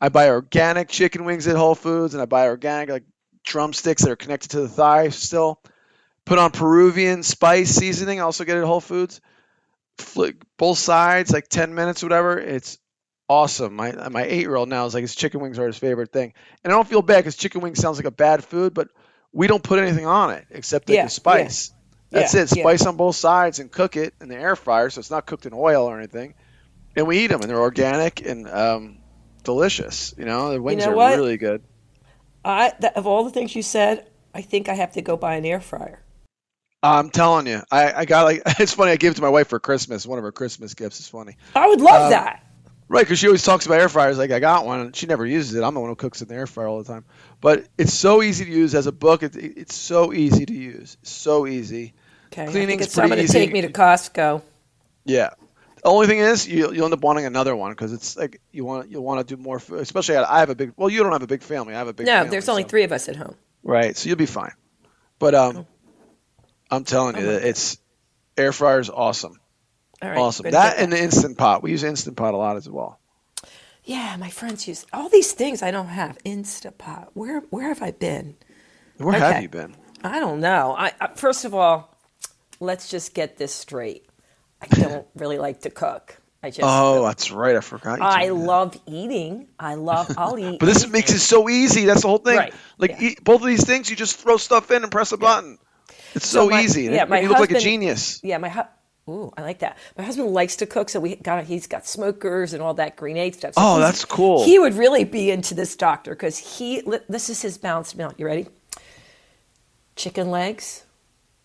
I 0.00 0.08
buy 0.08 0.30
organic 0.30 0.88
chicken 0.88 1.24
wings 1.24 1.46
at 1.46 1.56
Whole 1.56 1.74
Foods 1.74 2.14
and 2.14 2.22
I 2.22 2.26
buy 2.26 2.46
organic 2.46 2.88
like 2.88 3.04
drumsticks 3.44 4.02
that 4.02 4.10
are 4.10 4.16
connected 4.16 4.50
to 4.52 4.60
the 4.60 4.68
thigh 4.68 5.08
still. 5.10 5.60
Put 6.24 6.38
on 6.38 6.50
Peruvian 6.52 7.22
spice 7.22 7.70
seasoning. 7.70 8.20
I 8.20 8.24
also 8.24 8.44
get 8.44 8.56
it 8.56 8.60
at 8.60 8.66
Whole 8.66 8.80
Foods 8.80 9.20
flick 9.98 10.36
both 10.56 10.78
sides 10.78 11.30
like 11.30 11.48
10 11.48 11.74
minutes 11.74 12.02
whatever 12.02 12.38
it's 12.38 12.78
awesome 13.28 13.74
my 13.74 13.92
my 14.08 14.24
eight 14.24 14.40
year 14.40 14.56
old 14.56 14.68
now 14.68 14.86
is 14.86 14.94
like 14.94 15.02
his 15.02 15.14
chicken 15.14 15.40
wings 15.40 15.58
are 15.58 15.66
his 15.66 15.78
favorite 15.78 16.12
thing 16.12 16.32
and 16.64 16.72
i 16.72 16.76
don't 16.76 16.88
feel 16.88 17.02
bad 17.02 17.18
because 17.18 17.36
chicken 17.36 17.60
wings 17.60 17.78
sounds 17.78 17.96
like 17.98 18.06
a 18.06 18.10
bad 18.10 18.42
food 18.42 18.74
but 18.74 18.88
we 19.32 19.46
don't 19.46 19.62
put 19.62 19.78
anything 19.78 20.06
on 20.06 20.30
it 20.30 20.46
except 20.50 20.88
like 20.88 20.96
Yeah, 20.96 21.04
the 21.04 21.10
spice 21.10 21.72
that's 22.10 22.34
Yeah, 22.34 22.42
it 22.42 22.48
yeah. 22.48 22.62
spice 22.62 22.86
on 22.86 22.96
both 22.96 23.14
sides 23.14 23.60
and 23.60 23.70
cook 23.70 23.96
it 23.96 24.14
in 24.20 24.28
the 24.28 24.36
air 24.36 24.56
fryer 24.56 24.90
so 24.90 24.98
it's 24.98 25.10
not 25.10 25.26
cooked 25.26 25.46
in 25.46 25.52
oil 25.54 25.84
or 25.84 25.98
anything 25.98 26.34
and 26.96 27.06
we 27.06 27.18
eat 27.18 27.28
them 27.28 27.40
and 27.40 27.48
they're 27.48 27.60
organic 27.60 28.26
and 28.26 28.48
um, 28.48 28.99
delicious 29.50 30.14
you 30.18 30.24
know 30.24 30.52
the 30.52 30.60
wings 30.62 30.84
know 30.84 30.92
are 30.92 30.96
what? 30.96 31.16
really 31.16 31.36
good 31.36 31.62
I 32.44 32.72
that, 32.80 32.96
of 32.96 33.06
all 33.06 33.24
the 33.24 33.30
things 33.30 33.54
you 33.54 33.62
said, 33.62 34.06
I 34.34 34.40
think 34.42 34.68
I 34.70 34.74
have 34.74 34.92
to 34.92 35.02
go 35.02 35.16
buy 35.16 35.34
an 35.34 35.44
air 35.44 35.60
fryer. 35.60 36.00
i'm 36.82 37.10
telling 37.10 37.46
you 37.46 37.60
I, 37.70 37.92
I 37.92 38.04
got 38.06 38.22
like 38.24 38.42
it's 38.58 38.72
funny 38.74 38.92
i 38.92 38.96
gave 38.96 39.12
it 39.12 39.16
to 39.16 39.22
my 39.22 39.28
wife 39.28 39.48
for 39.48 39.60
christmas 39.60 40.06
one 40.06 40.18
of 40.18 40.24
her 40.24 40.32
christmas 40.32 40.72
gifts 40.74 41.00
is 41.00 41.08
funny 41.08 41.36
I 41.54 41.66
would 41.68 41.80
love 41.80 42.04
Um, 42.06 42.10
that. 42.10 42.46
Right, 42.88 43.02
because 43.06 43.20
she 43.20 43.28
always 43.28 43.44
talks 43.44 43.66
about 43.66 43.78
air 43.78 43.88
fryers. 43.88 44.18
Like 44.18 44.32
I 44.32 44.40
got 44.40 44.66
one, 44.66 44.80
and 44.80 44.96
she 44.96 45.06
never 45.06 45.24
uses 45.24 45.54
it. 45.54 45.62
I'm 45.62 45.74
the 45.74 45.80
one 45.80 45.90
who 45.90 45.94
cooks 45.94 46.22
in 46.22 46.26
the 46.28 46.34
air 46.34 46.48
fryer 46.48 46.66
all 46.66 46.82
the 46.82 46.92
time. 46.92 47.04
But 47.40 47.68
it's 47.78 47.94
so 47.94 48.20
easy 48.20 48.44
to 48.46 48.50
use 48.50 48.74
as 48.74 48.88
a 48.88 48.92
book. 48.92 49.22
It, 49.22 49.36
it- 49.36 49.58
it's 49.58 49.76
so 49.76 50.12
easy 50.12 50.44
to 50.44 50.52
use. 50.52 50.96
So 51.04 51.46
easy. 51.46 51.94
Okay, 52.32 52.42
I 52.42 52.46
think 52.46 52.52
cleaning's 52.56 52.86
it's, 52.86 52.98
I'm 52.98 53.02
pretty 53.02 53.10
going 53.10 53.18
to 53.18 53.24
easy. 53.30 53.38
take 53.38 53.52
me 53.52 53.60
to 53.60 53.68
Costco. 53.70 54.42
Yeah. 55.04 55.30
The 55.82 55.88
only 55.88 56.06
thing 56.06 56.18
is, 56.18 56.46
you 56.46 56.72
you'll 56.72 56.84
end 56.84 56.94
up 56.94 57.00
wanting 57.00 57.24
another 57.24 57.56
one 57.56 57.72
because 57.72 57.92
it's 57.92 58.16
like 58.16 58.40
you 58.52 58.64
want 58.64 58.90
you 58.90 59.00
want 59.00 59.26
to 59.26 59.36
do 59.36 59.40
more. 59.40 59.60
Especially 59.72 60.16
I 60.16 60.36
I 60.36 60.40
have 60.40 60.50
a 60.50 60.54
big. 60.54 60.72
Well, 60.76 60.90
you 60.90 61.02
don't 61.02 61.12
have 61.12 61.22
a 61.22 61.26
big 61.26 61.42
family. 61.42 61.74
I 61.74 61.78
have 61.78 61.88
a 61.88 61.92
big. 61.92 62.06
No, 62.06 62.12
family, 62.12 62.30
there's 62.30 62.48
only 62.48 62.62
so- 62.62 62.68
three 62.68 62.84
of 62.84 62.92
us 62.92 63.08
at 63.08 63.16
home. 63.16 63.34
Right, 63.62 63.96
so 63.96 64.08
you'll 64.08 64.16
be 64.16 64.26
fine. 64.26 64.52
But 65.18 65.34
um, 65.34 65.66
I'm 66.70 66.84
telling 66.84 67.16
you, 67.16 67.22
Oh 67.22 67.32
that 67.32 67.44
it's 67.44 67.76
air 68.36 68.52
fryer 68.52 68.80
is 68.80 68.88
awesome. 68.88 69.38
All 70.02 70.08
right, 70.08 70.18
awesome. 70.18 70.50
That 70.50 70.78
and 70.78 70.92
the 70.92 70.98
instant 70.98 71.36
pot. 71.36 71.62
We 71.62 71.72
use 71.72 71.82
instant 71.82 72.16
pot 72.16 72.32
a 72.32 72.36
lot 72.36 72.56
as 72.56 72.68
well. 72.68 72.98
Yeah, 73.84 74.16
my 74.18 74.30
friends 74.30 74.68
use 74.68 74.86
all 74.92 75.08
these 75.08 75.32
things 75.32 75.62
I 75.62 75.70
don't 75.70 75.88
have. 75.88 76.18
Instapot. 76.24 77.08
Where 77.14 77.40
where 77.50 77.68
have 77.68 77.82
I 77.82 77.90
been? 77.90 78.36
Where 78.98 79.18
have 79.18 79.42
you 79.42 79.48
been? 79.48 79.76
I 80.02 80.20
don't 80.20 80.40
know. 80.40 80.74
I, 80.76 80.92
I 81.00 81.08
first 81.14 81.44
of 81.44 81.54
all, 81.54 81.94
let's 82.60 82.88
just 82.88 83.14
get 83.14 83.36
this 83.36 83.54
straight. 83.54 84.06
I 84.60 84.66
don't 84.66 85.06
really 85.14 85.38
like 85.38 85.60
to 85.62 85.70
cook. 85.70 86.16
I 86.42 86.48
just 86.50 86.60
Oh, 86.62 87.04
that's 87.04 87.30
right. 87.30 87.54
I 87.56 87.60
forgot. 87.60 88.00
I 88.00 88.28
that. 88.28 88.34
love 88.34 88.78
eating. 88.86 89.48
I 89.58 89.74
love 89.74 90.10
I'll 90.16 90.38
eat. 90.38 90.58
But 90.58 90.66
this 90.66 90.78
anything. 90.78 90.92
makes 90.92 91.12
it 91.12 91.18
so 91.20 91.48
easy. 91.48 91.84
That's 91.84 92.02
the 92.02 92.08
whole 92.08 92.18
thing. 92.18 92.36
Right, 92.38 92.54
Like 92.78 92.92
yeah. 92.92 93.08
eat, 93.10 93.24
both 93.24 93.42
of 93.42 93.46
these 93.46 93.64
things, 93.66 93.90
you 93.90 93.96
just 93.96 94.16
throw 94.16 94.36
stuff 94.38 94.70
in 94.70 94.82
and 94.82 94.90
press 94.90 95.12
a 95.12 95.16
button. 95.18 95.58
It's 96.14 96.26
so, 96.26 96.44
So 96.46 96.50
my- 96.50 96.62
easy. 96.62 96.84
yeah, 96.84 97.04
my 97.04 97.20
you 97.20 97.28
look 97.28 97.38
like 97.40 97.50
a 97.50 97.54
husband- 97.54 97.62
genius. 97.62 98.20
Yeah, 98.22 98.38
my 98.38 98.48
hu- 98.48 98.62
Ooh, 99.08 99.32
I 99.36 99.42
like 99.42 99.58
that. 99.60 99.76
My 99.98 100.04
husband 100.04 100.28
likes 100.32 100.56
to 100.56 100.66
cook, 100.66 100.88
so 100.88 101.00
we 101.00 101.16
got 101.16 101.44
he's 101.44 101.66
got 101.66 101.86
smokers 101.86 102.52
and 102.54 102.62
all 102.62 102.74
that 102.74 102.96
grenade 102.96 103.34
stuff. 103.34 103.54
So 103.54 103.60
Oh, 103.62 103.78
that's 103.80 104.04
cool. 104.04 104.44
He 104.44 104.58
would 104.58 104.74
really 104.74 105.04
be 105.04 105.30
into 105.30 105.54
this 105.54 105.74
doctor 105.76 106.12
because 106.12 106.38
he 106.38 106.82
this 107.08 107.28
is 107.28 107.42
his 107.42 107.58
balanced 107.58 107.96
meal. 107.96 108.12
You 108.16 108.26
ready? 108.26 108.46
Chicken 109.96 110.30
legs, 110.30 110.84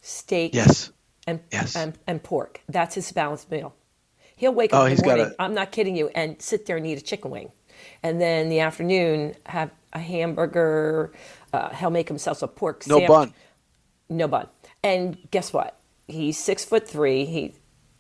steak, 0.01 0.53
Yes. 0.53 0.91
And, 1.27 1.39
Yes. 1.51 1.75
and 1.75 1.97
and 2.07 2.21
pork. 2.23 2.61
That's 2.69 2.95
his 2.95 3.11
balanced 3.11 3.49
meal. 3.51 3.73
He'll 4.35 4.53
wake 4.53 4.73
up 4.73 4.81
Oh, 4.81 4.85
in 4.85 4.91
he's 4.91 4.99
the 4.99 5.05
got 5.05 5.17
morning. 5.17 5.35
a- 5.39 5.41
I'm 5.43 5.53
not 5.53 5.71
kidding 5.71 5.95
you, 5.95 6.09
and 6.15 6.41
sit 6.41 6.65
there 6.65 6.77
and 6.77 6.85
eat 6.85 6.97
a 6.97 7.01
chicken 7.01 7.31
wing, 7.31 7.51
and 8.03 8.19
then 8.19 8.49
the 8.49 8.59
afternoon 8.59 9.35
have 9.45 9.71
a 9.93 9.99
hamburger. 9.99 11.13
Uh, 11.53 11.69
he'll 11.69 11.89
make 11.89 12.07
himself 12.09 12.41
a 12.43 12.47
pork 12.47 12.85
No 12.87 12.95
sandwich. 12.99 13.07
bun. 13.07 13.33
No 14.09 14.27
bun. 14.27 14.47
And 14.83 15.17
guess 15.31 15.53
what? 15.53 15.79
He's 16.07 16.37
six 16.37 16.65
foot 16.65 16.87
three. 16.87 17.25
He 17.25 17.53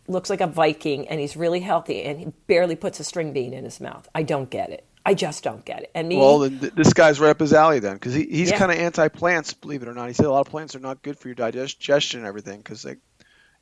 looks 0.07 0.29
like 0.29 0.41
a 0.41 0.47
Viking, 0.47 1.07
and 1.07 1.19
he's 1.19 1.35
really 1.37 1.61
healthy, 1.61 2.03
and 2.03 2.19
he 2.19 2.25
barely 2.47 2.75
puts 2.75 2.99
a 2.99 3.03
string 3.03 3.31
bean 3.33 3.53
in 3.53 3.63
his 3.63 3.79
mouth. 3.79 4.07
I 4.13 4.21
don't 4.23 4.49
get 4.49 4.69
it. 4.69 4.85
I 5.07 5.13
just 5.13 5.43
don't 5.43 5.63
get 5.65 5.83
it. 5.83 5.91
And 5.95 6.07
me, 6.09 6.17
Well, 6.17 6.39
then 6.39 6.71
this 6.75 6.91
guy's 6.93 7.19
right 7.19 7.29
up 7.29 7.39
his 7.39 7.53
alley 7.53 7.79
then, 7.79 7.93
because 7.93 8.13
he, 8.13 8.25
he's 8.25 8.49
Yeah. 8.51 8.57
kind 8.57 8.71
of 8.71 8.77
anti-plants, 8.77 9.53
believe 9.53 9.83
it 9.83 9.87
or 9.87 9.93
not. 9.93 10.07
He 10.07 10.13
said 10.13 10.25
a 10.25 10.31
lot 10.31 10.41
of 10.41 10.47
plants 10.51 10.75
are 10.75 10.79
not 10.79 11.01
good 11.03 11.17
for 11.17 11.27
your 11.27 11.35
digestion 11.35 12.19
and 12.21 12.27
everything, 12.27 12.57
because 12.57 12.83
like, 12.85 12.97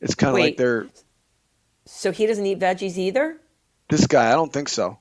it's 0.04 0.16
kind 0.16 0.34
of 0.36 0.39
like 0.39 0.58
they're 0.58 0.88
so 1.86 2.12
he 2.12 2.26
doesn't 2.28 2.45
eat 2.45 2.60
veggies 2.60 2.97
either. 2.97 3.38
this 3.89 4.08
guy. 4.08 4.30
I 4.30 4.34
don't 4.34 4.54
think 4.54 4.70
so. 4.70 4.99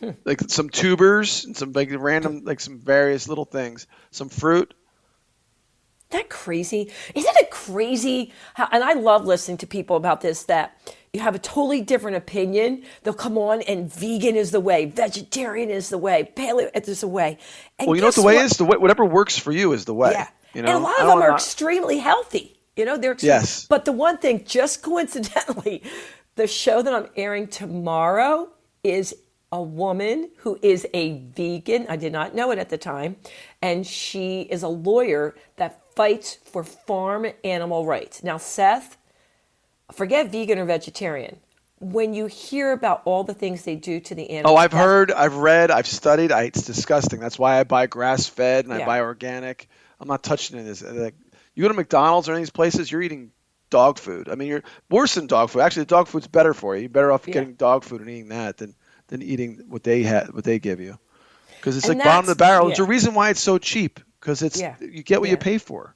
Hmm. 0.00 0.10
Like 0.24 0.40
some 0.48 0.68
tubers 0.70 1.44
and 1.44 1.56
some 1.56 1.72
like 1.72 1.90
random, 1.92 2.42
like 2.44 2.60
some 2.60 2.78
various 2.78 3.28
little 3.28 3.44
things, 3.44 3.86
some 4.10 4.28
fruit. 4.28 4.74
that 6.10 6.28
crazy? 6.28 6.90
Isn't 7.14 7.36
it 7.36 7.50
crazy? 7.50 8.32
How, 8.54 8.68
and 8.70 8.84
I 8.84 8.92
love 8.94 9.24
listening 9.24 9.58
to 9.58 9.66
people 9.66 9.96
about 9.96 10.20
this 10.20 10.44
that 10.44 10.76
you 11.12 11.20
have 11.20 11.34
a 11.34 11.38
totally 11.38 11.80
different 11.82 12.16
opinion. 12.16 12.84
They'll 13.02 13.14
come 13.14 13.36
on 13.38 13.62
and 13.62 13.92
vegan 13.92 14.36
is 14.36 14.50
the 14.50 14.60
way, 14.60 14.86
vegetarian 14.86 15.70
is 15.70 15.88
the 15.88 15.98
way, 15.98 16.30
paleo 16.36 16.70
is 16.88 17.00
the 17.00 17.08
way. 17.08 17.38
And 17.78 17.86
Well, 17.88 17.96
you 17.96 18.02
know 18.02 18.08
what 18.08 18.14
the 18.14 18.22
way 18.22 18.36
is. 18.38 18.52
The 18.52 18.64
way, 18.64 18.76
whatever 18.78 19.04
works 19.04 19.38
for 19.38 19.52
you 19.52 19.72
is 19.72 19.84
the 19.84 19.94
way. 19.94 20.12
Yeah. 20.12 20.28
You 20.54 20.62
know, 20.62 20.68
and 20.68 20.78
a 20.78 20.82
lot 20.82 21.00
of 21.00 21.06
them 21.06 21.18
are 21.18 21.20
wanna- 21.20 21.34
extremely 21.34 21.98
healthy. 21.98 22.51
You 22.76 22.84
know, 22.84 22.96
they're 22.96 23.12
extreme. 23.12 23.28
Yes. 23.28 23.66
But 23.66 23.84
the 23.84 23.92
one 23.92 24.18
thing, 24.18 24.44
just 24.44 24.82
coincidentally, 24.82 25.82
the 26.36 26.46
show 26.46 26.82
that 26.82 26.94
I'm 26.94 27.08
airing 27.16 27.48
tomorrow 27.48 28.48
is 28.82 29.14
a 29.52 29.62
woman 29.62 30.30
who 30.38 30.58
is 30.62 30.86
a 30.94 31.18
vegan. 31.18 31.86
I 31.88 31.96
did 31.96 32.12
not 32.12 32.34
know 32.34 32.50
it 32.50 32.58
at 32.58 32.70
the 32.70 32.78
time. 32.78 33.16
And 33.60 33.86
she 33.86 34.42
is 34.42 34.62
a 34.62 34.68
lawyer 34.68 35.34
that 35.56 35.82
fights 35.94 36.36
for 36.36 36.64
farm 36.64 37.26
animal 37.44 37.84
rights. 37.84 38.24
Now, 38.24 38.38
Seth, 38.38 38.96
forget 39.92 40.32
vegan 40.32 40.58
or 40.58 40.64
vegetarian. 40.64 41.38
When 41.80 42.14
you 42.14 42.26
hear 42.26 42.72
about 42.72 43.02
all 43.04 43.24
the 43.24 43.34
things 43.34 43.64
they 43.64 43.74
do 43.74 44.00
to 44.00 44.14
the 44.14 44.30
animals. 44.30 44.54
Oh, 44.54 44.56
I've 44.56 44.72
heard, 44.72 45.10
I've 45.10 45.34
read, 45.34 45.70
I've 45.70 45.86
studied. 45.86 46.32
I, 46.32 46.44
it's 46.44 46.62
disgusting. 46.62 47.20
That's 47.20 47.38
why 47.38 47.58
I 47.58 47.64
buy 47.64 47.86
grass 47.86 48.28
fed 48.28 48.64
and 48.64 48.72
I 48.72 48.86
buy 48.86 49.00
organic. 49.00 49.68
I'm 50.00 50.08
not 50.08 50.22
touching 50.22 50.58
of. 50.60 50.82
Like, 50.82 51.14
you 51.54 51.62
go 51.62 51.68
to 51.68 51.74
McDonald's 51.74 52.28
or 52.28 52.32
any 52.32 52.40
of 52.40 52.46
these 52.46 52.50
places, 52.50 52.90
you're 52.90 53.02
eating 53.02 53.32
dog 53.70 53.98
food. 53.98 54.28
I 54.28 54.34
mean, 54.34 54.48
you're 54.48 54.62
worse 54.90 55.14
than 55.14 55.26
dog 55.26 55.50
food. 55.50 55.60
Actually, 55.60 55.82
the 55.82 55.94
dog 55.94 56.08
food's 56.08 56.26
better 56.26 56.54
for 56.54 56.74
you. 56.74 56.82
You're 56.82 56.90
better 56.90 57.12
off 57.12 57.26
Yeah. 57.26 57.34
getting 57.34 57.54
dog 57.54 57.84
food 57.84 58.00
and 58.00 58.10
eating 58.10 58.28
that 58.28 58.58
than 58.58 58.74
than 59.08 59.22
eating 59.22 59.64
what 59.68 59.82
they 59.82 60.02
had, 60.02 60.32
what 60.32 60.44
they 60.44 60.58
give 60.58 60.80
you. 60.80 60.98
Because 61.60 61.76
it's 61.76 61.88
And 61.88 61.98
like 61.98 62.04
bottom 62.04 62.28
of 62.30 62.38
the 62.38 62.42
barrel. 62.42 62.68
It's 62.68 62.78
a 62.78 62.84
reason 62.84 63.14
why 63.14 63.30
it's 63.30 63.40
so 63.40 63.58
cheap. 63.58 64.00
Because 64.20 64.42
it's 64.42 64.60
Yeah. 64.60 64.76
you 64.80 65.02
get 65.02 65.20
what 65.20 65.30
you 65.30 65.36
pay 65.36 65.58
for. 65.58 65.94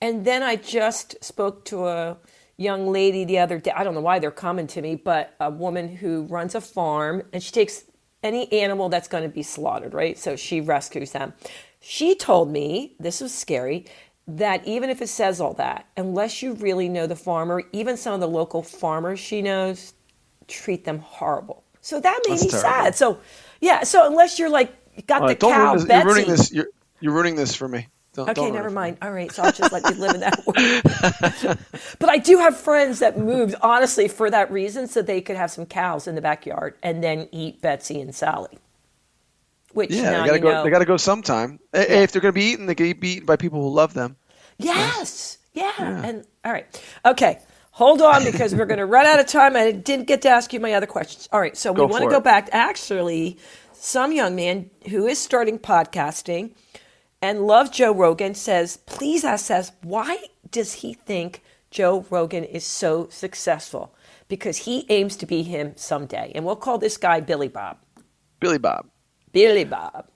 And 0.00 0.24
then 0.24 0.42
I 0.42 0.56
just 0.56 1.22
spoke 1.22 1.64
to 1.66 1.86
a 1.86 2.16
young 2.56 2.90
lady 2.90 3.24
the 3.24 3.38
other 3.38 3.58
day. 3.58 3.72
I 3.74 3.84
don't 3.84 3.94
know 3.94 4.00
why 4.00 4.18
they're 4.18 4.30
coming 4.30 4.66
to 4.68 4.82
me, 4.82 4.94
but 4.96 5.34
a 5.40 5.50
woman 5.50 5.96
who 5.96 6.24
runs 6.24 6.54
a 6.54 6.60
farm 6.60 7.22
and 7.32 7.42
she 7.42 7.52
takes 7.52 7.84
any 8.22 8.52
animal 8.52 8.88
that's 8.88 9.08
going 9.08 9.24
to 9.24 9.28
be 9.28 9.42
slaughtered, 9.42 9.94
right? 9.94 10.18
So 10.18 10.36
she 10.36 10.60
rescues 10.60 11.12
them. 11.12 11.34
She 11.80 12.14
told 12.14 12.50
me, 12.50 12.94
this 13.00 13.20
was 13.20 13.34
scary, 13.34 13.86
that 14.28 14.66
even 14.66 14.90
if 14.90 15.02
it 15.02 15.08
says 15.08 15.40
all 15.40 15.54
that, 15.54 15.86
unless 15.96 16.42
you 16.42 16.54
really 16.54 16.88
know 16.88 17.06
the 17.06 17.16
farmer, 17.16 17.62
even 17.72 17.96
some 17.96 18.14
of 18.14 18.20
the 18.20 18.28
local 18.28 18.62
farmers 18.62 19.18
she 19.18 19.42
knows 19.42 19.94
treat 20.48 20.84
them 20.84 20.98
horrible. 20.98 21.64
So 21.80 22.00
that 22.00 22.20
made 22.26 22.34
That's 22.34 22.44
me 22.44 22.50
terrible. 22.50 22.70
sad. 22.70 22.94
So, 22.94 23.18
yeah, 23.60 23.82
so 23.82 24.06
unless 24.06 24.38
you're 24.38 24.50
like, 24.50 24.72
got 25.06 25.26
the 25.26 25.34
cow. 25.34 25.74
Betsy. 25.74 25.88
You're 25.92 26.04
ruining 26.04 26.28
this. 26.30 26.52
You're, 26.52 26.66
you're 27.00 27.12
ruining 27.12 27.36
this 27.36 27.54
for 27.54 27.66
me. 27.66 27.88
Don't, 28.14 28.28
Okay, 28.28 28.42
don't 28.42 28.52
never 28.52 28.70
mind. 28.70 28.98
All 29.00 29.10
right, 29.10 29.32
so 29.32 29.42
I'll 29.42 29.52
just 29.52 29.72
let 29.72 29.88
you 29.88 29.96
live 29.96 30.14
in 30.14 30.20
that 30.20 30.46
world. 30.46 31.58
but 31.98 32.10
I 32.10 32.18
do 32.18 32.38
have 32.38 32.56
friends 32.58 32.98
that 32.98 33.18
moved 33.18 33.54
honestly 33.62 34.06
for 34.06 34.30
that 34.30 34.52
reason, 34.52 34.86
so 34.86 35.00
they 35.00 35.22
could 35.22 35.36
have 35.36 35.50
some 35.50 35.64
cows 35.64 36.06
in 36.06 36.14
the 36.14 36.20
backyard 36.20 36.74
and 36.82 37.02
then 37.02 37.28
eat 37.32 37.62
Betsy 37.62 38.00
and 38.00 38.14
Sally. 38.14 38.58
Which 39.74 39.90
Yeah, 39.90 40.20
they 40.22 40.26
gotta 40.26 40.38
go. 40.38 40.50
know. 40.52 40.64
They 40.64 40.70
gotta 40.70 40.84
go 40.84 40.96
sometime. 40.96 41.58
Eh, 41.72 42.02
If 42.02 42.12
they're 42.12 42.22
gonna 42.22 42.32
be 42.32 42.44
eaten, 42.44 42.66
they 42.66 42.74
can 42.74 42.98
be 42.98 43.14
eaten 43.14 43.26
by 43.26 43.36
people 43.36 43.62
who 43.62 43.70
love 43.70 43.94
them. 43.94 44.16
Yes. 44.58 45.38
Yeah. 45.52 45.70
And 45.78 46.24
all 46.44 46.52
right. 46.52 46.66
Okay. 47.04 47.38
Hold 47.72 48.02
on 48.02 48.22
because 48.24 48.54
we're 48.54 48.66
going 48.66 48.78
to 48.78 48.84
run 48.86 49.06
out 49.06 49.18
of 49.18 49.26
time. 49.26 49.56
I 49.56 49.72
didn't 49.72 50.06
get 50.06 50.20
to 50.22 50.28
ask 50.28 50.52
you 50.52 50.60
my 50.60 50.74
other 50.74 50.86
questions. 50.86 51.26
All 51.32 51.40
right. 51.40 51.56
So 51.56 51.72
we 51.72 51.80
want 51.80 52.04
to 52.04 52.10
go 52.10 52.20
back. 52.20 52.50
Actually, 52.52 53.38
some 53.72 54.12
young 54.12 54.36
man 54.36 54.68
who 54.90 55.06
is 55.06 55.18
starting 55.18 55.58
podcasting 55.58 56.50
and 57.22 57.46
loves 57.46 57.70
Joe 57.70 57.92
Rogan 57.94 58.34
says, 58.34 58.76
please 58.84 59.24
ask 59.24 59.50
us, 59.50 59.72
why 59.82 60.18
does 60.50 60.74
he 60.74 60.92
think 60.92 61.42
Joe 61.70 62.04
Rogan 62.10 62.44
is 62.44 62.64
so 62.64 63.08
successful? 63.08 63.94
Because 64.28 64.58
he 64.58 64.84
aims 64.90 65.16
to 65.16 65.26
be 65.26 65.42
him 65.42 65.72
someday. 65.76 66.30
And 66.34 66.44
we'll 66.44 66.56
call 66.56 66.76
this 66.76 66.98
guy 66.98 67.20
Billy 67.20 67.48
Bob. 67.48 67.78
Billy 68.38 68.58
Bob. 68.58 68.86
Billy 69.32 69.64
Bob. 69.64 70.08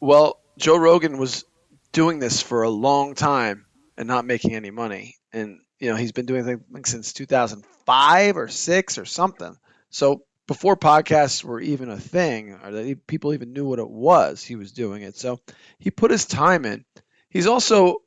Well, 0.00 0.40
Joe 0.58 0.76
Rogan 0.76 1.18
was 1.18 1.44
doing 1.92 2.18
this 2.18 2.42
for 2.42 2.62
a 2.62 2.70
long 2.70 3.14
time 3.14 3.66
and 3.96 4.06
not 4.06 4.24
making 4.24 4.54
any 4.54 4.70
money. 4.70 5.16
And 5.32 5.60
you 5.78 5.90
know, 5.90 5.96
he's 5.96 6.12
been 6.12 6.26
doing 6.26 6.46
it 6.48 6.60
I 6.74 6.80
since 6.84 7.12
2005 7.12 8.36
or 8.36 8.48
6 8.48 8.98
or 8.98 9.04
something. 9.04 9.56
So 9.90 10.22
before 10.46 10.76
podcasts 10.76 11.44
were 11.44 11.60
even 11.60 11.90
a 11.90 11.98
thing 11.98 12.58
or 12.64 12.70
that 12.72 13.06
people 13.06 13.34
even 13.34 13.52
knew 13.52 13.66
what 13.66 13.78
it 13.78 13.88
was, 13.88 14.42
he 14.42 14.56
was 14.56 14.72
doing 14.72 15.02
it. 15.02 15.16
So 15.16 15.40
he 15.78 15.90
put 15.90 16.10
his 16.10 16.26
time 16.26 16.64
in. 16.64 16.84
He's 17.28 17.46
also 17.46 18.02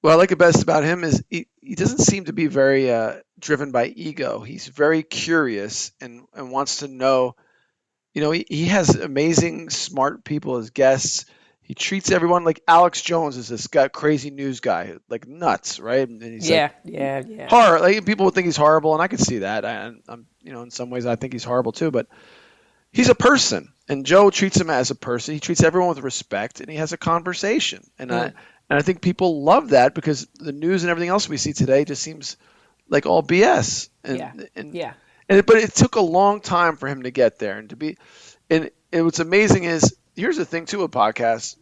what 0.00 0.12
I 0.12 0.14
like 0.14 0.30
the 0.30 0.36
best 0.36 0.62
about 0.62 0.82
him 0.82 1.04
is 1.04 1.22
he, 1.28 1.46
he 1.60 1.74
doesn't 1.74 1.98
seem 1.98 2.24
to 2.24 2.32
be 2.32 2.46
very 2.46 2.90
uh, 2.90 3.16
driven 3.38 3.70
by 3.70 3.86
ego. 3.86 4.40
He's 4.40 4.66
very 4.66 5.02
curious 5.02 5.92
and, 6.00 6.22
and 6.34 6.50
wants 6.50 6.78
to 6.78 6.88
know 6.88 7.36
you 8.14 8.20
know, 8.22 8.30
he, 8.30 8.44
he 8.48 8.66
has 8.66 8.94
amazing, 8.96 9.70
smart 9.70 10.24
people 10.24 10.56
as 10.56 10.70
guests. 10.70 11.26
He 11.62 11.74
treats 11.74 12.10
everyone 12.10 12.44
like 12.44 12.60
Alex 12.66 13.00
Jones 13.00 13.36
is 13.36 13.48
this 13.48 13.68
guy, 13.68 13.86
crazy 13.88 14.30
news 14.30 14.58
guy, 14.58 14.94
like 15.08 15.28
nuts, 15.28 15.78
right? 15.78 16.08
And 16.08 16.20
he's 16.20 16.48
Yeah. 16.50 16.62
like, 16.64 16.72
yeah. 16.84 17.22
Yeah. 17.26 17.48
horror. 17.48 17.78
Like 17.80 18.04
people 18.04 18.24
would 18.24 18.34
think 18.34 18.46
he's 18.46 18.56
horrible, 18.56 18.92
and 18.94 19.02
I 19.02 19.06
could 19.08 19.20
see 19.20 19.38
that. 19.38 19.64
I, 19.64 19.92
I'm, 20.08 20.26
you 20.42 20.52
know, 20.52 20.62
in 20.62 20.70
some 20.72 20.90
ways, 20.90 21.06
I 21.06 21.14
think 21.16 21.32
he's 21.32 21.44
horrible 21.44 21.70
too. 21.70 21.92
But 21.92 22.08
he's 22.90 23.08
a 23.08 23.14
person, 23.14 23.72
and 23.88 24.04
Joe 24.04 24.30
treats 24.30 24.60
him 24.60 24.68
as 24.70 24.90
a 24.90 24.96
person. 24.96 25.34
He 25.34 25.40
treats 25.40 25.62
everyone 25.62 25.90
with 25.90 26.00
respect, 26.02 26.60
and 26.60 26.68
he 26.68 26.76
has 26.78 26.92
a 26.92 26.96
conversation. 26.98 27.84
And 28.00 28.10
I, 28.12 28.28
Mm. 28.30 28.34
and 28.70 28.78
I 28.78 28.82
think 28.82 29.00
people 29.00 29.44
love 29.44 29.68
that 29.70 29.94
because 29.94 30.26
the 30.40 30.52
news 30.52 30.82
and 30.82 30.90
everything 30.90 31.10
else 31.10 31.28
we 31.28 31.36
see 31.36 31.52
today 31.52 31.84
just 31.84 32.02
seems 32.02 32.36
like 32.88 33.06
all 33.06 33.22
BS. 33.22 33.88
And, 34.02 34.18
Yeah. 34.18 34.32
and 34.56 34.74
Yeah. 34.74 34.94
And 35.30 35.46
but 35.46 35.56
it 35.56 35.74
took 35.74 35.94
a 35.94 36.00
long 36.00 36.40
time 36.40 36.76
for 36.76 36.86
him 36.88 37.04
to 37.04 37.10
get 37.10 37.38
there 37.38 37.58
and 37.58 37.70
to 37.70 37.76
be 37.76 37.96
and, 38.50 38.70
and 38.92 39.04
what's 39.06 39.20
amazing 39.20 39.64
is 39.64 39.96
here's 40.14 40.36
the 40.36 40.44
thing 40.44 40.66
too 40.66 40.80
with 40.80 40.90
podcasts 40.90 41.56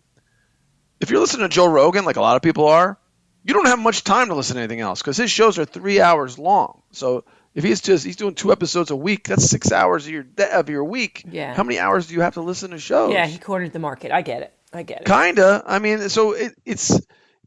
if 1.01 1.11
you're 1.11 1.21
listening 1.21 1.49
to 1.49 1.55
joe 1.55 1.69
rogan 1.69 2.05
like 2.05 2.17
a 2.17 2.21
lot 2.21 2.35
of 2.35 2.43
people 2.43 2.67
are 2.67 2.99
you 3.45 3.55
don't 3.55 3.67
have 3.67 3.79
much 3.79 4.03
time 4.03 4.29
to 4.29 4.35
listen 4.35 4.57
to 4.57 4.61
anything 4.63 4.81
else 4.81 5.01
because 5.01 5.17
his 5.17 5.31
shows 5.31 5.59
are 5.59 5.65
three 5.65 6.01
hours 6.01 6.39
long 6.39 6.83
so 6.91 7.25
if 7.55 7.63
he's 7.65 7.81
just 7.81 8.05
he's 8.05 8.17
doing 8.17 8.35
two 8.35 8.51
episodes 8.53 8.91
a 8.91 8.97
week 8.97 9.29
that's 9.29 9.49
six 9.49 9.71
hours 9.73 10.07
of 10.07 10.13
your 10.13 10.27
of 10.53 10.69
your 10.69 10.85
week 10.85 11.23
Yeah. 11.31 11.55
how 11.55 11.63
many 11.63 11.79
hours 11.79 12.09
do 12.09 12.15
you 12.15 12.23
have 12.23 12.35
to 12.35 12.41
listen 12.43 12.71
to 12.73 12.79
shows 12.79 13.13
Yeah. 13.13 13.27
He 13.27 13.39
cornered 13.39 13.73
the 13.73 13.79
market. 13.79 14.11
I 14.13 14.23
get 14.23 14.43
it. 14.43 14.53
I 14.73 14.83
get 14.83 15.01
it. 15.03 15.07
Kinda. 15.07 15.63
I 15.67 15.79
mean, 15.79 16.11
so 16.11 16.33
it, 16.33 16.53
it's, 16.67 17.01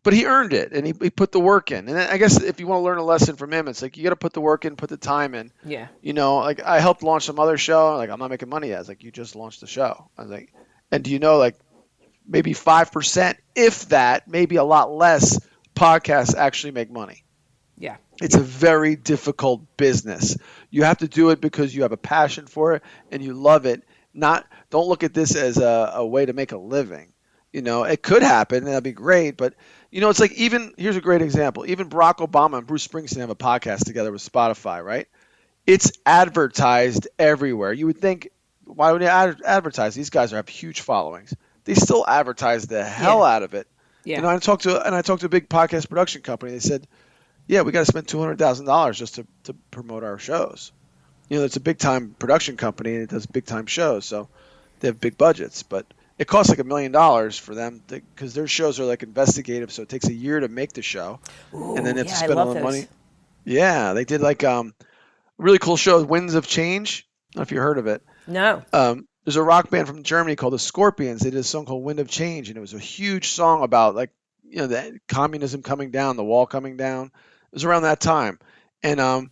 but 0.03 0.13
he 0.13 0.25
earned 0.25 0.53
it, 0.53 0.71
and 0.71 0.85
he, 0.85 0.93
he 0.99 1.09
put 1.09 1.31
the 1.31 1.39
work 1.39 1.71
in. 1.71 1.87
And 1.87 1.97
I 1.97 2.17
guess 2.17 2.41
if 2.41 2.59
you 2.59 2.67
want 2.67 2.79
to 2.79 2.83
learn 2.83 2.97
a 2.97 3.03
lesson 3.03 3.35
from 3.35 3.53
him, 3.53 3.67
it's 3.67 3.81
like 3.81 3.97
you 3.97 4.03
got 4.03 4.09
to 4.09 4.15
put 4.15 4.33
the 4.33 4.41
work 4.41 4.65
in, 4.65 4.75
put 4.75 4.89
the 4.89 4.97
time 4.97 5.35
in. 5.35 5.51
Yeah. 5.63 5.87
You 6.01 6.13
know, 6.13 6.37
like 6.37 6.61
I 6.63 6.79
helped 6.79 7.03
launch 7.03 7.25
some 7.25 7.39
other 7.39 7.57
show. 7.57 7.97
Like 7.97 8.09
I'm 8.09 8.19
not 8.19 8.29
making 8.29 8.49
money 8.49 8.69
yet. 8.69 8.79
It's 8.79 8.89
like 8.89 9.03
you 9.03 9.11
just 9.11 9.35
launched 9.35 9.61
the 9.61 9.67
show. 9.67 10.09
I 10.17 10.21
was 10.21 10.31
like, 10.31 10.53
and 10.91 11.03
do 11.03 11.11
you 11.11 11.19
know, 11.19 11.37
like 11.37 11.55
maybe 12.27 12.53
five 12.53 12.91
percent, 12.91 13.37
if 13.55 13.89
that, 13.89 14.27
maybe 14.27 14.55
a 14.55 14.63
lot 14.63 14.91
less, 14.91 15.39
podcasts 15.75 16.35
actually 16.35 16.71
make 16.71 16.91
money. 16.91 17.23
Yeah. 17.77 17.97
It's 18.21 18.35
a 18.35 18.41
very 18.41 18.95
difficult 18.95 19.77
business. 19.77 20.37
You 20.69 20.83
have 20.83 20.99
to 20.99 21.07
do 21.07 21.31
it 21.31 21.41
because 21.41 21.75
you 21.75 21.81
have 21.83 21.91
a 21.91 21.97
passion 21.97 22.45
for 22.45 22.73
it 22.73 22.83
and 23.11 23.23
you 23.23 23.33
love 23.33 23.65
it. 23.65 23.83
Not 24.13 24.45
don't 24.69 24.87
look 24.87 25.03
at 25.03 25.13
this 25.13 25.35
as 25.35 25.57
a, 25.57 25.91
a 25.95 26.05
way 26.05 26.25
to 26.25 26.33
make 26.33 26.51
a 26.51 26.57
living. 26.57 27.13
You 27.53 27.61
know, 27.61 27.83
it 27.83 28.01
could 28.01 28.23
happen 28.23 28.59
and 28.59 28.67
that'd 28.67 28.83
be 28.83 28.91
great, 28.93 29.35
but 29.37 29.53
you 29.91 29.99
know, 29.99 30.09
it's 30.09 30.19
like 30.21 30.31
even 30.33 30.73
here's 30.77 30.95
a 30.95 31.01
great 31.01 31.21
example. 31.21 31.65
Even 31.65 31.89
Barack 31.89 32.25
Obama 32.25 32.57
and 32.59 32.67
Bruce 32.67 32.87
Springsteen 32.87 33.17
have 33.17 33.29
a 33.29 33.35
podcast 33.35 33.83
together 33.85 34.11
with 34.11 34.21
Spotify, 34.21 34.83
right? 34.83 35.07
It's 35.67 35.91
advertised 36.05 37.07
everywhere. 37.19 37.73
You 37.73 37.87
would 37.87 37.97
think, 37.99 38.29
why 38.63 38.91
would 38.93 39.01
they 39.01 39.07
ad- 39.07 39.41
advertise? 39.45 39.93
These 39.95 40.09
guys 40.09 40.31
have 40.31 40.47
huge 40.47 40.81
followings. 40.81 41.33
They 41.65 41.73
still 41.73 42.05
advertise 42.07 42.65
the 42.67 42.83
hell 42.83 43.19
Yeah. 43.19 43.35
out 43.35 43.43
of 43.43 43.53
it. 43.53 43.67
Yeah. 44.05 44.15
You 44.17 44.21
know, 44.23 44.29
I 44.29 44.37
talked 44.39 44.63
to 44.63 44.83
and 44.85 44.95
I 44.95 45.01
talked 45.01 45.19
to 45.21 45.25
a 45.27 45.29
big 45.29 45.49
podcast 45.49 45.89
production 45.89 46.21
company. 46.21 46.53
They 46.53 46.59
said, 46.59 46.87
"Yeah, 47.47 47.61
we 47.61 47.71
got 47.71 47.81
to 47.81 47.85
spend 47.85 48.07
two 48.07 48.19
hundred 48.19 48.39
thousand 48.39 48.65
dollars 48.65 48.97
just 48.97 49.15
to, 49.15 49.27
to 49.43 49.53
promote 49.71 50.03
our 50.03 50.17
shows." 50.17 50.71
You 51.29 51.37
know, 51.39 51.45
it's 51.45 51.57
a 51.57 51.61
big 51.61 51.77
time 51.77 52.15
production 52.17 52.57
company 52.57 52.93
and 52.95 53.03
it 53.03 53.09
does 53.09 53.25
big 53.25 53.45
time 53.45 53.65
shows, 53.67 54.05
so 54.05 54.27
they 54.79 54.87
have 54.87 54.99
big 54.99 55.17
budgets. 55.17 55.61
But 55.63 55.85
it 56.21 56.27
costs 56.27 56.51
like 56.51 56.59
a 56.59 56.63
million 56.63 56.91
dollars 56.91 57.35
for 57.35 57.55
them 57.55 57.81
because 57.87 58.35
their 58.35 58.47
shows 58.47 58.79
are 58.79 58.83
like 58.85 59.01
investigative, 59.01 59.71
so 59.71 59.81
it 59.81 59.89
takes 59.89 60.07
a 60.07 60.13
year 60.13 60.39
to 60.39 60.47
make 60.47 60.71
the 60.71 60.83
show, 60.83 61.19
and 61.51 61.77
then 61.77 61.95
they 61.95 62.01
have 62.01 62.05
yeah, 62.05 62.13
to 62.13 62.15
spend 62.15 62.39
all 62.39 62.49
the 62.49 62.53
those. 62.53 62.63
money. 62.63 62.87
Yeah, 63.43 63.93
they 63.93 64.05
did 64.05 64.21
like 64.21 64.43
um, 64.43 64.75
a 64.79 64.85
really 65.39 65.57
cool 65.57 65.77
show, 65.77 66.03
Winds 66.03 66.35
of 66.35 66.45
Change. 66.45 67.07
I 67.09 67.33
don't 67.33 67.39
know 67.39 67.41
if 67.41 67.51
you 67.51 67.59
heard 67.59 67.79
of 67.79 67.87
it 67.87 68.03
No. 68.27 68.61
um, 68.71 69.07
there's 69.25 69.35
a 69.35 69.41
rock 69.41 69.71
band 69.71 69.87
from 69.87 70.03
Germany 70.03 70.35
called 70.35 70.53
the 70.53 70.59
Scorpions. 70.59 71.21
They 71.21 71.31
did 71.31 71.39
a 71.39 71.43
song 71.43 71.65
called 71.65 71.83
"Wind 71.83 71.99
of 71.99 72.07
Change," 72.07 72.49
and 72.49 72.57
it 72.57 72.61
was 72.61 72.75
a 72.75 72.79
huge 72.79 73.29
song 73.29 73.63
about 73.63 73.95
like 73.95 74.11
you 74.47 74.57
know 74.57 74.67
the 74.67 74.99
communism 75.07 75.63
coming 75.63 75.89
down, 75.89 76.17
the 76.17 76.23
wall 76.23 76.45
coming 76.45 76.77
down. 76.77 77.07
It 77.07 77.55
was 77.55 77.63
around 77.65 77.81
that 77.81 77.99
time, 77.99 78.37
and 78.83 78.99
um, 78.99 79.31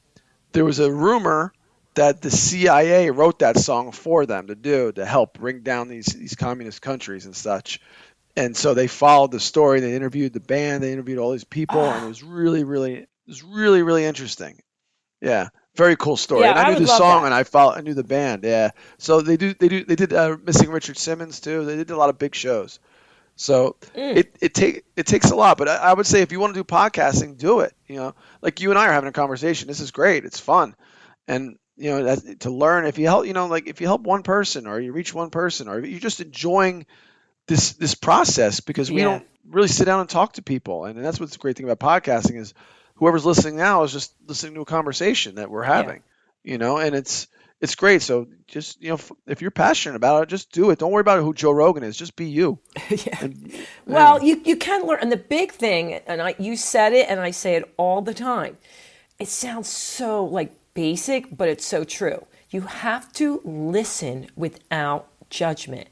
there 0.53 0.65
was 0.65 0.79
a 0.79 0.91
rumor 0.91 1.53
that 1.95 2.21
the 2.21 2.31
CIA 2.31 3.09
wrote 3.11 3.39
that 3.39 3.57
song 3.57 3.91
for 3.91 4.25
them 4.25 4.47
to 4.47 4.55
do 4.55 4.91
to 4.93 5.05
help 5.05 5.37
bring 5.37 5.61
down 5.61 5.87
these 5.87 6.05
these 6.05 6.35
communist 6.35 6.81
countries 6.81 7.25
and 7.25 7.35
such. 7.35 7.79
And 8.35 8.55
so 8.55 8.73
they 8.73 8.87
followed 8.87 9.31
the 9.31 9.39
story. 9.39 9.79
They 9.81 9.95
interviewed 9.95 10.33
the 10.33 10.39
band. 10.39 10.81
They 10.83 10.93
interviewed 10.93 11.17
all 11.19 11.31
these 11.31 11.43
people, 11.43 11.81
and 11.81 12.05
it 12.05 12.07
was 12.07 12.23
really, 12.23 12.63
really, 12.63 12.93
it 12.95 13.09
was 13.27 13.43
really, 13.43 13.81
really 13.81 14.05
interesting. 14.05 14.61
Yeah, 15.19 15.49
very 15.75 15.97
cool 15.97 16.15
story. 16.15 16.43
Yeah, 16.43 16.51
and 16.51 16.59
I, 16.59 16.63
I 16.63 16.73
knew 16.73 16.79
the 16.79 16.87
song, 16.87 17.21
that. 17.21 17.25
and 17.25 17.33
I 17.33 17.43
followed, 17.43 17.73
I 17.77 17.81
knew 17.81 17.93
the 17.95 18.03
band. 18.03 18.43
Yeah, 18.45 18.71
so 18.97 19.19
they 19.21 19.35
do, 19.35 19.53
they 19.53 19.67
do, 19.67 19.83
they 19.83 19.95
did 19.95 20.13
uh, 20.13 20.37
missing 20.41 20.69
Richard 20.69 20.97
Simmons 20.97 21.41
too. 21.41 21.65
They 21.65 21.75
did 21.75 21.89
a 21.89 21.97
lot 21.97 22.09
of 22.09 22.17
big 22.17 22.33
shows. 22.35 22.79
So 23.35 23.77
Mm. 23.95 24.17
it 24.17 24.35
it 24.41 24.53
take 24.53 24.83
it 24.95 25.05
takes 25.05 25.31
a 25.31 25.35
lot, 25.35 25.57
but 25.57 25.67
I, 25.69 25.75
I 25.77 25.93
would 25.93 26.05
say 26.05 26.21
if 26.21 26.31
you 26.31 26.39
want 26.39 26.53
to 26.53 26.59
do 26.59 26.63
podcasting, 26.65 27.37
do 27.37 27.61
it. 27.61 27.73
You 27.87 27.95
know, 27.95 28.15
like 28.41 28.59
you 28.61 28.69
and 28.69 28.77
I 28.77 28.87
are 28.87 28.93
having 28.93 29.09
a 29.09 29.13
conversation. 29.13 29.67
This 29.67 29.79
is 29.79 29.91
great. 29.91 30.25
It's 30.25 30.39
fun, 30.39 30.75
and 31.27 31.57
you 31.79 31.89
know, 31.91 32.03
that, 32.03 32.41
to 32.41 32.49
learn 32.51 32.85
if 32.85 32.97
you 32.99 33.07
help, 33.07 33.25
you 33.25 33.33
know, 33.33 33.47
like 33.47 33.67
if 33.67 33.81
you 33.81 33.87
help 33.87 34.01
one 34.01 34.23
person 34.23 34.67
or 34.67 34.79
you 34.79 34.91
reach 34.91 35.13
one 35.13 35.29
person 35.29 35.67
or 35.67 35.79
you're 35.79 35.99
just 35.99 36.19
enjoying 36.21 36.85
this 37.47 37.73
this 37.73 37.95
process 37.95 38.59
because 38.59 38.91
we 38.91 38.99
Yeah. 38.99 39.05
don't 39.05 39.25
really 39.49 39.69
sit 39.69 39.85
down 39.85 40.01
and 40.01 40.09
talk 40.09 40.33
to 40.33 40.41
people, 40.43 40.85
and 40.85 41.03
that's 41.03 41.19
what's 41.19 41.33
the 41.33 41.39
great 41.39 41.57
thing 41.57 41.69
about 41.69 41.79
podcasting 42.03 42.37
is 42.37 42.53
whoever's 42.95 43.25
listening 43.25 43.55
now 43.57 43.83
is 43.83 43.93
just 43.93 44.13
listening 44.27 44.55
to 44.55 44.61
a 44.61 44.65
conversation 44.65 45.35
that 45.35 45.49
we're 45.49 45.63
having, 45.63 46.03
you 46.43 46.57
know, 46.57 46.77
and 46.77 46.95
it's 46.95 47.27
it's 47.61 47.75
great. 47.75 48.01
So 48.01 48.27
just 48.47 48.81
you 48.81 48.89
know, 48.89 48.99
if 49.25 49.41
you're 49.41 49.51
passionate 49.51 49.95
about 49.95 50.23
it, 50.23 50.29
just 50.29 50.51
do 50.51 50.69
it. 50.71 50.79
Don't 50.79 50.91
worry 50.91 51.01
about 51.01 51.23
who 51.23 51.33
Joe 51.33 51.51
Rogan 51.51 51.83
is. 51.83 51.97
Just 51.97 52.15
be 52.15 52.27
you. 52.27 52.59
yeah. 52.89 53.17
And, 53.21 53.67
Well, 53.85 54.23
you, 54.23 54.41
you 54.45 54.55
can 54.57 54.85
learn. 54.85 54.99
And 55.01 55.11
the 55.11 55.17
big 55.17 55.51
thing, 55.51 55.93
and 55.93 56.21
I, 56.21 56.35
you 56.37 56.55
said 56.55 56.93
it, 56.93 57.07
and 57.09 57.19
I 57.19 57.31
say 57.31 57.55
it 57.55 57.73
all 57.77 58.01
the 58.01 58.13
time. 58.13 58.57
It 59.17 59.27
sounds 59.27 59.67
so 59.67 60.23
like 60.25 60.53
basic, 60.79 61.35
but 61.35 61.49
it's 61.49 61.65
so 61.65 61.83
true. 61.83 62.25
You 62.51 62.61
have 62.61 63.11
to 63.13 63.41
listen 63.43 64.27
without 64.37 65.07
judgment. 65.29 65.89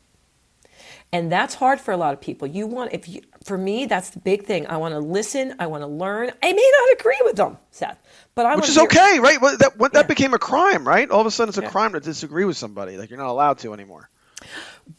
And 1.11 1.29
that's 1.29 1.55
hard 1.55 1.81
for 1.81 1.91
a 1.91 1.97
lot 1.97 2.13
of 2.13 2.21
people. 2.21 2.47
You 2.47 2.67
want, 2.67 2.93
if 2.93 3.09
you, 3.09 3.21
for 3.43 3.57
me, 3.57 3.85
that's 3.85 4.11
the 4.11 4.19
big 4.19 4.45
thing. 4.45 4.65
I 4.67 4.77
want 4.77 4.93
to 4.93 4.99
listen. 4.99 5.55
I 5.59 5.67
want 5.67 5.83
to 5.83 5.87
learn. 5.87 6.31
I 6.41 6.53
may 6.53 6.71
not 6.79 6.99
agree 6.99 7.21
with 7.25 7.35
them, 7.35 7.57
Seth, 7.71 7.99
but 8.33 8.45
I 8.45 8.55
which 8.55 8.69
is 8.69 8.77
okay, 8.77 9.19
right? 9.19 9.41
Well, 9.41 9.57
that 9.57 9.77
when 9.77 9.91
Yeah. 9.93 9.99
that 9.99 10.07
became 10.07 10.33
a 10.33 10.39
crime, 10.39 10.87
right? 10.87 11.09
All 11.09 11.19
of 11.19 11.27
a 11.27 11.31
sudden, 11.31 11.49
it's 11.49 11.57
a 11.57 11.63
Yeah. 11.63 11.69
crime 11.69 11.91
to 11.91 11.99
disagree 11.99 12.45
with 12.45 12.55
somebody. 12.55 12.95
Like 12.95 13.09
you're 13.09 13.19
not 13.19 13.29
allowed 13.29 13.57
to 13.59 13.73
anymore. 13.73 14.09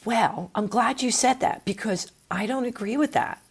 Well, 0.05 0.51
I'm 0.55 0.66
glad 0.66 1.01
you 1.01 1.11
said 1.11 1.41
that 1.41 1.64
because 1.64 2.12
I 2.30 2.45
don't 2.45 2.66
agree 2.66 2.99
with 2.99 3.12
that. 3.12 3.43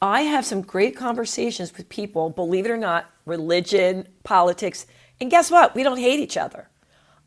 I 0.00 0.22
have 0.22 0.44
some 0.44 0.62
great 0.62 0.96
conversations 0.96 1.72
with 1.76 1.88
people, 1.88 2.30
believe 2.30 2.66
it 2.66 2.70
or 2.70 2.76
not, 2.76 3.10
religion, 3.26 4.06
politics, 4.24 4.86
and 5.20 5.30
guess 5.30 5.50
what? 5.50 5.74
We 5.74 5.82
don't 5.82 5.98
hate 5.98 6.20
each 6.20 6.36
other. 6.36 6.68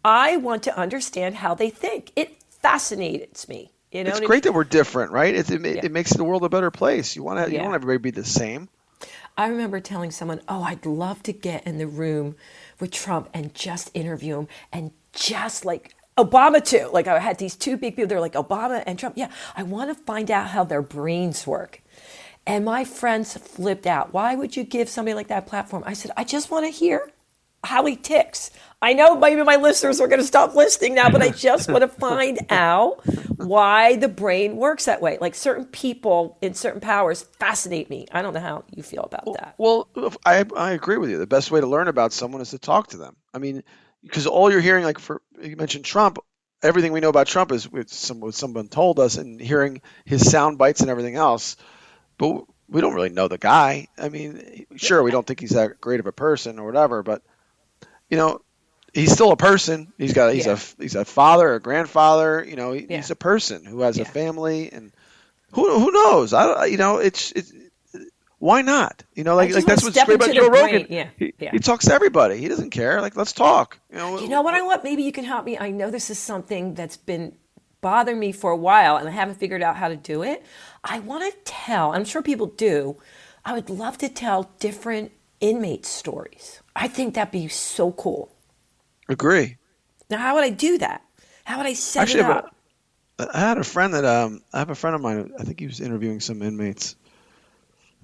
I 0.03 0.37
want 0.37 0.63
to 0.63 0.77
understand 0.77 1.35
how 1.35 1.53
they 1.53 1.69
think. 1.69 2.11
It 2.15 2.41
fascinates 2.49 3.47
me. 3.47 3.71
You 3.91 4.03
know, 4.03 4.09
It's 4.11 4.19
and 4.19 4.27
great 4.27 4.43
that 4.43 4.53
we're 4.53 4.63
different, 4.63 5.11
right? 5.11 5.35
It, 5.35 5.49
it, 5.51 5.61
Yeah. 5.61 5.81
it 5.85 5.91
makes 5.91 6.11
the 6.13 6.23
world 6.23 6.43
a 6.43 6.49
better 6.49 6.71
place. 6.71 7.15
You 7.15 7.23
want 7.23 7.39
to, 7.43 7.51
you 7.51 7.57
Yeah. 7.57 7.63
don't 7.63 7.71
want 7.71 7.81
everybody 7.83 7.97
to 7.97 8.03
be 8.17 8.21
the 8.21 8.27
same. 8.27 8.69
I 9.37 9.47
remember 9.47 9.79
telling 9.79 10.11
someone, 10.11 10.41
"Oh, 10.47 10.63
I'd 10.63 10.85
love 10.85 11.23
to 11.23 11.33
get 11.33 11.65
in 11.65 11.77
the 11.77 11.87
room 11.87 12.35
with 12.79 12.91
Trump 12.91 13.29
and 13.33 13.53
just 13.53 13.89
interview 13.93 14.39
him 14.39 14.47
and 14.71 14.91
just 15.13 15.65
like 15.65 15.95
Obama 16.17 16.63
too. 16.63 16.89
Like 16.91 17.07
I 17.07 17.19
had 17.19 17.37
these 17.37 17.55
two 17.55 17.77
big 17.77 17.95
people. 17.95 18.07
They're 18.07 18.19
like 18.19 18.33
Obama 18.33 18.83
and 18.85 18.97
Trump. 18.99 19.15
Yeah, 19.17 19.29
I 19.55 19.63
want 19.63 19.89
to 19.95 20.03
find 20.03 20.29
out 20.31 20.47
how 20.47 20.63
their 20.63 20.81
brains 20.81 21.45
work." 21.47 21.81
And 22.45 22.65
my 22.65 22.83
friends 22.83 23.37
flipped 23.37 23.85
out. 23.87 24.13
Why 24.13 24.35
would 24.35 24.55
you 24.57 24.63
give 24.63 24.89
somebody 24.89 25.13
like 25.15 25.27
that 25.27 25.47
platform? 25.47 25.83
I 25.85 25.93
said, 25.93 26.11
"I 26.17 26.23
just 26.23 26.49
want 26.51 26.65
to 26.65 26.71
hear 26.71 27.09
how 27.63 27.85
he 27.85 27.95
ticks. 27.95 28.51
I 28.81 28.93
know 28.93 29.15
maybe 29.15 29.43
my 29.43 29.57
listeners 29.57 30.01
are 30.01 30.07
going 30.07 30.21
to 30.21 30.25
stop 30.25 30.55
listening 30.55 30.95
now, 30.95 31.09
but 31.09 31.21
I 31.21 31.29
just 31.29 31.69
want 31.69 31.81
to 31.81 31.87
find 31.99 32.39
out 32.49 33.05
why 33.37 33.95
the 33.97 34.07
brain 34.07 34.55
works 34.55 34.85
that 34.85 35.01
way. 35.01 35.19
Like 35.21 35.35
certain 35.35 35.65
people 35.65 36.37
in 36.41 36.55
certain 36.55 36.81
powers 36.81 37.21
fascinate 37.37 37.89
me. 37.89 38.07
I 38.11 38.23
don't 38.23 38.33
know 38.33 38.39
how 38.39 38.63
you 38.75 38.81
feel 38.81 39.03
about 39.03 39.25
that. 39.33 39.53
Well, 39.59 39.87
I 40.25 40.45
I 40.55 40.71
agree 40.71 40.97
with 40.97 41.11
you. 41.11 41.19
The 41.19 41.27
best 41.27 41.51
way 41.51 41.61
to 41.61 41.67
learn 41.67 41.87
about 41.87 42.11
someone 42.11 42.41
is 42.41 42.49
to 42.51 42.59
talk 42.59 42.87
to 42.87 42.97
them. 42.97 43.15
I 43.33 43.37
mean, 43.37 43.63
because 44.01 44.25
all 44.25 44.51
you're 44.51 44.61
hearing, 44.61 44.83
like 44.83 44.97
for 44.97 45.21
you 45.39 45.55
mentioned 45.55 45.85
Trump, 45.85 46.17
everything 46.63 46.91
we 46.91 47.01
know 47.01 47.09
about 47.09 47.27
Trump 47.27 47.51
is 47.51 47.71
with 47.71 47.93
some 47.93 48.19
what 48.19 48.33
someone 48.33 48.67
told 48.67 48.99
us, 48.99 49.17
and 49.17 49.39
hearing 49.39 49.81
his 50.05 50.27
sound 50.27 50.57
bites 50.57 50.81
and 50.81 50.89
everything 50.89 51.15
else. 51.15 51.55
But 52.17 52.45
we 52.67 52.81
don't 52.81 52.95
really 52.95 53.09
know 53.09 53.27
the 53.27 53.37
guy. 53.37 53.89
I 53.97 54.09
mean, 54.09 54.65
sure, 54.77 55.03
we 55.03 55.11
don't 55.11 55.27
think 55.27 55.39
he's 55.39 55.51
that 55.51 55.79
great 55.81 55.99
of 55.99 56.07
a 56.07 56.11
person 56.11 56.57
or 56.57 56.65
whatever, 56.65 57.03
but 57.03 57.21
you 58.11 58.17
know, 58.17 58.41
he's 58.93 59.11
still 59.11 59.31
a 59.31 59.37
person. 59.37 59.91
He's 59.97 60.13
got 60.13 60.33
he's 60.33 60.45
Yeah. 60.45 60.53
a 60.79 60.81
he's 60.81 60.95
a 60.95 61.05
father, 61.05 61.53
a 61.55 61.59
grandfather. 61.59 62.45
You 62.47 62.55
know, 62.57 62.73
he, 62.73 62.85
Yeah. 62.87 62.97
he's 62.97 63.09
a 63.09 63.15
person 63.15 63.65
who 63.65 63.81
has 63.81 63.97
Yeah. 63.97 64.03
a 64.03 64.05
family, 64.05 64.69
and 64.71 64.91
who 65.53 65.79
who 65.79 65.91
knows? 65.91 66.33
I 66.33 66.65
you 66.65 66.77
know, 66.77 66.97
it's 66.97 67.31
it's 67.31 67.51
why 68.37 68.61
not? 68.63 69.03
You 69.15 69.23
know, 69.23 69.35
like 69.35 69.53
like 69.53 69.65
that's 69.65 69.83
what's 69.83 70.03
great 70.03 70.15
about 70.15 70.33
Joe. 70.33 70.49
Rogan. 70.49 70.87
Yeah, 70.89 71.07
He, 71.17 71.33
yeah. 71.39 71.51
he 71.51 71.59
talks 71.59 71.85
to 71.85 71.93
everybody. 71.93 72.37
He 72.37 72.47
doesn't 72.47 72.71
care. 72.71 72.99
Like 73.01 73.15
let's 73.15 73.33
talk. 73.33 73.79
You 73.91 73.97
know, 73.97 74.19
You 74.19 74.29
know 74.29 74.41
what 74.41 74.53
I 74.55 74.61
want? 74.63 74.83
Maybe 74.83 75.03
you 75.03 75.11
can 75.11 75.25
help 75.25 75.45
me. 75.45 75.57
I 75.57 75.69
know 75.71 75.91
this 75.91 76.09
is 76.09 76.17
something 76.19 76.73
that's 76.73 76.97
been 76.97 77.35
bothering 77.81 78.19
me 78.19 78.31
for 78.31 78.51
a 78.51 78.57
while 78.57 78.97
and 78.97 79.07
I 79.07 79.11
haven't 79.11 79.39
figured 79.39 79.61
out 79.63 79.75
how 79.75 79.89
to 79.89 79.95
do 79.95 80.21
it. 80.23 80.43
I 80.83 80.99
want 80.99 81.23
to 81.31 81.37
tell, 81.45 81.93
I'm 81.93 82.05
sure 82.05 82.21
people 82.23 82.47
do, 82.47 82.97
I 83.45 83.53
would 83.53 83.69
love 83.71 83.97
to 83.99 84.09
tell 84.09 84.51
different 84.59 85.11
inmate 85.39 85.85
stories. 85.85 86.60
I 86.75 86.87
think 86.87 87.15
that'd 87.15 87.31
be 87.31 87.47
so 87.47 87.91
cool. 87.91 88.31
agree. 89.09 89.57
Now, 90.09 90.17
how 90.17 90.35
would 90.35 90.43
I 90.43 90.49
do 90.49 90.77
that? 90.79 91.01
How 91.45 91.57
would 91.57 91.65
I 91.65 91.73
set 91.73 92.03
Actually, 92.03 92.21
it 92.21 92.29
up? 92.29 92.55
I 93.19 93.39
had 93.39 93.57
a 93.57 93.63
friend 93.63 93.93
that 93.93 94.05
um 94.05 94.41
I 94.53 94.59
have 94.59 94.69
a 94.69 94.75
friend 94.75 94.95
of 94.95 95.01
mine. 95.01 95.31
I 95.39 95.43
think 95.43 95.59
he 95.59 95.67
was 95.67 95.79
interviewing 95.79 96.19
some 96.19 96.41
inmates. 96.41 96.95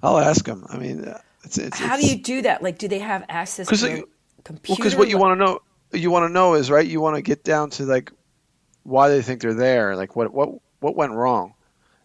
I'll 0.02 0.18
ask 0.18 0.46
him. 0.46 0.64
I 0.68 0.76
mean, 0.78 1.04
uh, 1.04 1.18
it's 1.44 1.58
it's 1.58 1.78
How 1.78 1.96
do 1.96 2.06
you 2.06 2.16
do 2.16 2.42
that? 2.42 2.62
Like, 2.62 2.78
do 2.78 2.88
they 2.88 3.00
have 3.00 3.24
access 3.28 3.66
to 3.68 3.74
it- 3.74 4.04
computer? 4.44 4.78
because 4.78 4.96
what 4.96 5.08
you 5.08 5.18
want 5.18 5.38
to 5.38 5.44
know 5.44 5.60
you 5.92 6.10
want 6.10 6.28
to 6.28 6.32
know 6.32 6.54
is 6.54 6.70
right. 6.70 6.86
You 6.86 7.00
want 7.00 7.16
to 7.16 7.22
get 7.22 7.42
down 7.42 7.70
to 7.70 7.84
like 7.84 8.12
why 8.84 9.08
they 9.08 9.22
think 9.22 9.40
they're 9.40 9.54
there. 9.54 9.96
Like 9.96 10.14
what 10.14 10.32
what 10.32 10.50
what 10.80 10.94
went 10.94 11.12
wrong. 11.12 11.54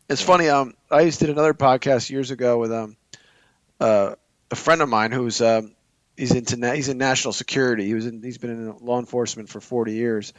It's 0.09 0.21
funny. 0.21 0.49
Um, 0.49 0.73
I 0.91 1.05
just 1.05 1.19
did 1.19 1.29
another 1.29 1.53
podcast 1.53 2.09
years 2.09 2.31
ago 2.31 2.57
with 2.57 2.71
um 2.71 2.97
uh, 3.79 4.15
a 4.51 4.55
friend 4.55 4.81
of 4.81 4.89
mine 4.89 5.11
who's 5.11 5.41
um 5.41 5.72
he's 6.17 6.33
into 6.33 6.57
na- 6.57 6.73
he's 6.73 6.89
in 6.89 6.97
national 6.97 7.33
security. 7.33 7.85
He 7.85 7.93
was 7.93 8.05
in, 8.05 8.21
he's 8.21 8.37
been 8.37 8.51
in 8.51 8.77
law 8.79 8.99
enforcement 8.99 9.49
for 9.49 9.59
40 9.61 9.93
years, 9.93 10.33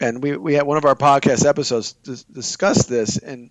and 0.00 0.22
we 0.22 0.36
we 0.36 0.54
had 0.54 0.66
one 0.66 0.76
of 0.78 0.84
our 0.84 0.94
podcast 0.94 1.46
episodes 1.46 1.92
dis- 1.92 2.24
discussed 2.24 2.88
this, 2.88 3.18
and 3.18 3.50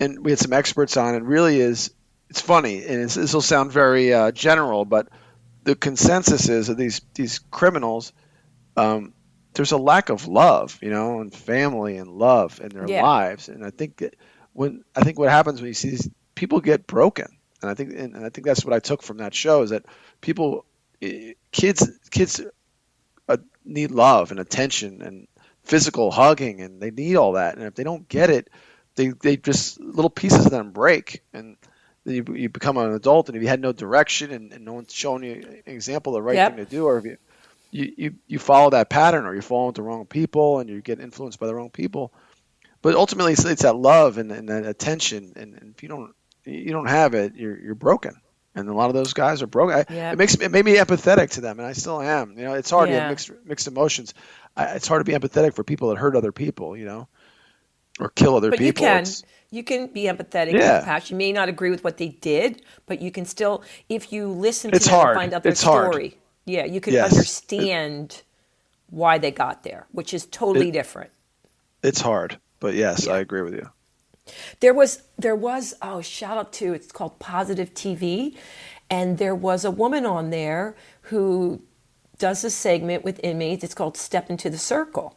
and 0.00 0.24
we 0.24 0.32
had 0.32 0.38
some 0.38 0.52
experts 0.52 0.96
on. 0.96 1.14
It 1.14 1.22
really 1.22 1.60
is 1.60 1.90
it's 2.30 2.40
funny, 2.40 2.84
and 2.84 3.02
it's, 3.02 3.14
this 3.14 3.32
will 3.32 3.40
sound 3.40 3.72
very 3.72 4.12
uh, 4.12 4.30
general, 4.32 4.84
but 4.84 5.08
the 5.64 5.74
consensus 5.74 6.48
is 6.48 6.66
that 6.66 6.76
these 6.76 7.00
these 7.14 7.38
criminals, 7.50 8.12
um, 8.76 9.12
there's 9.54 9.72
a 9.72 9.78
lack 9.78 10.08
of 10.10 10.26
love, 10.28 10.78
you 10.82 10.90
know, 10.90 11.20
and 11.20 11.32
family 11.34 11.96
and 11.96 12.10
love 12.10 12.60
in 12.62 12.68
their 12.68 12.88
Yeah. 12.88 13.02
lives, 13.02 13.48
and 13.48 13.64
I 13.64 13.70
think 13.70 14.04
when 14.52 14.84
I 14.94 15.02
think 15.02 15.18
what 15.18 15.30
happens 15.30 15.60
when 15.60 15.68
you 15.68 15.74
see 15.74 15.90
these 15.90 16.08
people 16.34 16.60
get 16.60 16.86
broken, 16.86 17.28
and 17.62 17.70
I 17.70 17.74
think 17.74 17.92
and 17.94 18.16
I 18.16 18.28
think 18.28 18.46
that's 18.46 18.64
what 18.64 18.74
I 18.74 18.78
took 18.78 19.02
from 19.02 19.18
that 19.18 19.34
show 19.34 19.62
is 19.62 19.70
that 19.70 19.84
people, 20.20 20.64
kids, 21.52 21.90
kids 22.10 22.40
uh, 23.28 23.36
need 23.64 23.90
love 23.90 24.30
and 24.30 24.40
attention 24.40 25.02
and 25.02 25.28
physical 25.62 26.10
hugging, 26.10 26.60
and 26.60 26.80
they 26.80 26.90
need 26.90 27.16
all 27.16 27.32
that, 27.32 27.56
and 27.56 27.64
if 27.64 27.74
they 27.74 27.84
don't 27.84 28.08
get 28.08 28.30
it, 28.30 28.48
they 28.96 29.08
they 29.08 29.36
just 29.36 29.80
little 29.80 30.10
pieces 30.10 30.46
of 30.46 30.50
them 30.50 30.72
break, 30.72 31.22
and 31.32 31.56
you, 32.04 32.24
you 32.34 32.48
become 32.48 32.78
an 32.78 32.92
adult, 32.94 33.28
and 33.28 33.36
if 33.36 33.42
you 33.42 33.48
had 33.48 33.60
no 33.60 33.72
direction 33.72 34.30
and, 34.32 34.52
and 34.52 34.64
no 34.64 34.72
one's 34.72 34.92
showing 34.92 35.22
you 35.22 35.60
an 35.66 35.72
example 35.72 36.14
of 36.14 36.18
the 36.18 36.22
right 36.22 36.36
Yep. 36.36 36.56
thing 36.56 36.64
to 36.64 36.70
do, 36.70 36.86
or 36.86 36.98
if 36.98 37.04
you 37.04 37.16
you, 37.70 37.92
you 37.96 38.14
you 38.26 38.38
follow 38.38 38.70
that 38.70 38.88
pattern 38.88 39.26
or 39.26 39.34
you 39.34 39.42
fall 39.42 39.66
with 39.66 39.76
the 39.76 39.82
wrong 39.82 40.06
people 40.06 40.58
and 40.58 40.70
you 40.70 40.80
get 40.80 41.00
influenced 41.00 41.38
by 41.38 41.46
the 41.46 41.54
wrong 41.54 41.70
people. 41.70 42.12
But 42.80 42.94
ultimately, 42.94 43.32
it's, 43.32 43.44
it's 43.44 43.62
that 43.62 43.76
love 43.76 44.18
and, 44.18 44.30
and 44.32 44.48
that 44.48 44.64
attention, 44.64 45.32
and, 45.36 45.54
and 45.54 45.74
if 45.76 45.82
you 45.82 45.88
don't 45.88 46.14
you 46.44 46.72
don't 46.72 46.88
have 46.88 47.14
it, 47.14 47.34
you're 47.34 47.58
you're 47.58 47.74
broken. 47.74 48.20
And 48.58 48.68
a 48.68 48.74
lot 48.74 48.88
of 48.88 48.94
those 48.94 49.12
guys 49.12 49.40
are 49.42 49.46
broke. 49.46 49.70
I, 49.72 49.84
Yeah. 49.92 50.12
It 50.12 50.18
makes 50.18 50.34
it 50.34 50.50
made 50.50 50.64
me 50.64 50.76
empathetic 50.76 51.30
to 51.32 51.40
them, 51.40 51.58
and 51.58 51.66
I 51.66 51.72
still 51.72 52.00
am. 52.00 52.34
You 52.36 52.44
know, 52.44 52.54
it's 52.54 52.70
hard 52.70 52.88
to 52.88 52.98
have 53.00 53.08
mixed 53.10 53.30
mixed 53.44 53.66
emotions. 53.68 54.14
I, 54.56 54.64
it's 54.76 54.88
hard 54.88 55.00
to 55.04 55.04
be 55.04 55.16
empathetic 55.16 55.54
for 55.54 55.62
people 55.64 55.88
that 55.90 55.96
hurt 55.96 56.16
other 56.16 56.32
people. 56.32 56.76
You 56.76 56.84
know, 56.86 57.08
or 58.00 58.08
kill 58.10 58.36
other 58.36 58.50
But 58.50 58.58
people. 58.58 58.66
you 58.84 58.88
can. 58.88 58.96
It's- 59.02 59.22
You 59.50 59.64
can 59.64 59.86
be 59.86 60.02
empathetic 60.04 60.52
Yeah. 60.52 60.74
and 60.76 60.84
compassionate. 60.84 61.10
You 61.10 61.16
may 61.16 61.32
not 61.32 61.48
agree 61.48 61.70
with 61.70 61.82
what 61.82 61.96
they 61.96 62.08
did, 62.08 62.60
but 62.84 63.00
you 63.00 63.10
can 63.10 63.24
still, 63.24 63.62
if 63.88 64.12
you 64.12 64.28
listen 64.28 64.70
to 64.72 64.76
It's 64.76 64.84
them 64.84 64.94
hard. 64.94 65.08
and 65.16 65.20
find 65.22 65.32
out 65.34 65.42
their 65.42 65.52
It's 65.52 65.62
hard. 65.62 65.92
story, 65.94 66.18
yeah, 66.44 66.66
you 66.66 66.82
can 66.82 66.92
Yes. 66.92 67.12
understand 67.14 68.20
why 68.90 69.16
they 69.16 69.30
got 69.30 69.62
there, 69.62 69.86
which 69.92 70.12
is 70.12 70.26
totally 70.26 70.68
It- 70.68 70.72
different. 70.72 71.10
it's 71.82 72.02
hard, 72.02 72.36
but 72.60 72.74
yes, 72.74 73.08
I 73.08 73.20
agree 73.20 73.40
with 73.40 73.54
you. 73.54 73.70
There 74.60 74.74
was 74.74 75.02
there 75.18 75.36
was 75.36 75.74
oh 75.82 76.00
shout 76.00 76.38
out 76.38 76.52
to 76.54 76.72
it's 76.72 76.92
called 76.92 77.18
Positive 77.18 77.72
TV, 77.74 78.36
and 78.90 79.18
there 79.18 79.34
was 79.34 79.64
a 79.64 79.70
woman 79.70 80.06
on 80.06 80.30
there 80.30 80.76
who 81.02 81.62
does 82.18 82.44
a 82.44 82.50
segment 82.50 83.04
with 83.04 83.20
inmates. 83.22 83.64
It's 83.64 83.74
called 83.74 83.96
Step 83.96 84.30
into 84.30 84.50
the 84.50 84.58
Circle. 84.58 85.14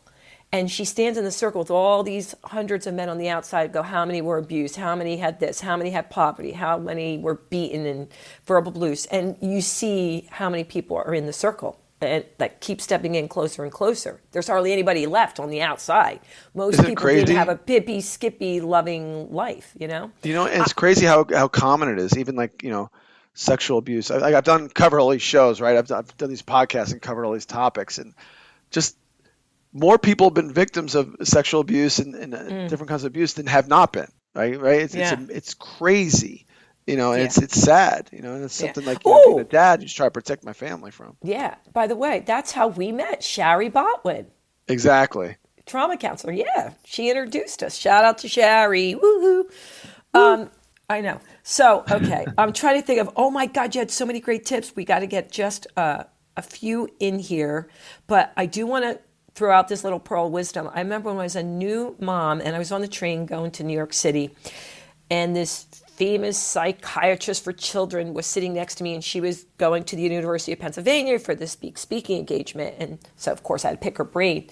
And 0.53 0.69
she 0.69 0.83
stands 0.83 1.17
in 1.17 1.23
the 1.23 1.31
circle 1.31 1.59
with 1.59 1.71
all 1.71 2.03
these 2.03 2.35
hundreds 2.43 2.85
of 2.85 2.93
men 2.93 3.07
on 3.07 3.17
the 3.17 3.29
outside. 3.29 3.71
Go, 3.71 3.83
how 3.83 4.03
many 4.03 4.21
were 4.21 4.37
abused? 4.37 4.75
How 4.75 4.95
many 4.97 5.15
had 5.15 5.39
this? 5.39 5.61
How 5.61 5.77
many 5.77 5.91
had 5.91 6.09
poverty? 6.09 6.51
How 6.51 6.77
many 6.77 7.17
were 7.17 7.35
beaten 7.35 7.85
and 7.85 8.09
verbal 8.45 8.73
abuse? 8.75 9.05
And 9.05 9.37
you 9.39 9.61
see 9.61 10.27
how 10.29 10.49
many 10.49 10.65
people 10.65 10.97
are 10.97 11.15
in 11.15 11.25
the 11.25 11.33
circle 11.33 11.80
that 12.01 12.59
keep 12.61 12.81
stepping 12.81 13.15
in 13.15 13.27
closer 13.27 13.63
and 13.63 13.71
closer. 13.71 14.19
There's 14.31 14.47
hardly 14.47 14.73
anybody 14.73 15.05
left 15.05 15.39
on 15.39 15.49
the 15.49 15.61
outside. 15.61 16.19
Most 16.53 16.73
Isn't 16.73 16.85
people 16.87 17.03
crazy? 17.03 17.33
have 17.33 17.47
a 17.47 17.55
pippy, 17.55 18.01
skippy, 18.01 18.59
loving 18.59 19.31
life. 19.31 19.71
You 19.79 19.87
know? 19.87 20.11
You 20.23 20.33
know, 20.33 20.47
and 20.47 20.61
it's 20.61 20.73
crazy 20.73 21.05
how, 21.05 21.25
how 21.31 21.47
common 21.47 21.89
it 21.89 21.99
is. 21.99 22.17
Even 22.17 22.35
like 22.35 22.63
you 22.63 22.71
know, 22.71 22.89
sexual 23.33 23.77
abuse. 23.77 24.09
I, 24.11 24.35
I've 24.35 24.43
done 24.43 24.67
covered 24.69 24.99
all 24.99 25.09
these 25.09 25.21
shows, 25.21 25.61
right? 25.61 25.77
I've 25.77 25.87
done, 25.87 25.99
I've 25.99 26.17
done 26.17 26.29
these 26.29 26.41
podcasts 26.41 26.91
and 26.91 27.01
covered 27.01 27.25
all 27.25 27.33
these 27.33 27.45
topics, 27.45 27.99
and 27.99 28.13
just 28.71 28.97
more 29.71 29.97
people 29.97 30.27
have 30.27 30.33
been 30.33 30.51
victims 30.51 30.95
of 30.95 31.15
sexual 31.23 31.61
abuse 31.61 31.99
and, 31.99 32.15
and 32.15 32.33
uh, 32.33 32.67
different 32.67 32.89
kinds 32.89 33.03
of 33.03 33.07
abuse 33.07 33.33
than 33.33 33.45
have 33.47 33.67
not 33.67 33.93
been. 33.93 34.09
Right, 34.33 34.59
right. 34.59 34.81
It's 34.81 34.95
Yeah. 34.95 35.19
it's, 35.19 35.31
it's 35.31 35.53
crazy, 35.53 36.45
you 36.87 36.97
know, 36.97 37.11
and 37.11 37.19
Yeah. 37.21 37.25
it's 37.25 37.37
it's 37.37 37.61
sad, 37.61 38.09
you 38.11 38.21
know, 38.21 38.33
and 38.35 38.43
it's 38.43 38.59
Yeah. 38.59 38.67
something 38.67 38.85
like 38.85 39.05
you 39.05 39.11
know, 39.11 39.25
being 39.27 39.39
a 39.39 39.43
dad, 39.43 39.81
you 39.81 39.85
just 39.87 39.97
try 39.97 40.07
to 40.07 40.11
protect 40.11 40.43
my 40.43 40.53
family 40.53 40.91
from. 40.91 41.15
Yeah. 41.23 41.55
By 41.73 41.87
the 41.87 41.95
way, 41.95 42.23
that's 42.25 42.51
how 42.51 42.67
we 42.67 42.91
met. 42.91 43.23
Shari 43.23 43.69
Botwin, 43.69 44.25
Exactly. 44.67 45.37
trauma 45.65 45.97
counselor. 45.97 46.33
Yeah, 46.33 46.73
she 46.85 47.09
introduced 47.09 47.63
us. 47.63 47.75
Shout 47.77 48.03
out 48.05 48.17
to 48.19 48.27
Shari. 48.27 48.95
Woohoo. 48.95 49.43
Um, 50.13 50.49
I 50.89 51.01
know. 51.01 51.19
So 51.43 51.85
okay, 51.89 52.25
I'm 52.37 52.51
trying 52.53 52.79
to 52.81 52.85
think 52.85 52.99
of. 52.99 53.09
Oh 53.15 53.31
my 53.31 53.45
God, 53.45 53.73
you 53.75 53.79
had 53.79 53.91
so 53.91 54.05
many 54.05 54.19
great 54.19 54.45
tips. 54.45 54.75
We 54.75 54.83
got 54.85 54.99
to 54.99 55.07
get 55.07 55.31
just 55.31 55.67
uh, 55.77 56.03
a 56.35 56.41
few 56.41 56.89
in 56.99 57.19
here, 57.19 57.69
but 58.07 58.33
I 58.37 58.45
do 58.45 58.65
want 58.65 58.85
to 58.85 58.99
throw 59.33 59.53
out 59.53 59.69
this 59.69 59.83
little 59.85 59.99
pearl 59.99 60.25
of 60.25 60.31
wisdom. 60.33 60.69
I 60.73 60.79
remember 60.81 61.09
when 61.09 61.19
I 61.19 61.23
was 61.23 61.37
a 61.37 61.43
new 61.43 61.95
mom 61.99 62.41
and 62.41 62.53
I 62.55 62.59
was 62.59 62.71
on 62.73 62.81
the 62.81 62.87
train 62.87 63.25
going 63.25 63.51
to 63.51 63.63
New 63.63 63.73
York 63.77 63.93
City, 63.93 64.35
and 65.09 65.33
this 65.35 65.65
famous 66.01 66.35
psychiatrist 66.35 67.43
for 67.43 67.53
children 67.53 68.15
was 68.15 68.25
sitting 68.25 68.55
next 68.55 68.73
to 68.73 68.83
me 68.83 68.95
and 68.95 69.03
she 69.03 69.21
was 69.21 69.45
going 69.59 69.83
to 69.83 69.95
the 69.95 70.01
university 70.01 70.51
of 70.51 70.57
pennsylvania 70.57 71.19
for 71.19 71.35
this 71.35 71.55
big 71.55 71.77
speaking 71.77 72.17
engagement 72.17 72.73
and 72.79 72.97
so 73.15 73.31
of 73.31 73.43
course 73.43 73.63
i 73.63 73.67
had 73.67 73.79
to 73.79 73.83
pick 73.83 73.99
her 73.99 74.03
brain. 74.03 74.49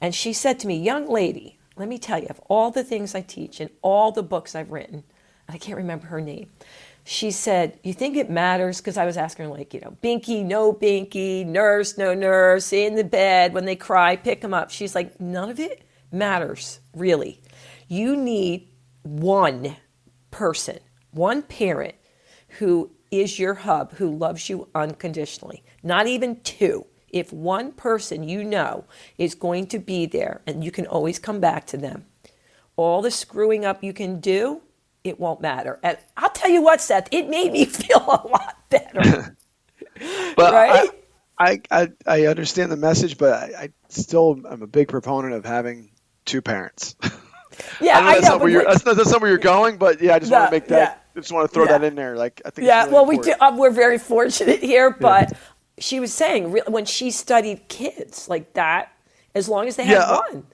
And 0.00 0.14
she 0.14 0.32
said 0.32 0.60
to 0.60 0.68
me 0.68 0.78
young 0.78 1.08
lady 1.08 1.58
let 1.74 1.88
me 1.88 1.98
tell 1.98 2.20
you 2.20 2.28
of 2.28 2.38
all 2.48 2.70
the 2.70 2.84
things 2.84 3.16
i 3.16 3.20
teach 3.20 3.58
and 3.58 3.68
all 3.82 4.12
the 4.12 4.22
books 4.22 4.54
i've 4.54 4.70
written 4.70 5.02
i 5.48 5.58
can't 5.58 5.76
remember 5.76 6.06
her 6.06 6.20
name 6.20 6.48
she 7.02 7.32
said 7.32 7.80
you 7.82 7.92
think 7.92 8.16
it 8.16 8.30
matters? 8.30 8.78
Because 8.78 8.96
i 8.96 9.04
was 9.04 9.16
asking 9.16 9.46
her 9.46 9.50
like 9.50 9.74
you 9.74 9.80
know 9.80 9.96
binky 10.04 10.44
no 10.44 10.72
binky 10.72 11.44
nurse 11.44 11.98
no 11.98 12.14
nurse 12.14 12.72
in 12.72 12.94
the 12.94 13.02
bed 13.02 13.54
when 13.54 13.64
they 13.64 13.74
cry 13.74 14.14
pick 14.14 14.40
them 14.40 14.54
up. 14.54 14.70
She's 14.70 14.94
like 14.94 15.20
none 15.20 15.50
of 15.50 15.58
it 15.58 15.82
matters 16.12 16.78
really. 16.94 17.40
You 17.88 18.14
need 18.14 18.68
one 19.02 19.74
person, 20.32 20.78
one 21.12 21.42
parent 21.42 21.94
who 22.60 22.90
is 23.10 23.38
your 23.38 23.54
hub, 23.54 23.94
who 23.94 24.10
loves 24.10 24.50
you 24.50 24.68
unconditionally, 24.74 25.62
not 25.82 26.06
even 26.08 26.40
two. 26.42 26.86
If 27.10 27.32
one 27.32 27.72
person 27.72 28.24
you 28.24 28.44
know 28.44 28.84
is 29.18 29.34
going 29.34 29.68
to 29.68 29.78
be 29.80 30.06
there 30.06 30.42
and 30.46 30.64
you 30.64 30.70
can 30.72 30.86
always 30.86 31.18
come 31.18 31.40
back 31.40 31.66
to 31.68 31.78
them, 31.78 32.06
all 32.76 33.02
the 33.02 33.10
screwing 33.10 33.64
up 33.64 33.84
you 33.84 33.92
can 33.92 34.20
do, 34.20 34.62
it 35.04 35.20
won't 35.20 35.40
matter. 35.42 35.80
And 35.82 35.98
I'll 36.16 36.30
tell 36.30 36.50
you 36.50 36.62
what, 36.62 36.80
Seth, 36.80 37.08
it 37.12 37.28
made 37.28 37.52
me 37.52 37.64
feel 37.66 37.98
a 37.98 38.28
lot 38.28 38.56
better. 38.70 39.36
But 40.36 40.52
Right? 40.52 40.72
I, 40.72 40.90
I, 41.38 41.62
I, 41.70 41.88
I 42.06 42.26
understand 42.26 42.72
the 42.72 42.76
message, 42.76 43.18
but 43.18 43.32
I, 43.34 43.64
I 43.64 43.70
still 43.88 44.40
am 44.50 44.62
a 44.62 44.66
big 44.66 44.88
proponent 44.88 45.34
of 45.34 45.44
having 45.44 45.90
two 46.24 46.42
parents. 46.42 46.96
Yeah, 47.80 47.98
I 47.98 48.02
know 48.02 48.12
I 48.12 48.14
that's 48.14 48.28
know. 48.28 48.30
not 48.30 48.40
where 48.40 48.50
you're, 48.50 48.64
that's 48.64 48.84
not, 48.84 48.96
that's 48.96 49.10
not 49.10 49.20
where 49.20 49.30
you're 49.30 49.38
going, 49.38 49.76
but 49.78 50.00
yeah, 50.02 50.14
I 50.14 50.18
just 50.20 50.32
want 50.32 50.46
to 50.46 50.50
make 50.50 50.68
that. 50.68 51.01
Yeah. 51.14 51.18
I 51.18 51.20
just 51.20 51.32
want 51.32 51.48
to 51.50 51.54
throw 51.54 51.64
Yeah. 51.64 51.78
that 51.78 51.84
in 51.84 51.94
there. 51.94 52.16
Like 52.16 52.42
I 52.44 52.50
think. 52.50 52.66
yeah, 52.66 52.80
really 52.82 52.92
well, 52.92 53.06
we 53.06 53.16
do, 53.16 53.32
important. 53.32 53.42
uh, 53.54 53.56
we're 53.58 53.70
very 53.70 53.98
fortunate 53.98 54.60
here, 54.72 54.90
but 54.90 55.32
she 55.78 56.00
was 56.00 56.12
saying 56.12 56.52
re- 56.52 56.62
when 56.68 56.84
she 56.84 57.10
studied 57.10 57.68
kids 57.68 58.28
like 58.28 58.52
that, 58.54 58.92
as 59.34 59.48
long 59.48 59.68
as 59.68 59.76
they 59.76 59.84
had 59.84 59.92
Yeah, 59.94 60.02
uh, 60.04 60.20
one. 60.32 60.46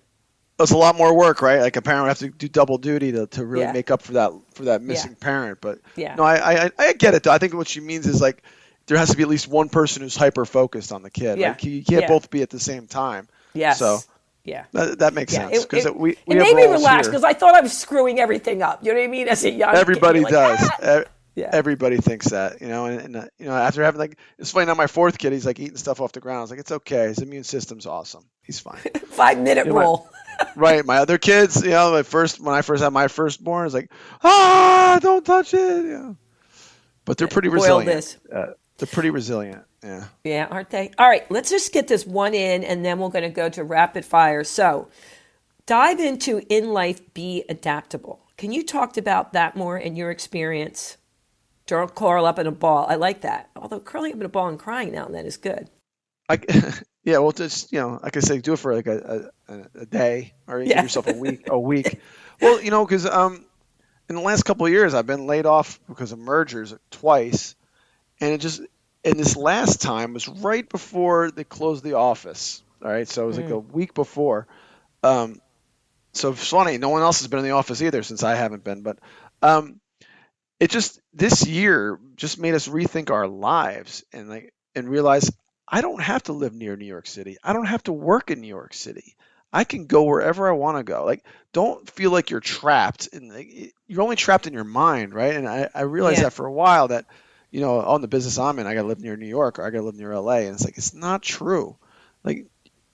It's 0.61 0.73
a 0.73 0.77
lot 0.77 0.97
more 0.97 1.15
work, 1.15 1.41
right? 1.41 1.61
Like 1.61 1.77
a 1.77 1.83
parent 1.83 2.03
would 2.03 2.09
have 2.09 2.19
to 2.19 2.31
do 2.31 2.49
double 2.49 2.79
duty 2.79 3.13
to, 3.13 3.27
to 3.29 3.47
really 3.47 3.65
Yeah. 3.65 3.73
make 3.73 3.91
up 3.93 4.03
for 4.03 4.15
that 4.15 4.33
for 4.55 4.65
that 4.65 4.83
missing 4.83 5.15
parent. 5.15 5.59
But 5.61 5.79
Yeah. 5.95 6.17
no, 6.17 6.25
I, 6.25 6.65
I 6.65 6.71
I 6.79 6.93
get 6.95 7.15
it. 7.15 7.23
Though. 7.23 7.31
I 7.31 7.39
think 7.39 7.55
what 7.55 7.69
she 7.69 7.79
means 7.81 8.07
is 8.09 8.21
like 8.21 8.43
there 8.87 8.97
has 8.99 9.11
to 9.11 9.17
be 9.17 9.23
at 9.23 9.29
least 9.29 9.47
one 9.47 9.69
person 9.69 10.03
who's 10.03 10.17
hyper 10.17 10.45
focused 10.45 10.91
on 10.93 11.03
the 11.03 11.11
kid. 11.11 11.39
Yeah. 11.39 11.51
Like 11.51 11.63
you 11.63 11.85
can't 11.85 12.03
Yeah. 12.03 12.09
both 12.09 12.31
be 12.31 12.43
at 12.43 12.51
the 12.51 12.59
same 12.59 12.87
time. 12.89 13.29
Yes. 13.55 13.79
So 13.79 14.01
yeah. 14.49 14.65
that, 14.73 14.99
that 15.01 15.15
makes 15.15 15.33
Yeah, 15.33 15.49
sense 15.49 15.65
it, 15.65 15.71
because 15.71 15.87
it- 15.87 15.97
we, 15.97 16.13
it 16.13 16.19
made 16.29 16.55
me 16.57 16.67
relax 16.67 17.07
because 17.09 17.25
I 17.25 17.33
thought 17.35 17.55
I 17.55 17.61
was 17.61 17.77
screwing 17.77 18.19
everything 18.19 18.63
up. 18.63 18.85
You 18.85 18.93
know 18.93 18.99
what 19.01 19.05
I 19.05 19.09
mean? 19.09 19.29
As 19.29 19.45
a 19.45 19.51
young 19.51 19.75
Everybody 19.75 20.21
like, 20.21 20.33
does. 20.33 20.71
"Ah!" 20.83 21.03
Yeah. 21.35 21.51
Everybody 21.53 21.99
thinks 21.99 22.31
that, 22.31 22.61
you 22.61 22.67
know, 22.67 22.87
and, 22.87 23.01
and 23.01 23.17
uh, 23.17 23.25
you 23.39 23.47
know, 23.47 23.55
after 23.55 23.85
having 23.85 24.01
like, 24.01 24.19
it's 24.41 24.51
funny 24.51 24.67
now. 24.67 24.75
My 24.75 24.89
fourth 24.89 25.19
kid, 25.19 25.33
he's 25.33 25.47
like 25.47 25.61
eating 25.61 25.77
stuff 25.77 26.01
off 26.01 26.11
the 26.11 26.19
ground. 26.19 26.39
I 26.39 26.41
was 26.41 26.51
like, 26.51 26.59
it's 26.59 26.73
okay. 26.73 27.07
His 27.07 27.19
immune 27.19 27.45
system's 27.45 27.87
awesome. 27.87 28.25
He's 28.43 28.59
fine. 28.59 28.79
Five 29.07 29.39
minute 29.39 29.67
You 29.67 29.73
know 29.73 29.79
rule. 29.79 30.09
right. 30.57 30.85
My 30.85 30.97
other 30.99 31.17
kids, 31.17 31.63
you 31.63 31.71
know, 31.71 31.93
my 31.93 32.03
first 32.03 32.41
when 32.41 32.57
I 32.57 32.63
first 32.63 32.83
had 32.83 32.93
my 32.93 33.07
firstborn, 33.07 33.61
I 33.61 33.65
was 33.65 33.75
like, 33.75 33.93
ah, 34.25 34.99
don't 35.01 35.25
touch 35.25 35.55
it. 35.55 35.85
You 35.85 35.99
know. 35.99 36.17
But 37.05 37.19
they're 37.19 37.29
pretty 37.29 37.51
Boil 37.51 37.59
resilient. 37.79 38.17
Uh, 38.35 38.47
they're 38.79 38.89
pretty 38.89 39.11
resilient. 39.11 39.63
Yeah. 39.83 40.05
Yeah, 40.25 40.49
aren't 40.51 40.71
they? 40.71 40.91
All 40.99 41.09
right, 41.09 41.31
let's 41.31 41.51
just 41.51 41.73
get 41.73 41.89
this 41.89 42.07
one 42.07 42.35
in 42.35 42.65
and 42.65 42.85
then 42.85 42.99
we're 42.99 43.11
going 43.11 43.23
to 43.23 43.31
go 43.31 43.49
to 43.49 43.63
rapid 43.65 44.05
fire. 44.05 44.43
So, 44.45 44.89
dive 45.67 46.01
into 46.01 46.43
in 46.49 46.73
life, 46.73 47.15
be 47.15 47.45
adaptable. 47.49 48.21
Can 48.37 48.53
you 48.53 48.65
talk 48.65 48.97
about 48.97 49.33
that 49.35 49.57
more 49.57 49.79
in 49.79 49.97
your 49.97 50.11
experience? 50.11 50.97
Don't 51.67 51.95
curl 51.95 52.25
up 52.25 52.39
in 52.39 52.47
a 52.47 52.53
ball. 52.53 52.87
I 52.89 52.95
like 52.97 53.21
that. 53.21 53.51
Although 53.55 53.81
curling 53.81 54.13
up 54.13 54.21
in 54.21 54.27
a 54.27 54.31
ball 54.31 54.49
and 54.49 54.59
crying 54.59 54.93
now 54.93 55.07
and 55.07 55.15
then 55.15 55.27
is 55.27 55.37
good. 55.37 55.69
I, 56.29 56.39
yeah, 57.05 57.19
well, 57.19 57.33
just 57.33 57.73
you 57.73 57.81
know, 57.81 58.01
like 58.03 58.17
I 58.17 58.21
say, 58.21 58.39
do 58.39 58.55
it 58.55 58.59
for 58.59 58.75
like 58.75 58.87
a, 58.87 59.31
a, 59.49 59.55
a 59.81 59.87
day, 59.87 60.35
or 60.47 60.61
Yeah. 60.61 60.75
give 60.77 60.85
yourself 60.85 61.07
a 61.07 61.13
week. 61.15 61.49
A 61.49 61.59
week. 61.59 62.01
well, 62.41 62.61
you 62.63 62.71
know, 62.71 62.85
because 62.85 63.07
um, 63.07 63.45
in 64.09 64.15
the 64.17 64.23
last 64.23 64.45
couple 64.45 64.67
of 64.67 64.73
years, 64.73 64.95
I've 64.95 65.07
been 65.07 65.27
laid 65.27 65.47
off 65.47 65.79
because 65.89 66.13
of 66.13 66.19
mergers 66.19 66.75
twice, 66.91 67.55
and 68.21 68.33
it 68.33 68.39
just 68.41 68.61
and 69.09 69.19
this 69.19 69.37
last 69.37 69.81
time 69.83 70.15
was 70.15 70.29
right 70.29 70.69
before 70.69 71.31
they 71.31 71.45
closed 71.45 71.85
the 71.85 71.95
office. 71.95 72.63
All 72.85 72.91
right, 72.91 73.09
so 73.09 73.25
it 73.25 73.27
was 73.27 73.37
like 73.37 73.51
a 73.51 73.59
week 73.59 73.95
before. 73.95 74.47
Um, 75.03 75.41
so 76.13 76.33
it's 76.33 76.49
funny, 76.49 76.79
no 76.79 76.89
one 76.91 77.03
else 77.03 77.21
has 77.21 77.29
been 77.29 77.41
in 77.41 77.45
the 77.45 77.53
office 77.53 77.83
either 77.83 78.03
since 78.03 78.23
I 78.23 78.35
haven't 78.35 78.65
been, 78.65 78.83
but 78.83 78.99
um, 79.43 79.81
it 80.61 80.71
just 80.71 81.01
this 81.13 81.47
year 81.47 81.99
just 82.17 82.39
made 82.39 82.55
us 82.55 82.69
rethink 82.69 83.11
our 83.11 83.27
lives 83.29 84.05
and 84.13 84.29
like 84.29 84.53
and 84.75 84.89
realize 84.89 85.31
I 85.69 85.81
don't 85.81 86.03
have 86.03 86.25
to 86.25 86.33
live 86.33 86.55
near 86.55 86.77
New 86.77 86.87
York 86.87 87.07
City. 87.07 87.37
I 87.43 87.53
don't 87.53 87.67
have 87.67 87.83
to 87.85 87.93
work 87.93 88.31
in 88.31 88.41
New 88.41 88.49
York 88.49 88.75
City. 88.75 89.17
I 89.53 89.65
can 89.65 89.87
go 89.87 90.05
wherever 90.05 90.49
I 90.49 90.53
want 90.53 90.77
to 90.79 90.83
go. 90.83 91.05
Like, 91.05 91.25
don't 91.53 91.89
feel 91.91 92.11
like 92.11 92.31
you're 92.31 92.41
trapped. 92.41 93.09
And 93.13 93.33
like, 93.33 93.73
you're 93.87 94.03
only 94.03 94.17
trapped 94.17 94.47
in 94.47 94.53
your 94.53 94.65
mind, 94.65 95.15
right? 95.15 95.35
And 95.35 95.49
I, 95.49 95.69
I 95.75 95.83
realized 95.83 96.19
Yeah. 96.19 96.25
that 96.25 96.33
for 96.33 96.47
a 96.47 96.53
while 96.53 96.89
that, 96.89 97.07
you 97.51 97.61
know, 97.61 97.81
on 97.81 98.01
the 98.01 98.09
business 98.09 98.39
I'm 98.39 98.59
in, 98.59 98.67
I 98.67 98.75
got 98.75 98.83
to 98.83 98.89
live 98.89 99.01
near 99.01 99.17
New 99.17 99.27
York 99.27 99.59
or 99.59 99.67
I 99.67 99.71
got 99.71 99.79
to 99.79 99.85
live 99.85 99.97
near 99.97 100.15
LA. 100.19 100.39
And 100.39 100.55
it's 100.55 100.65
like 100.65 100.79
it's 100.79 100.95
not 100.95 101.23
true. 101.23 101.77
Like, 102.25 102.47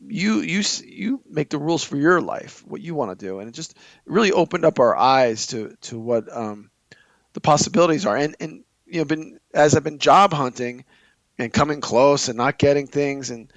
you 0.06 0.40
you 0.40 0.62
you 0.84 1.22
make 1.28 1.48
the 1.48 1.58
rules 1.58 1.82
for 1.82 1.96
your 1.96 2.20
life, 2.20 2.62
what 2.66 2.80
you 2.80 2.94
want 2.94 3.18
to 3.18 3.26
do, 3.26 3.40
and 3.40 3.48
it 3.48 3.52
just 3.52 3.74
really 4.04 4.32
opened 4.32 4.64
up 4.64 4.78
our 4.78 4.94
eyes 4.94 5.46
to 5.48 5.76
to 5.82 5.98
what 5.98 6.34
um, 6.34 6.70
the 7.32 7.40
possibilities 7.40 8.04
are. 8.04 8.16
And 8.16 8.36
and 8.38 8.64
you 8.86 8.98
know, 8.98 9.04
been 9.06 9.40
as 9.54 9.74
I've 9.74 9.84
been 9.84 9.98
job 9.98 10.32
hunting 10.32 10.84
and 11.38 11.52
coming 11.52 11.80
close 11.80 12.28
and 12.28 12.36
not 12.36 12.58
getting 12.58 12.86
things 12.86 13.30
and 13.30 13.52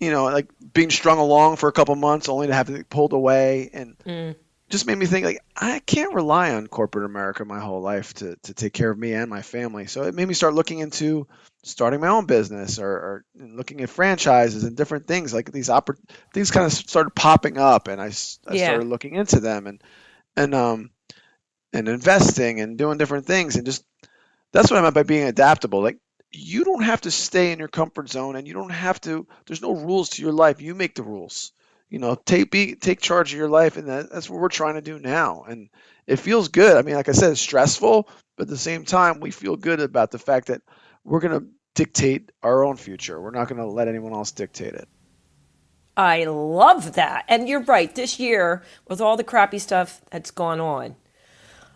you 0.00 0.10
know 0.10 0.24
like 0.24 0.48
being 0.72 0.90
strung 0.90 1.18
along 1.18 1.56
for 1.56 1.68
a 1.68 1.72
couple 1.72 1.94
months 1.94 2.28
only 2.28 2.48
to 2.48 2.54
have 2.54 2.70
it 2.70 2.88
pulled 2.88 3.12
away 3.12 3.70
and 3.72 3.96
just 4.72 4.86
made 4.88 4.98
me 4.98 5.06
think 5.06 5.26
like 5.26 5.40
I 5.56 5.80
can't 5.80 6.14
rely 6.14 6.52
on 6.54 6.66
corporate 6.68 7.06
America 7.06 7.44
my 7.46 7.60
whole 7.60 7.82
life 7.82 8.14
to, 8.16 8.36
to 8.44 8.54
take 8.54 8.74
care 8.74 8.90
of 8.90 8.98
me 8.98 9.14
and 9.14 9.30
my 9.30 9.42
family. 9.42 9.86
So 9.86 10.04
it 10.04 10.16
made 10.16 10.28
me 10.28 10.34
start 10.34 10.54
looking 10.54 10.80
into 10.80 11.28
starting 11.64 12.00
my 12.00 12.08
own 12.08 12.26
business 12.26 12.80
or, 12.80 12.88
or 12.90 13.26
looking 13.36 13.82
at 13.82 13.90
franchises 13.90 14.64
and 14.64 14.76
different 14.76 15.08
things 15.08 15.34
like 15.34 15.52
these 15.52 15.70
oppor- 15.70 16.00
things 16.34 16.50
kind 16.52 16.66
of 16.66 16.72
started 16.74 17.12
popping 17.12 17.58
up 17.58 17.88
and 17.88 18.02
I 18.02 18.10
Yeah. 18.48 18.56
started 18.56 18.88
looking 18.88 19.14
into 19.16 19.40
them 19.40 19.68
and 19.68 19.82
and 20.36 20.54
um 20.54 20.90
and 21.72 21.88
investing 21.88 22.60
and 22.60 22.78
doing 22.78 22.98
different 22.98 23.26
things 23.26 23.56
and 23.56 23.66
just 23.66 23.84
that's 24.52 24.70
what 24.70 24.78
I 24.78 24.82
meant 24.82 24.94
by 24.94 25.04
being 25.04 25.26
adaptable. 25.28 25.82
Like 25.82 25.98
you 26.32 26.64
don't 26.64 26.84
have 26.84 27.02
to 27.02 27.12
stay 27.12 27.52
in 27.52 27.60
your 27.60 27.68
comfort 27.68 28.10
zone 28.10 28.36
and 28.36 28.48
you 28.48 28.54
don't 28.54 28.72
have 28.72 29.00
to 29.02 29.26
there's 29.46 29.62
no 29.62 29.74
rules 29.74 30.10
to 30.10 30.22
your 30.22 30.32
life. 30.32 30.62
You 30.62 30.74
make 30.74 30.94
the 30.96 31.02
rules. 31.04 31.52
You 31.92 31.98
know, 31.98 32.14
take 32.14 32.50
be 32.50 32.74
take 32.74 33.02
charge 33.02 33.34
of 33.34 33.38
your 33.38 33.50
life 33.50 33.76
and 33.76 33.86
that, 33.86 34.10
that's 34.10 34.30
what 34.30 34.40
we're 34.40 34.48
trying 34.48 34.76
to 34.76 34.80
do 34.80 34.98
now. 34.98 35.44
And 35.46 35.68
it 36.06 36.16
feels 36.16 36.48
good. 36.48 36.78
I 36.78 36.80
mean, 36.80 36.94
like 36.94 37.10
I 37.10 37.12
said, 37.12 37.32
it's 37.32 37.40
stressful, 37.42 38.08
but 38.34 38.44
at 38.44 38.48
the 38.48 38.56
same 38.56 38.86
time 38.86 39.20
we 39.20 39.30
feel 39.30 39.56
good 39.56 39.78
about 39.78 40.10
the 40.10 40.18
fact 40.18 40.46
that 40.46 40.62
we're 41.04 41.20
gonna 41.20 41.42
dictate 41.74 42.32
our 42.42 42.64
own 42.64 42.78
future. 42.78 43.20
We're 43.20 43.30
not 43.30 43.46
gonna 43.46 43.66
let 43.66 43.88
anyone 43.88 44.14
else 44.14 44.30
dictate 44.30 44.72
it. 44.72 44.88
I 45.94 46.24
love 46.24 46.94
that. 46.94 47.26
And 47.28 47.46
you're 47.46 47.60
right. 47.60 47.94
This 47.94 48.18
year, 48.18 48.62
with 48.88 49.02
all 49.02 49.18
the 49.18 49.22
crappy 49.22 49.58
stuff 49.58 50.00
that's 50.10 50.30
gone 50.30 50.60
on, 50.60 50.96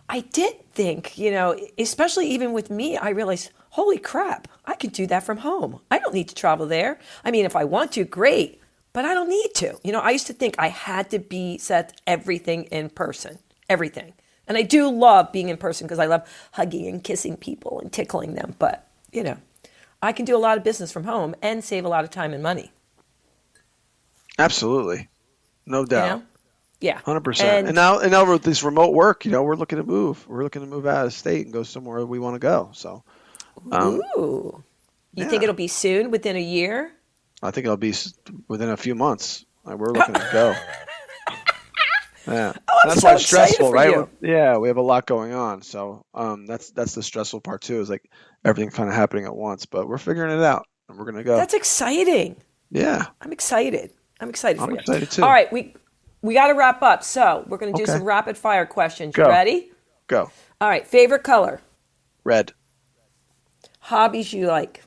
I 0.09 0.21
did 0.21 0.67
think, 0.71 1.19
you 1.19 1.29
know, 1.29 1.55
especially 1.77 2.27
even 2.31 2.53
with 2.53 2.71
me, 2.71 2.97
I 2.97 3.09
realized, 3.09 3.51
holy 3.69 3.99
crap, 3.99 4.47
I 4.65 4.73
could 4.73 4.93
do 4.93 5.05
that 5.05 5.21
from 5.21 5.37
home. 5.37 5.81
I 5.91 5.99
don't 5.99 6.15
need 6.15 6.29
to 6.29 6.35
travel 6.35 6.65
there. 6.65 6.97
I 7.23 7.29
mean, 7.29 7.45
if 7.45 7.55
I 7.55 7.65
want 7.65 7.91
to, 7.91 8.03
great, 8.03 8.61
but 8.97 9.05
I 9.05 9.13
don't 9.13 9.29
need 9.29 9.53
to. 9.57 9.77
You 9.83 9.91
know, 9.91 9.99
I 9.99 10.09
used 10.09 10.25
to 10.25 10.33
think 10.33 10.55
I 10.57 10.69
had 10.69 11.11
to 11.11 11.19
be 11.19 11.59
set 11.59 12.01
everything 12.07 12.63
in 12.71 12.89
person, 12.89 13.37
everything. 13.69 14.15
And 14.47 14.57
I 14.57 14.63
do 14.63 14.89
love 14.89 15.31
being 15.31 15.49
in 15.49 15.57
person 15.57 15.85
because 15.85 15.99
I 15.99 16.07
love 16.07 16.27
hugging 16.53 16.87
and 16.87 17.03
kissing 17.03 17.37
people 17.37 17.79
and 17.79 17.93
tickling 17.93 18.33
them. 18.33 18.55
But, 18.57 18.87
you 19.11 19.21
know, 19.21 19.37
I 20.01 20.13
can 20.13 20.25
do 20.25 20.35
a 20.35 20.39
lot 20.39 20.57
of 20.57 20.63
business 20.63 20.91
from 20.91 21.03
home 21.03 21.35
and 21.43 21.63
save 21.63 21.85
a 21.85 21.87
lot 21.87 22.05
of 22.05 22.09
time 22.09 22.33
and 22.33 22.41
money. 22.41 22.71
Absolutely. 24.39 25.09
No 25.67 25.81
You 25.81 25.85
doubt. 25.85 26.17
know? 26.17 26.25
Yeah. 26.81 26.99
Hundred 27.05 27.23
percent. 27.23 27.67
And 27.67 27.75
now, 27.75 27.99
and 27.99 28.09
now 28.09 28.27
with 28.27 28.41
this 28.41 28.63
remote 28.63 28.95
work, 28.95 29.25
you 29.25 29.31
know, 29.31 29.43
we're 29.43 29.57
looking 29.57 29.77
to 29.77 29.83
move. 29.83 30.27
We're 30.27 30.41
looking 30.41 30.63
to 30.63 30.67
move 30.67 30.87
out 30.87 31.05
of 31.05 31.13
state 31.13 31.45
and 31.45 31.53
go 31.53 31.61
somewhere 31.61 32.03
we 32.03 32.17
want 32.17 32.33
to 32.33 32.39
go. 32.39 32.71
So, 32.73 33.03
um, 33.71 34.01
Ooh. 34.17 34.63
You 35.13 35.25
yeah. 35.25 35.27
think 35.29 35.43
it'll 35.43 35.53
be 35.53 35.67
soon, 35.67 36.09
within 36.09 36.35
a 36.35 36.41
year? 36.41 36.93
I 37.43 37.51
think 37.51 37.65
it'll 37.65 37.77
be 37.77 37.93
within 38.47 38.69
a 38.69 38.77
few 38.77 38.95
months. 38.95 39.45
Like, 39.63 39.77
we're 39.77 39.91
looking 39.93 40.15
to 40.15 40.29
go. 40.31 40.55
Yeah, 42.27 42.51
Oh, 42.69 42.79
that's 42.83 42.99
so 42.99 43.07
why 43.07 43.13
it's 43.13 43.25
stressful, 43.25 43.71
right? 43.71 43.89
you. 43.89 44.09
Yeah, 44.21 44.57
we 44.57 44.67
have 44.67 44.75
a 44.75 44.81
lot 44.81 45.05
going 45.05 45.33
on, 45.33 45.61
so 45.61 46.03
um, 46.13 46.45
that's 46.45 46.71
that's 46.71 46.93
the 46.93 47.01
stressful 47.01 47.39
part 47.39 47.61
too. 47.61 47.79
Is 47.79 47.89
like 47.89 48.03
everything 48.43 48.69
kind 48.69 48.89
of 48.89 48.95
happening 48.95 49.23
at 49.23 49.33
once, 49.33 49.65
but 49.65 49.87
we're 49.87 49.97
figuring 49.97 50.37
it 50.37 50.43
out, 50.43 50.65
and 50.89 50.97
we're 50.99 51.05
gonna 51.05 51.23
go. 51.23 51.37
That's 51.37 51.53
exciting. 51.53 52.35
yeah, 52.69 53.05
I'm 53.21 53.31
excited. 53.31 53.91
I'm 54.19 54.27
excited 54.29 54.57
for 54.57 54.65
I'm 54.65 54.71
you. 54.71 54.75
excited, 54.77 55.09
too. 55.09 55.23
All 55.23 55.29
right, 55.29 55.49
we 55.53 55.73
we 56.21 56.33
got 56.33 56.47
to 56.47 56.53
wrap 56.53 56.81
up. 56.83 57.01
So 57.01 57.45
we're 57.47 57.59
going 57.59 57.71
to 57.71 57.77
do 57.77 57.83
Okay. 57.83 57.93
some 57.93 58.03
rapid 58.03 58.35
fire 58.37 58.65
questions. 58.65 59.15
You 59.15 59.23
Go. 59.23 59.29
ready? 59.29 59.71
go 60.07 60.29
All 60.59 60.67
right. 60.67 60.85
Favorite 60.85 61.23
color? 61.23 61.61
red. 62.25 62.51
Hobbies 63.79 64.33
you 64.33 64.47
like? 64.47 64.83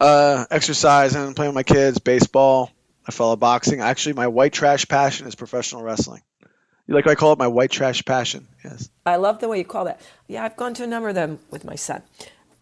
Uh, 0.00 0.46
exercise 0.50 1.14
and 1.14 1.36
playing 1.36 1.50
with 1.50 1.54
my 1.54 1.62
kids, 1.62 1.98
baseball. 1.98 2.70
I 3.06 3.12
follow 3.12 3.36
boxing. 3.36 3.80
Actually, 3.80 4.14
my 4.14 4.28
white 4.28 4.52
trash 4.52 4.88
passion 4.88 5.26
is 5.26 5.34
professional 5.34 5.82
wrestling. 5.82 6.22
You 6.86 6.94
like 6.94 7.06
I 7.06 7.14
call 7.14 7.32
it 7.32 7.38
my 7.38 7.48
white 7.48 7.70
trash 7.70 8.04
passion? 8.04 8.48
Yes. 8.64 8.88
I 9.04 9.16
love 9.16 9.40
the 9.40 9.48
way 9.48 9.58
you 9.58 9.64
call 9.64 9.84
that. 9.84 10.00
Yeah, 10.26 10.44
I've 10.44 10.56
gone 10.56 10.74
to 10.74 10.84
a 10.84 10.86
number 10.86 11.10
of 11.10 11.14
them 11.14 11.38
with 11.50 11.64
my 11.64 11.74
son. 11.74 12.02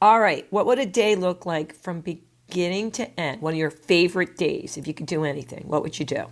All 0.03 0.19
right. 0.19 0.47
What 0.51 0.67
would 0.67 0.79
a 0.79 0.87
day 0.87 1.15
look 1.15 1.47
like 1.47 1.75
from 1.75 2.01
beginning 2.01 2.91
to 2.93 3.21
end? 3.21 3.41
One 3.41 3.55
of 3.55 3.59
your 3.59 3.71
favorite 3.71 4.37
days, 4.37 4.77
if 4.77 4.87
you 4.87 4.95
could 4.95 5.07
do 5.07 5.25
anything, 5.25 5.65
what 5.67 5.83
would 5.83 5.99
you 5.99 6.05
do? 6.05 6.27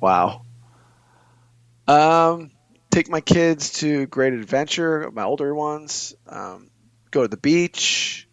Wow. 0.00 0.42
Um, 1.86 2.50
take 2.90 3.08
my 3.08 3.20
kids 3.20 3.74
to 3.80 4.06
great 4.06 4.32
adventure. 4.32 5.10
My 5.10 5.24
older 5.24 5.54
ones. 5.54 6.14
Um, 6.26 6.70
go 7.10 7.22
to 7.22 7.28
the 7.28 7.36
beach. 7.36 8.28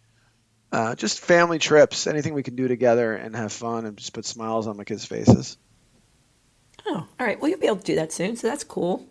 Uh, 0.70 0.94
just 0.94 1.20
family 1.20 1.58
trips. 1.58 2.06
Anything 2.06 2.34
we 2.34 2.42
can 2.42 2.56
do 2.56 2.68
together 2.68 3.14
and 3.14 3.34
have 3.34 3.52
fun 3.52 3.86
and 3.86 3.96
just 3.96 4.12
put 4.12 4.24
smiles 4.26 4.66
on 4.66 4.76
my 4.76 4.84
kids' 4.84 5.04
faces. 5.04 5.56
Oh, 6.86 7.06
all 7.18 7.26
right. 7.26 7.40
Well, 7.40 7.50
you'll 7.50 7.60
be 7.60 7.66
able 7.66 7.76
to 7.78 7.84
do 7.84 7.94
that 7.96 8.12
soon, 8.12 8.36
so 8.36 8.48
that's 8.48 8.64
cool. 8.64 9.06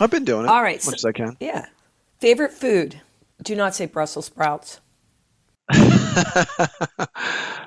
I've 0.00 0.10
been 0.10 0.24
doing 0.24 0.44
it. 0.44 0.48
All 0.48 0.62
right, 0.62 0.78
as 0.78 0.86
much 0.86 1.00
so- 1.00 1.08
as 1.08 1.12
I 1.14 1.16
can. 1.16 1.36
Yeah. 1.40 1.66
Favorite 2.20 2.52
food? 2.52 3.00
Do 3.42 3.54
not 3.56 3.74
say 3.74 3.86
Brussels 3.86 4.26
sprouts. 4.26 4.80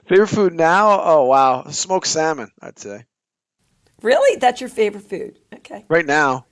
Favorite 0.07 0.27
food 0.27 0.53
now? 0.53 0.99
Oh 1.01 1.25
wow, 1.25 1.67
smoked 1.69 2.07
salmon. 2.07 2.51
I'd 2.61 2.77
say 2.79 3.05
Really? 4.01 4.37
That's 4.39 4.59
your 4.59 4.69
favorite 4.69 5.03
food? 5.03 5.37
Okay. 5.53 5.85
right 5.87 6.05
now. 6.05 6.45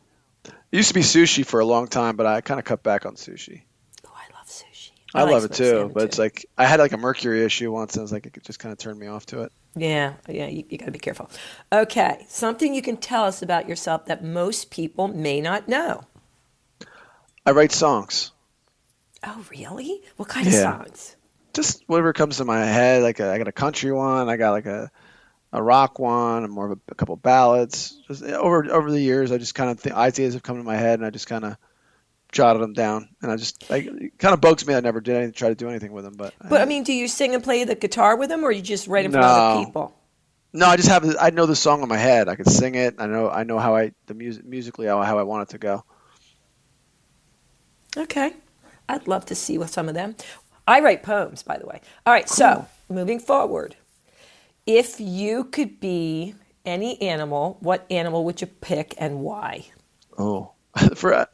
It 0.45 0.77
used 0.77 0.89
to 0.89 0.93
be 0.93 1.01
sushi 1.01 1.43
for 1.45 1.59
a 1.59 1.65
long 1.65 1.87
time, 1.87 2.15
but 2.15 2.25
I 2.27 2.41
kind 2.41 2.59
of 2.59 2.65
cut 2.65 2.83
back 2.83 3.05
on 3.07 3.15
sushi. 3.15 3.63
I 5.13 5.23
love. 5.23 5.29
I, 5.29 5.31
like 5.31 5.33
love 5.33 5.45
it 5.45 5.53
too, 5.53 5.91
but 5.93 6.03
it's 6.05 6.17
like 6.19 6.45
I 6.57 6.65
had 6.65 6.79
like 6.79 6.93
a 6.93 6.97
mercury 6.97 7.43
issue 7.43 7.71
once, 7.71 7.95
and 7.95 8.01
I 8.01 8.03
was 8.03 8.11
like, 8.11 8.25
it 8.25 8.43
just 8.43 8.59
kind 8.59 8.71
of 8.71 8.77
turned 8.79 8.99
me 8.99 9.07
off 9.07 9.25
to 9.27 9.43
it. 9.43 9.51
Yeah, 9.75 10.13
yeah, 10.27 10.47
you, 10.47 10.63
you 10.69 10.77
got 10.77 10.85
to 10.87 10.91
be 10.91 10.99
careful. 10.99 11.29
Okay, 11.71 12.25
something 12.27 12.73
you 12.73 12.81
can 12.81 12.97
tell 12.97 13.23
us 13.23 13.41
about 13.41 13.69
yourself 13.69 14.05
that 14.05 14.23
most 14.23 14.71
people 14.71 15.07
may 15.07 15.41
not 15.41 15.67
know. 15.67 16.03
I 17.45 17.51
write 17.51 17.71
songs, 17.73 18.31
Oh, 19.23 19.45
really? 19.51 20.01
What 20.17 20.29
kind 20.29 20.47
of 20.47 20.53
Yeah. 20.53 20.83
songs? 20.83 21.15
just 21.53 21.83
whatever 21.87 22.13
comes 22.13 22.37
to 22.37 22.45
my 22.45 22.63
head. 22.63 23.03
Like 23.03 23.19
a, 23.19 23.31
I 23.31 23.37
got 23.37 23.47
a 23.47 23.51
country 23.51 23.91
one, 23.91 24.29
I 24.29 24.37
got 24.37 24.51
like 24.51 24.65
a 24.65 24.91
a 25.53 25.63
rock 25.63 25.99
one, 25.99 26.43
and 26.43 26.53
more 26.53 26.71
of 26.71 26.79
a, 26.79 26.81
a 26.91 26.95
couple 26.95 27.15
ballads. 27.17 27.99
Just 28.07 28.23
over 28.23 28.71
over 28.71 28.91
the 28.91 28.99
years, 29.01 29.31
I 29.31 29.37
just 29.37 29.55
kind 29.55 29.71
of 29.71 29.79
think 29.79 29.95
ideas 29.95 30.33
have 30.35 30.43
come 30.43 30.57
to 30.57 30.63
my 30.63 30.77
head, 30.77 30.99
and 30.99 31.05
I 31.05 31.09
just 31.09 31.27
kind 31.27 31.45
of 31.45 31.57
jotted 32.31 32.61
them 32.61 32.73
down. 32.73 33.09
And 33.21 33.31
I 33.31 33.35
just 33.35 33.69
like 33.69 33.85
it 33.85 34.17
kind 34.17 34.33
of 34.33 34.41
bugs 34.41 34.65
me. 34.65 34.73
I 34.75 34.79
never 34.79 35.01
did 35.01 35.15
anything, 35.15 35.33
try 35.33 35.49
to 35.49 35.55
do 35.55 35.69
anything 35.69 35.91
with 35.91 36.03
them, 36.03 36.15
but 36.15 36.33
But 36.47 36.61
I 36.61 36.63
uh, 36.63 36.67
mean, 36.67 36.83
do 36.83 36.93
you 36.93 37.07
sing 37.07 37.33
and 37.35 37.43
play 37.43 37.63
the 37.63 37.75
guitar 37.75 38.15
with 38.15 38.29
them, 38.29 38.43
or 38.43 38.51
you 38.51 38.61
just 38.61 38.87
write 38.87 39.03
them 39.03 39.11
for 39.11 39.19
other 39.19 39.65
people? 39.65 39.95
No, 40.51 40.65
I 40.65 40.77
just 40.77 40.89
have 40.89 41.15
I 41.19 41.29
know 41.29 41.45
the 41.45 41.55
song 41.55 41.83
in 41.83 41.89
my 41.89 41.97
head. 41.97 42.27
I 42.27 42.35
can 42.35 42.45
sing 42.45 42.75
it. 42.75 42.95
I 42.97 43.05
know 43.05 43.29
I 43.29 43.43
know 43.43 43.59
how 43.59 43.75
I 43.75 43.91
the 44.07 44.13
music 44.13 44.45
musically 44.45 44.87
how, 44.87 45.01
how 45.03 45.19
I 45.19 45.23
want 45.23 45.49
it 45.49 45.51
to 45.51 45.57
go. 45.57 45.83
Okay, 47.97 48.33
I'd 48.87 49.07
love 49.07 49.25
to 49.25 49.35
see 49.35 49.57
what 49.57 49.69
some 49.69 49.89
of 49.89 49.95
them. 49.95 50.15
I 50.67 50.81
write 50.81 51.01
poems, 51.01 51.41
by 51.41 51.57
the 51.57 51.65
way. 51.65 51.81
All 52.05 52.13
right, 52.13 52.29
so 52.29 52.67
moving 52.89 53.19
forward, 53.19 53.75
if 54.67 54.99
you 54.99 55.45
could 55.45 55.79
be 55.79 56.35
any 56.65 57.01
animal, 57.01 57.57
what 57.61 57.85
animal 57.89 58.23
would 58.25 58.41
you 58.41 58.47
pick 58.47 58.93
and 58.99 59.21
why? 59.21 59.65
Oh, 60.17 60.51
for 60.95 61.13
uh, 61.13 61.25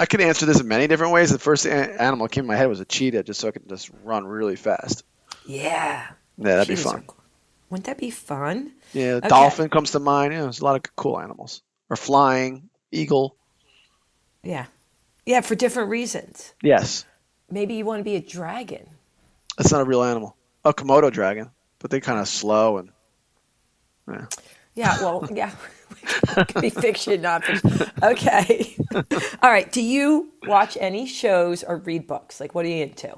I 0.00 0.06
could 0.06 0.20
answer 0.22 0.46
this 0.46 0.58
in 0.60 0.66
many 0.66 0.86
different 0.86 1.12
ways. 1.12 1.30
The 1.30 1.38
first 1.38 1.66
animal 1.66 2.26
that 2.26 2.32
came 2.32 2.44
to 2.44 2.48
my 2.48 2.56
head 2.56 2.68
was 2.68 2.80
a 2.80 2.84
cheetah, 2.86 3.22
just 3.22 3.38
so 3.38 3.48
I 3.48 3.50
could 3.50 3.68
just 3.68 3.90
run 4.02 4.26
really 4.26 4.56
fast. 4.56 5.04
Yeah, 5.46 6.06
Yeah, 6.38 6.56
that'd 6.56 6.68
be 6.68 6.74
fun. 6.74 7.04
cool. 7.06 7.16
Wouldn't 7.68 7.86
that 7.86 7.98
be 7.98 8.10
fun? 8.10 8.72
Yeah, 8.94 9.12
Okay. 9.16 9.28
dolphin 9.28 9.68
comes 9.68 9.92
to 9.92 10.00
mind. 10.00 10.32
Yeah, 10.32 10.40
there's 10.42 10.60
a 10.60 10.64
lot 10.64 10.74
of 10.76 10.96
cool 10.96 11.20
animals. 11.20 11.62
Or 11.90 11.96
flying 11.96 12.70
eagle. 12.90 13.36
Yeah, 14.42 14.66
yeah, 15.26 15.42
for 15.42 15.54
different 15.54 15.90
reasons. 15.90 16.54
Yes, 16.62 17.04
Maybe 17.50 17.74
you 17.74 17.84
want 17.84 18.00
to 18.00 18.04
be 18.04 18.16
a 18.16 18.20
dragon. 18.22 18.86
that's 19.58 19.70
not 19.72 19.82
a 19.82 19.84
real 19.84 20.02
animal. 20.02 20.34
A 20.64 20.72
Komodo 20.72 21.12
dragon, 21.12 21.50
but 21.78 21.90
they're 21.90 22.00
kind 22.00 22.18
of 22.20 22.26
slow 22.28 22.78
and 22.78 22.90
yeah. 24.08 24.26
Yeah, 24.74 24.96
well, 25.02 25.28
yeah. 25.32 25.50
could 26.48 26.60
be 26.62 26.70
fiction, 26.70 27.20
not 27.22 27.44
fiction. 27.44 27.90
Okay. 28.02 28.76
All 29.42 29.50
right. 29.50 29.70
Do 29.70 29.82
you 29.82 30.32
watch 30.46 30.76
any 30.80 31.06
shows 31.06 31.62
or 31.64 31.76
read 31.78 32.06
books? 32.06 32.40
Like, 32.40 32.54
what 32.54 32.64
are 32.64 32.68
you 32.68 32.82
into? 32.84 33.16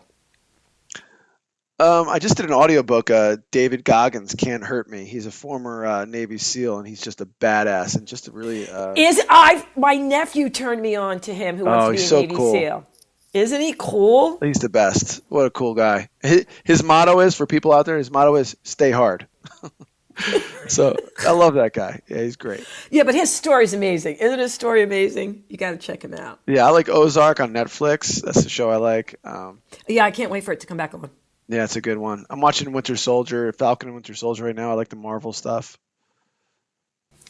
Um, 1.79 2.09
I 2.09 2.21
just 2.21 2.37
did 2.37 2.47
an 2.47 2.53
audiobook. 2.53 3.11
Uh, 3.11 3.39
David 3.51 3.85
Goggins 3.85 4.35
can't 4.37 4.63
hurt 4.63 4.89
me. 4.89 5.05
He's 5.05 5.27
a 5.27 5.33
former 5.33 5.85
uh, 5.85 6.05
Navy 6.05 6.39
SEAL, 6.39 6.79
and 6.79 6.87
he's 6.87 7.01
just 7.01 7.21
a 7.21 7.27
badass 7.27 7.97
and 7.97 8.07
just 8.07 8.29
a 8.29 8.31
really. 8.31 8.69
Uh, 8.69 8.95
Is 8.97 9.21
I 9.29 9.67
my 9.77 9.95
nephew 9.95 10.49
turned 10.49 10.81
me 10.81 10.95
on 10.95 11.19
to 11.21 11.35
him 11.35 11.57
who 11.57 11.65
wants 11.65 11.83
Oh, 11.85 11.87
to 11.87 11.93
be 11.93 11.97
he's 11.99 12.05
a 12.05 12.09
so 12.09 12.21
Navy 12.21 12.35
cool. 12.37 12.53
SEAL. 12.53 12.87
Isn't 13.35 13.61
he 13.63 13.75
cool? 13.77 14.39
he's 14.43 14.59
the 14.59 14.69
best. 14.69 15.23
What 15.29 15.47
a 15.47 15.51
cool 15.51 15.75
guy. 15.75 16.09
His, 16.21 16.45
his 16.65 16.83
motto 16.85 17.19
is 17.21 17.35
for 17.35 17.47
people 17.47 17.73
out 17.73 17.87
there. 17.87 17.97
His 17.99 18.11
motto 18.11 18.37
is 18.37 18.57
"Stay 18.63 18.91
hard." 18.93 19.27
so 20.69 20.97
I 21.27 21.33
love 21.33 21.55
that 21.55 21.73
guy. 21.73 22.01
Yeah, 22.09 22.23
he's 22.23 22.37
great. 22.37 22.67
Yeah, 22.91 23.03
but 23.05 23.15
his 23.15 23.33
story's 23.35 23.75
amazing. 23.75 24.17
Isn't 24.17 24.39
his 24.39 24.53
story 24.55 24.83
amazing? 24.83 25.45
You 25.49 25.57
got 25.57 25.71
to 25.73 25.77
check 25.77 26.03
him 26.05 26.15
out. 26.15 26.41
Yeah, 26.47 26.67
I 26.67 26.71
like 26.71 26.89
Ozark 26.89 27.41
on 27.41 27.53
Netflix. 27.53 28.23
That's 28.23 28.43
the 28.43 28.49
show 28.49 28.71
I 28.71 28.77
like. 28.77 29.17
Um, 29.25 29.61
Yeah, 29.89 30.05
I 30.05 30.11
can't 30.11 30.31
wait 30.31 30.45
for 30.45 30.53
it 30.53 30.61
to 30.61 30.67
come 30.67 30.77
back 30.77 30.95
on. 30.95 31.11
yeah, 31.49 31.65
it's 31.65 31.77
a 31.77 31.81
good 31.81 31.99
one. 31.99 32.25
I'm 32.31 32.41
watching 32.41 32.73
Winter 32.73 32.97
Soldier, 32.97 33.53
Falcon 33.53 33.89
and 33.89 33.95
Winter 33.95 34.15
Soldier 34.15 34.45
right 34.45 34.57
now. 34.57 34.71
I 34.71 34.75
like 34.75 34.89
the 34.89 34.97
Marvel 34.97 35.33
stuff. 35.33 35.77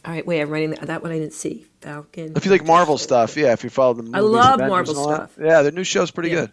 All 0.04 0.12
right, 0.12 0.26
wait, 0.26 0.40
I'm 0.40 0.50
writing 0.50 0.70
that, 0.70 0.80
that 0.82 1.02
one 1.02 1.12
I 1.12 1.18
didn't 1.18 1.32
see. 1.32 1.64
Falcon. 1.80 2.32
If 2.36 2.44
you 2.44 2.50
like 2.50 2.64
Marvel 2.64 2.98
stuff, 2.98 3.36
yeah. 3.36 3.52
If 3.52 3.62
you 3.62 3.70
follow 3.70 3.94
the 3.94 4.02
movies, 4.02 4.16
I 4.16 4.20
love 4.20 4.58
Marvel 4.58 4.94
that, 5.08 5.30
stuff. 5.30 5.38
Yeah, 5.40 5.62
the 5.62 5.70
new 5.70 5.84
show's 5.84 6.10
pretty 6.10 6.30
Yeah. 6.30 6.40
good. 6.42 6.52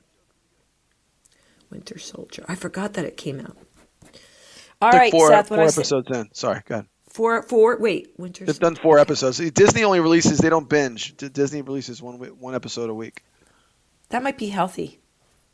Winter 1.72 2.00
Soldier. 2.00 2.46
I 2.48 2.56
forgot 2.56 2.94
that 2.94 3.06
it 3.06 3.18
came 3.18 3.40
out. 3.40 3.58
All 4.82 4.92
right, 4.92 5.12
four, 5.12 5.30
Seth. 5.30 5.50
What 5.50 5.58
four 5.58 5.84
I 5.84 5.86
say? 5.86 6.20
in. 6.20 6.30
Sorry, 6.34 6.62
go 6.66 6.76
ahead. 6.76 6.88
Four, 7.10 7.44
four. 7.44 7.78
Wait, 7.80 8.14
Winter. 8.18 8.46
They've 8.46 8.60
done 8.60 8.76
four 8.76 9.00
episodes. 9.00 9.38
Disney 9.38 9.84
only 9.84 10.00
releases; 10.00 10.38
they 10.38 10.50
don't 10.50 10.70
binge. 10.70 11.18
Disney 11.18 11.62
releases 11.62 12.02
one 12.02 12.16
one 12.18 12.56
episode 12.56 12.90
a 12.90 12.94
week. 12.94 13.24
That 14.10 14.24
might 14.24 14.38
be 14.38 14.48
healthy. 14.48 15.00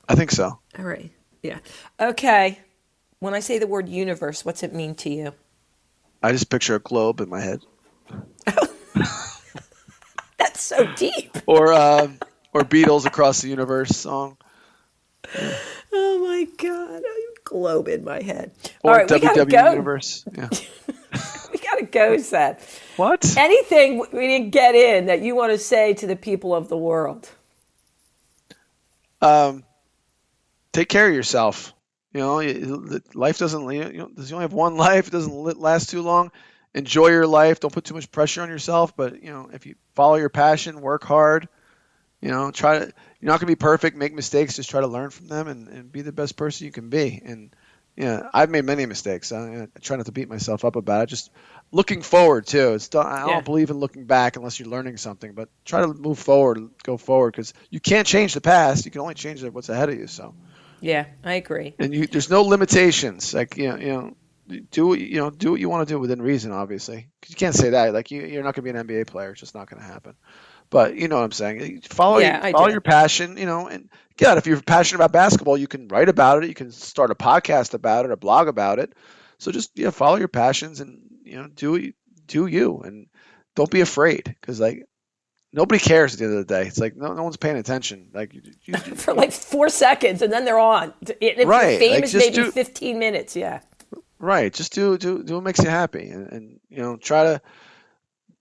I 0.07 0.15
think 0.15 0.31
so. 0.31 0.59
All 0.77 0.85
right. 0.85 1.11
Yeah. 1.41 1.59
Okay. 1.99 2.59
When 3.19 3.33
I 3.33 3.39
say 3.39 3.57
the 3.59 3.67
word 3.67 3.89
universe, 3.89 4.45
what's 4.45 4.61
it 4.63 4.73
mean 4.73 4.95
to 4.95 5.09
you? 5.09 5.33
I 6.21 6.31
just 6.31 6.49
picture 6.49 6.75
a 6.75 6.79
globe 6.79 7.21
in 7.21 7.29
my 7.29 7.39
head, 7.39 7.61
That's 10.37 10.61
so 10.61 10.85
deep. 10.95 11.37
or 11.45 11.73
um, 11.73 12.19
or 12.53 12.61
Beatles 12.61 13.05
across 13.05 13.41
the 13.41 13.49
universe 13.49 13.89
song, 13.89 14.37
Oh 15.93 16.19
my 16.27 16.47
god, 16.57 17.03
globe 17.45 17.87
in 17.87 18.03
my 18.03 18.21
head. 18.21 18.51
or 18.83 18.91
All 18.91 18.97
right, 18.97 19.09
we 19.09 19.19
gotta 19.19 19.45
go. 19.45 19.69
universe. 19.71 20.25
Yeah. 20.37 20.49
We 21.51 21.59
gotta 21.59 21.85
go, 21.85 22.17
Seth. 22.17 22.81
what? 22.97 23.37
Anything 23.37 23.99
we 24.11 24.27
didn't 24.27 24.49
get 24.49 24.75
in 24.75 25.05
that 25.05 25.21
you 25.21 25.35
want 25.35 25.53
to 25.53 25.57
say 25.57 25.93
to 25.93 26.05
the 26.07 26.17
people 26.17 26.53
of 26.53 26.67
the 26.67 26.75
world? 26.77 27.29
Um, 29.21 29.63
take 30.73 30.89
care 30.89 31.07
of 31.07 31.13
yourself. 31.13 31.73
You 32.13 32.19
know, 32.21 32.99
life 33.13 33.37
doesn't. 33.39 33.71
You 33.71 33.83
know, 33.85 34.09
you 34.17 34.33
only 34.33 34.43
have 34.43 34.53
one 34.53 34.75
life. 34.87 35.07
It 35.07 35.11
doesn't 35.11 35.59
last 35.59 35.89
too 35.89 36.01
long. 36.01 36.31
Enjoy 36.73 37.07
your 37.07 37.27
life. 37.27 37.61
Don't 37.61 37.73
put 37.73 37.85
too 37.85 37.93
much 37.93 38.11
pressure 38.11 38.41
on 38.41 38.49
yourself. 38.49 38.95
But 38.95 39.23
you 39.23 39.31
know, 39.31 39.49
if 39.53 39.65
you 39.65 39.75
follow 39.95 40.15
your 40.15 40.29
passion, 40.29 40.81
work 40.81 41.03
hard. 41.03 41.47
You 42.25 42.31
know, 42.31 42.49
try 42.49 42.79
to. 42.79 42.85
You're 43.21 43.31
not 43.31 43.39
gonna 43.39 43.51
be 43.51 43.55
perfect. 43.55 43.95
Make 43.95 44.13
mistakes. 44.15 44.55
Just 44.55 44.71
try 44.71 44.81
to 44.81 44.87
learn 44.87 45.11
from 45.11 45.27
them 45.27 45.47
and, 45.47 45.67
and 45.67 45.91
be 45.91 46.01
the 46.01 46.11
best 46.11 46.35
person 46.35 46.65
you 46.65 46.71
can 46.71 46.89
be. 46.89 47.21
And 47.23 47.55
yeah, 47.95 48.29
I've 48.33 48.49
made 48.49 48.65
many 48.65 48.87
mistakes. 48.87 49.31
I, 49.31 49.67
I 49.75 49.79
try 49.79 49.97
not 49.97 50.07
to 50.07 50.11
beat 50.11 50.27
myself 50.27 50.65
up 50.65 50.75
about 50.75 51.03
it. 51.03 51.09
Just 51.09 51.29
looking 51.71 52.01
forward 52.01 52.47
too. 52.47 52.73
It's 52.73 52.89
I 52.95 53.19
don't 53.25 53.29
Yeah. 53.29 53.41
believe 53.41 53.69
in 53.69 53.77
looking 53.77 54.05
back 54.05 54.37
unless 54.37 54.59
you're 54.59 54.69
learning 54.69 54.97
something. 54.97 55.33
But 55.33 55.49
try 55.65 55.81
to 55.81 55.87
move 55.93 56.17
forward, 56.17 56.67
go 56.83 56.97
forward, 56.97 57.33
because 57.33 57.53
you 57.69 57.79
can't 57.79 58.07
change 58.07 58.33
the 58.33 58.41
past. 58.41 58.85
You 58.85 58.91
can 58.91 59.01
only 59.01 59.13
change 59.13 59.43
what's 59.43 59.69
ahead 59.69 59.89
of 59.89 59.99
you. 59.99 60.07
So, 60.07 60.33
Yeah, 60.81 61.05
I 61.23 61.35
agree. 61.35 61.75
and 61.77 61.93
you 61.93 62.07
there's 62.07 62.29
no 62.31 62.41
limitations. 62.41 63.35
Like 63.35 63.55
you 63.55 63.69
know, 63.69 63.77
you 63.77 63.87
know, 63.87 64.13
do 64.71 64.87
what 64.87 64.99
you 64.99 65.17
know, 65.17 65.29
do 65.29 65.51
what 65.51 65.59
you 65.59 65.69
want 65.69 65.87
to 65.87 65.93
do 65.93 65.99
within 65.99 66.21
reason. 66.21 66.51
Obviously, 66.51 67.07
you 67.27 67.35
can't 67.35 67.55
say 67.55 67.69
that. 67.71 67.93
Like 67.93 68.11
you, 68.11 68.23
you're 68.23 68.43
not 68.43 68.55
going 68.55 68.65
to 68.65 68.73
be 68.73 68.77
an 68.79 68.87
NBA 68.87 69.07
player. 69.07 69.31
It's 69.31 69.39
just 69.39 69.55
not 69.55 69.69
going 69.69 69.81
to 69.81 69.87
happen. 69.87 70.15
But 70.69 70.95
you 70.95 71.07
know 71.07 71.15
what 71.17 71.23
I'm 71.23 71.31
saying. 71.31 71.81
Follow, 71.89 72.17
Yeah, 72.19 72.43
your, 72.47 72.51
follow 72.51 72.69
your 72.69 72.81
passion. 72.81 73.37
You 73.37 73.45
know, 73.45 73.67
and 73.67 73.89
yeah, 74.19 74.35
if 74.37 74.47
you're 74.47 74.61
passionate 74.61 74.97
about 74.99 75.11
basketball, 75.11 75.57
you 75.57 75.67
can 75.67 75.87
write 75.87 76.09
about 76.09 76.43
it. 76.43 76.47
You 76.47 76.55
can 76.55 76.71
start 76.71 77.11
a 77.11 77.15
podcast 77.15 77.73
about 77.73 78.05
it, 78.05 78.11
a 78.11 78.17
blog 78.17 78.47
about 78.47 78.79
it. 78.79 78.93
So 79.37 79.51
just 79.51 79.71
yeah, 79.75 79.89
follow 79.91 80.17
your 80.17 80.27
passions 80.27 80.79
and 80.81 81.01
you 81.23 81.35
know 81.35 81.47
do 81.47 81.91
do 82.27 82.47
you 82.47 82.79
and 82.79 83.07
don't 83.55 83.69
be 83.69 83.81
afraid 83.81 84.23
because 84.25 84.59
like 84.59 84.85
nobody 85.53 85.79
cares 85.79 86.13
at 86.13 86.19
the 86.19 86.25
end 86.25 86.37
of 86.37 86.47
the 86.47 86.53
day. 86.53 86.67
It's 86.67 86.79
like 86.79 86.95
no, 86.95 87.13
no 87.13 87.23
one's 87.23 87.37
paying 87.37 87.57
attention. 87.57 88.09
Like 88.13 88.33
you, 88.33 88.41
you, 88.63 88.73
For 88.77 89.13
like 89.13 89.31
four 89.31 89.69
seconds, 89.69 90.21
and 90.21 90.31
then 90.31 90.45
they're 90.45 90.59
on. 90.59 90.93
If 91.01 91.47
Right, 91.47 91.79
you're 91.81 91.91
like, 91.91 92.09
famous, 92.09 92.13
maybe 92.13 92.35
do- 92.35 92.51
15 92.51 92.97
minutes. 92.99 93.35
Yeah. 93.35 93.59
right, 94.19 94.51
just 94.53 94.73
do 94.73 94.97
do 94.97 95.23
do 95.23 95.35
what 95.35 95.43
makes 95.43 95.59
you 95.59 95.69
happy 95.69 96.09
and, 96.09 96.31
and 96.31 96.59
you 96.69 96.81
know 96.81 96.97
try 96.97 97.23
to 97.23 97.41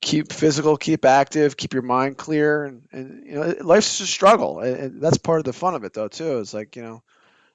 keep 0.04 0.32
physical, 0.32 0.76
keep 0.76 1.04
active, 1.04 1.56
keep 1.56 1.72
your 1.72 1.82
mind 1.82 2.16
clear, 2.16 2.64
and 2.64 2.82
and 2.92 3.26
you 3.26 3.34
know 3.34 3.54
life's 3.62 3.98
a 4.00 4.06
struggle. 4.06 4.60
And 4.60 5.00
that's 5.00 5.18
part 5.18 5.40
of 5.40 5.44
the 5.44 5.52
fun 5.52 5.74
of 5.74 5.84
it 5.84 5.92
though 5.92 6.08
too. 6.08 6.38
It's 6.38 6.54
like 6.54 6.76
you 6.76 6.82
know. 6.82 7.02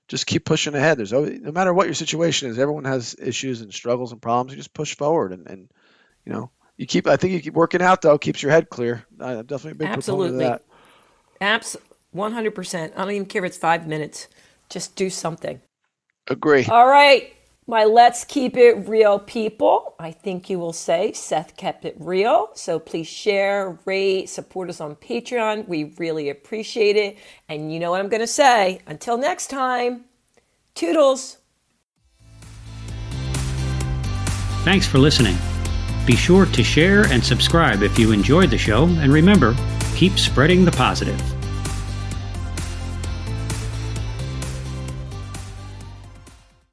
Just 0.07 0.25
keep 0.25 0.43
pushing 0.43 0.73
ahead. 0.73 0.97
There's 0.97 1.13
always, 1.13 1.39
no 1.39 1.51
matter 1.51 1.71
what 1.71 1.85
your 1.85 1.93
situation 1.93 2.49
is, 2.49 2.57
everyone 2.57 2.85
has 2.85 3.15
issues 3.21 3.61
and 3.61 3.71
struggles 3.71 4.11
and 4.11 4.19
problems. 4.19 4.51
You 4.51 4.57
just 4.57 4.73
push 4.73 4.95
forward 4.95 5.33
and, 5.33 5.45
and 5.47 5.69
you 6.25 6.33
know, 6.33 6.49
you 6.77 6.87
keep. 6.87 7.05
I 7.05 7.15
think 7.15 7.33
you 7.33 7.39
keep 7.41 7.53
working 7.53 7.83
out 7.83 8.01
though, 8.01 8.17
keeps 8.17 8.41
your 8.41 8.51
head 8.51 8.69
clear. 8.69 9.05
I'm 9.19 9.45
definitely 9.45 9.73
a 9.73 9.75
big 9.75 9.89
Absolutely. 9.89 10.29
proponent 10.29 10.55
of 10.55 10.61
that. 11.39 11.45
Abs- 11.45 11.77
100%. 12.15 12.91
I 12.95 12.97
don't 12.97 13.11
even 13.11 13.27
care 13.27 13.45
if 13.45 13.49
it's 13.49 13.57
five 13.57 13.87
minutes. 13.87 14.27
Just 14.69 14.95
do 14.95 15.11
something. 15.11 15.61
Agree. 16.27 16.65
All 16.65 16.87
right, 16.87 17.31
my 17.70 17.86
let's 17.86 18.26
keep 18.26 18.57
it 18.57 18.89
real 18.89 19.20
people. 19.20 19.93
I 19.99 20.11
think 20.11 20.49
you 20.49 20.57
will 20.57 20.74
say 20.74 21.13
Seth 21.13 21.55
kept 21.55 21.86
it 21.86 21.95
real. 21.99 22.49
So 22.55 22.80
please 22.80 23.05
share, 23.05 23.78
rate, 23.86 24.28
support 24.28 24.70
us 24.70 24.82
on 24.82 24.95
Patreon. 24.95 25.67
We 25.67 25.93
really 25.99 26.30
appreciate 26.30 26.95
it. 26.95 27.17
And 27.47 27.72
you 27.72 27.80
know 27.80 27.91
what 27.91 27.99
I'm 27.99 28.09
going 28.09 28.22
to 28.22 28.28
say. 28.28 28.82
Until 28.88 29.20
next 29.20 29.51
time, 29.51 30.05
toodles. 30.74 31.38
Thanks 34.63 34.88
for 34.88 34.97
listening. 34.97 35.38
Be 36.07 36.15
sure 36.15 36.47
to 36.47 36.63
share 36.63 37.03
and 37.05 37.24
subscribe 37.24 37.84
if 37.84 37.99
you 37.99 38.11
enjoyed 38.11 38.49
the 38.49 38.57
show, 38.57 38.86
and 38.86 39.13
remember, 39.13 39.55
keep 39.95 40.17
spreading 40.17 40.65
the 40.65 40.72
positive. 40.72 41.38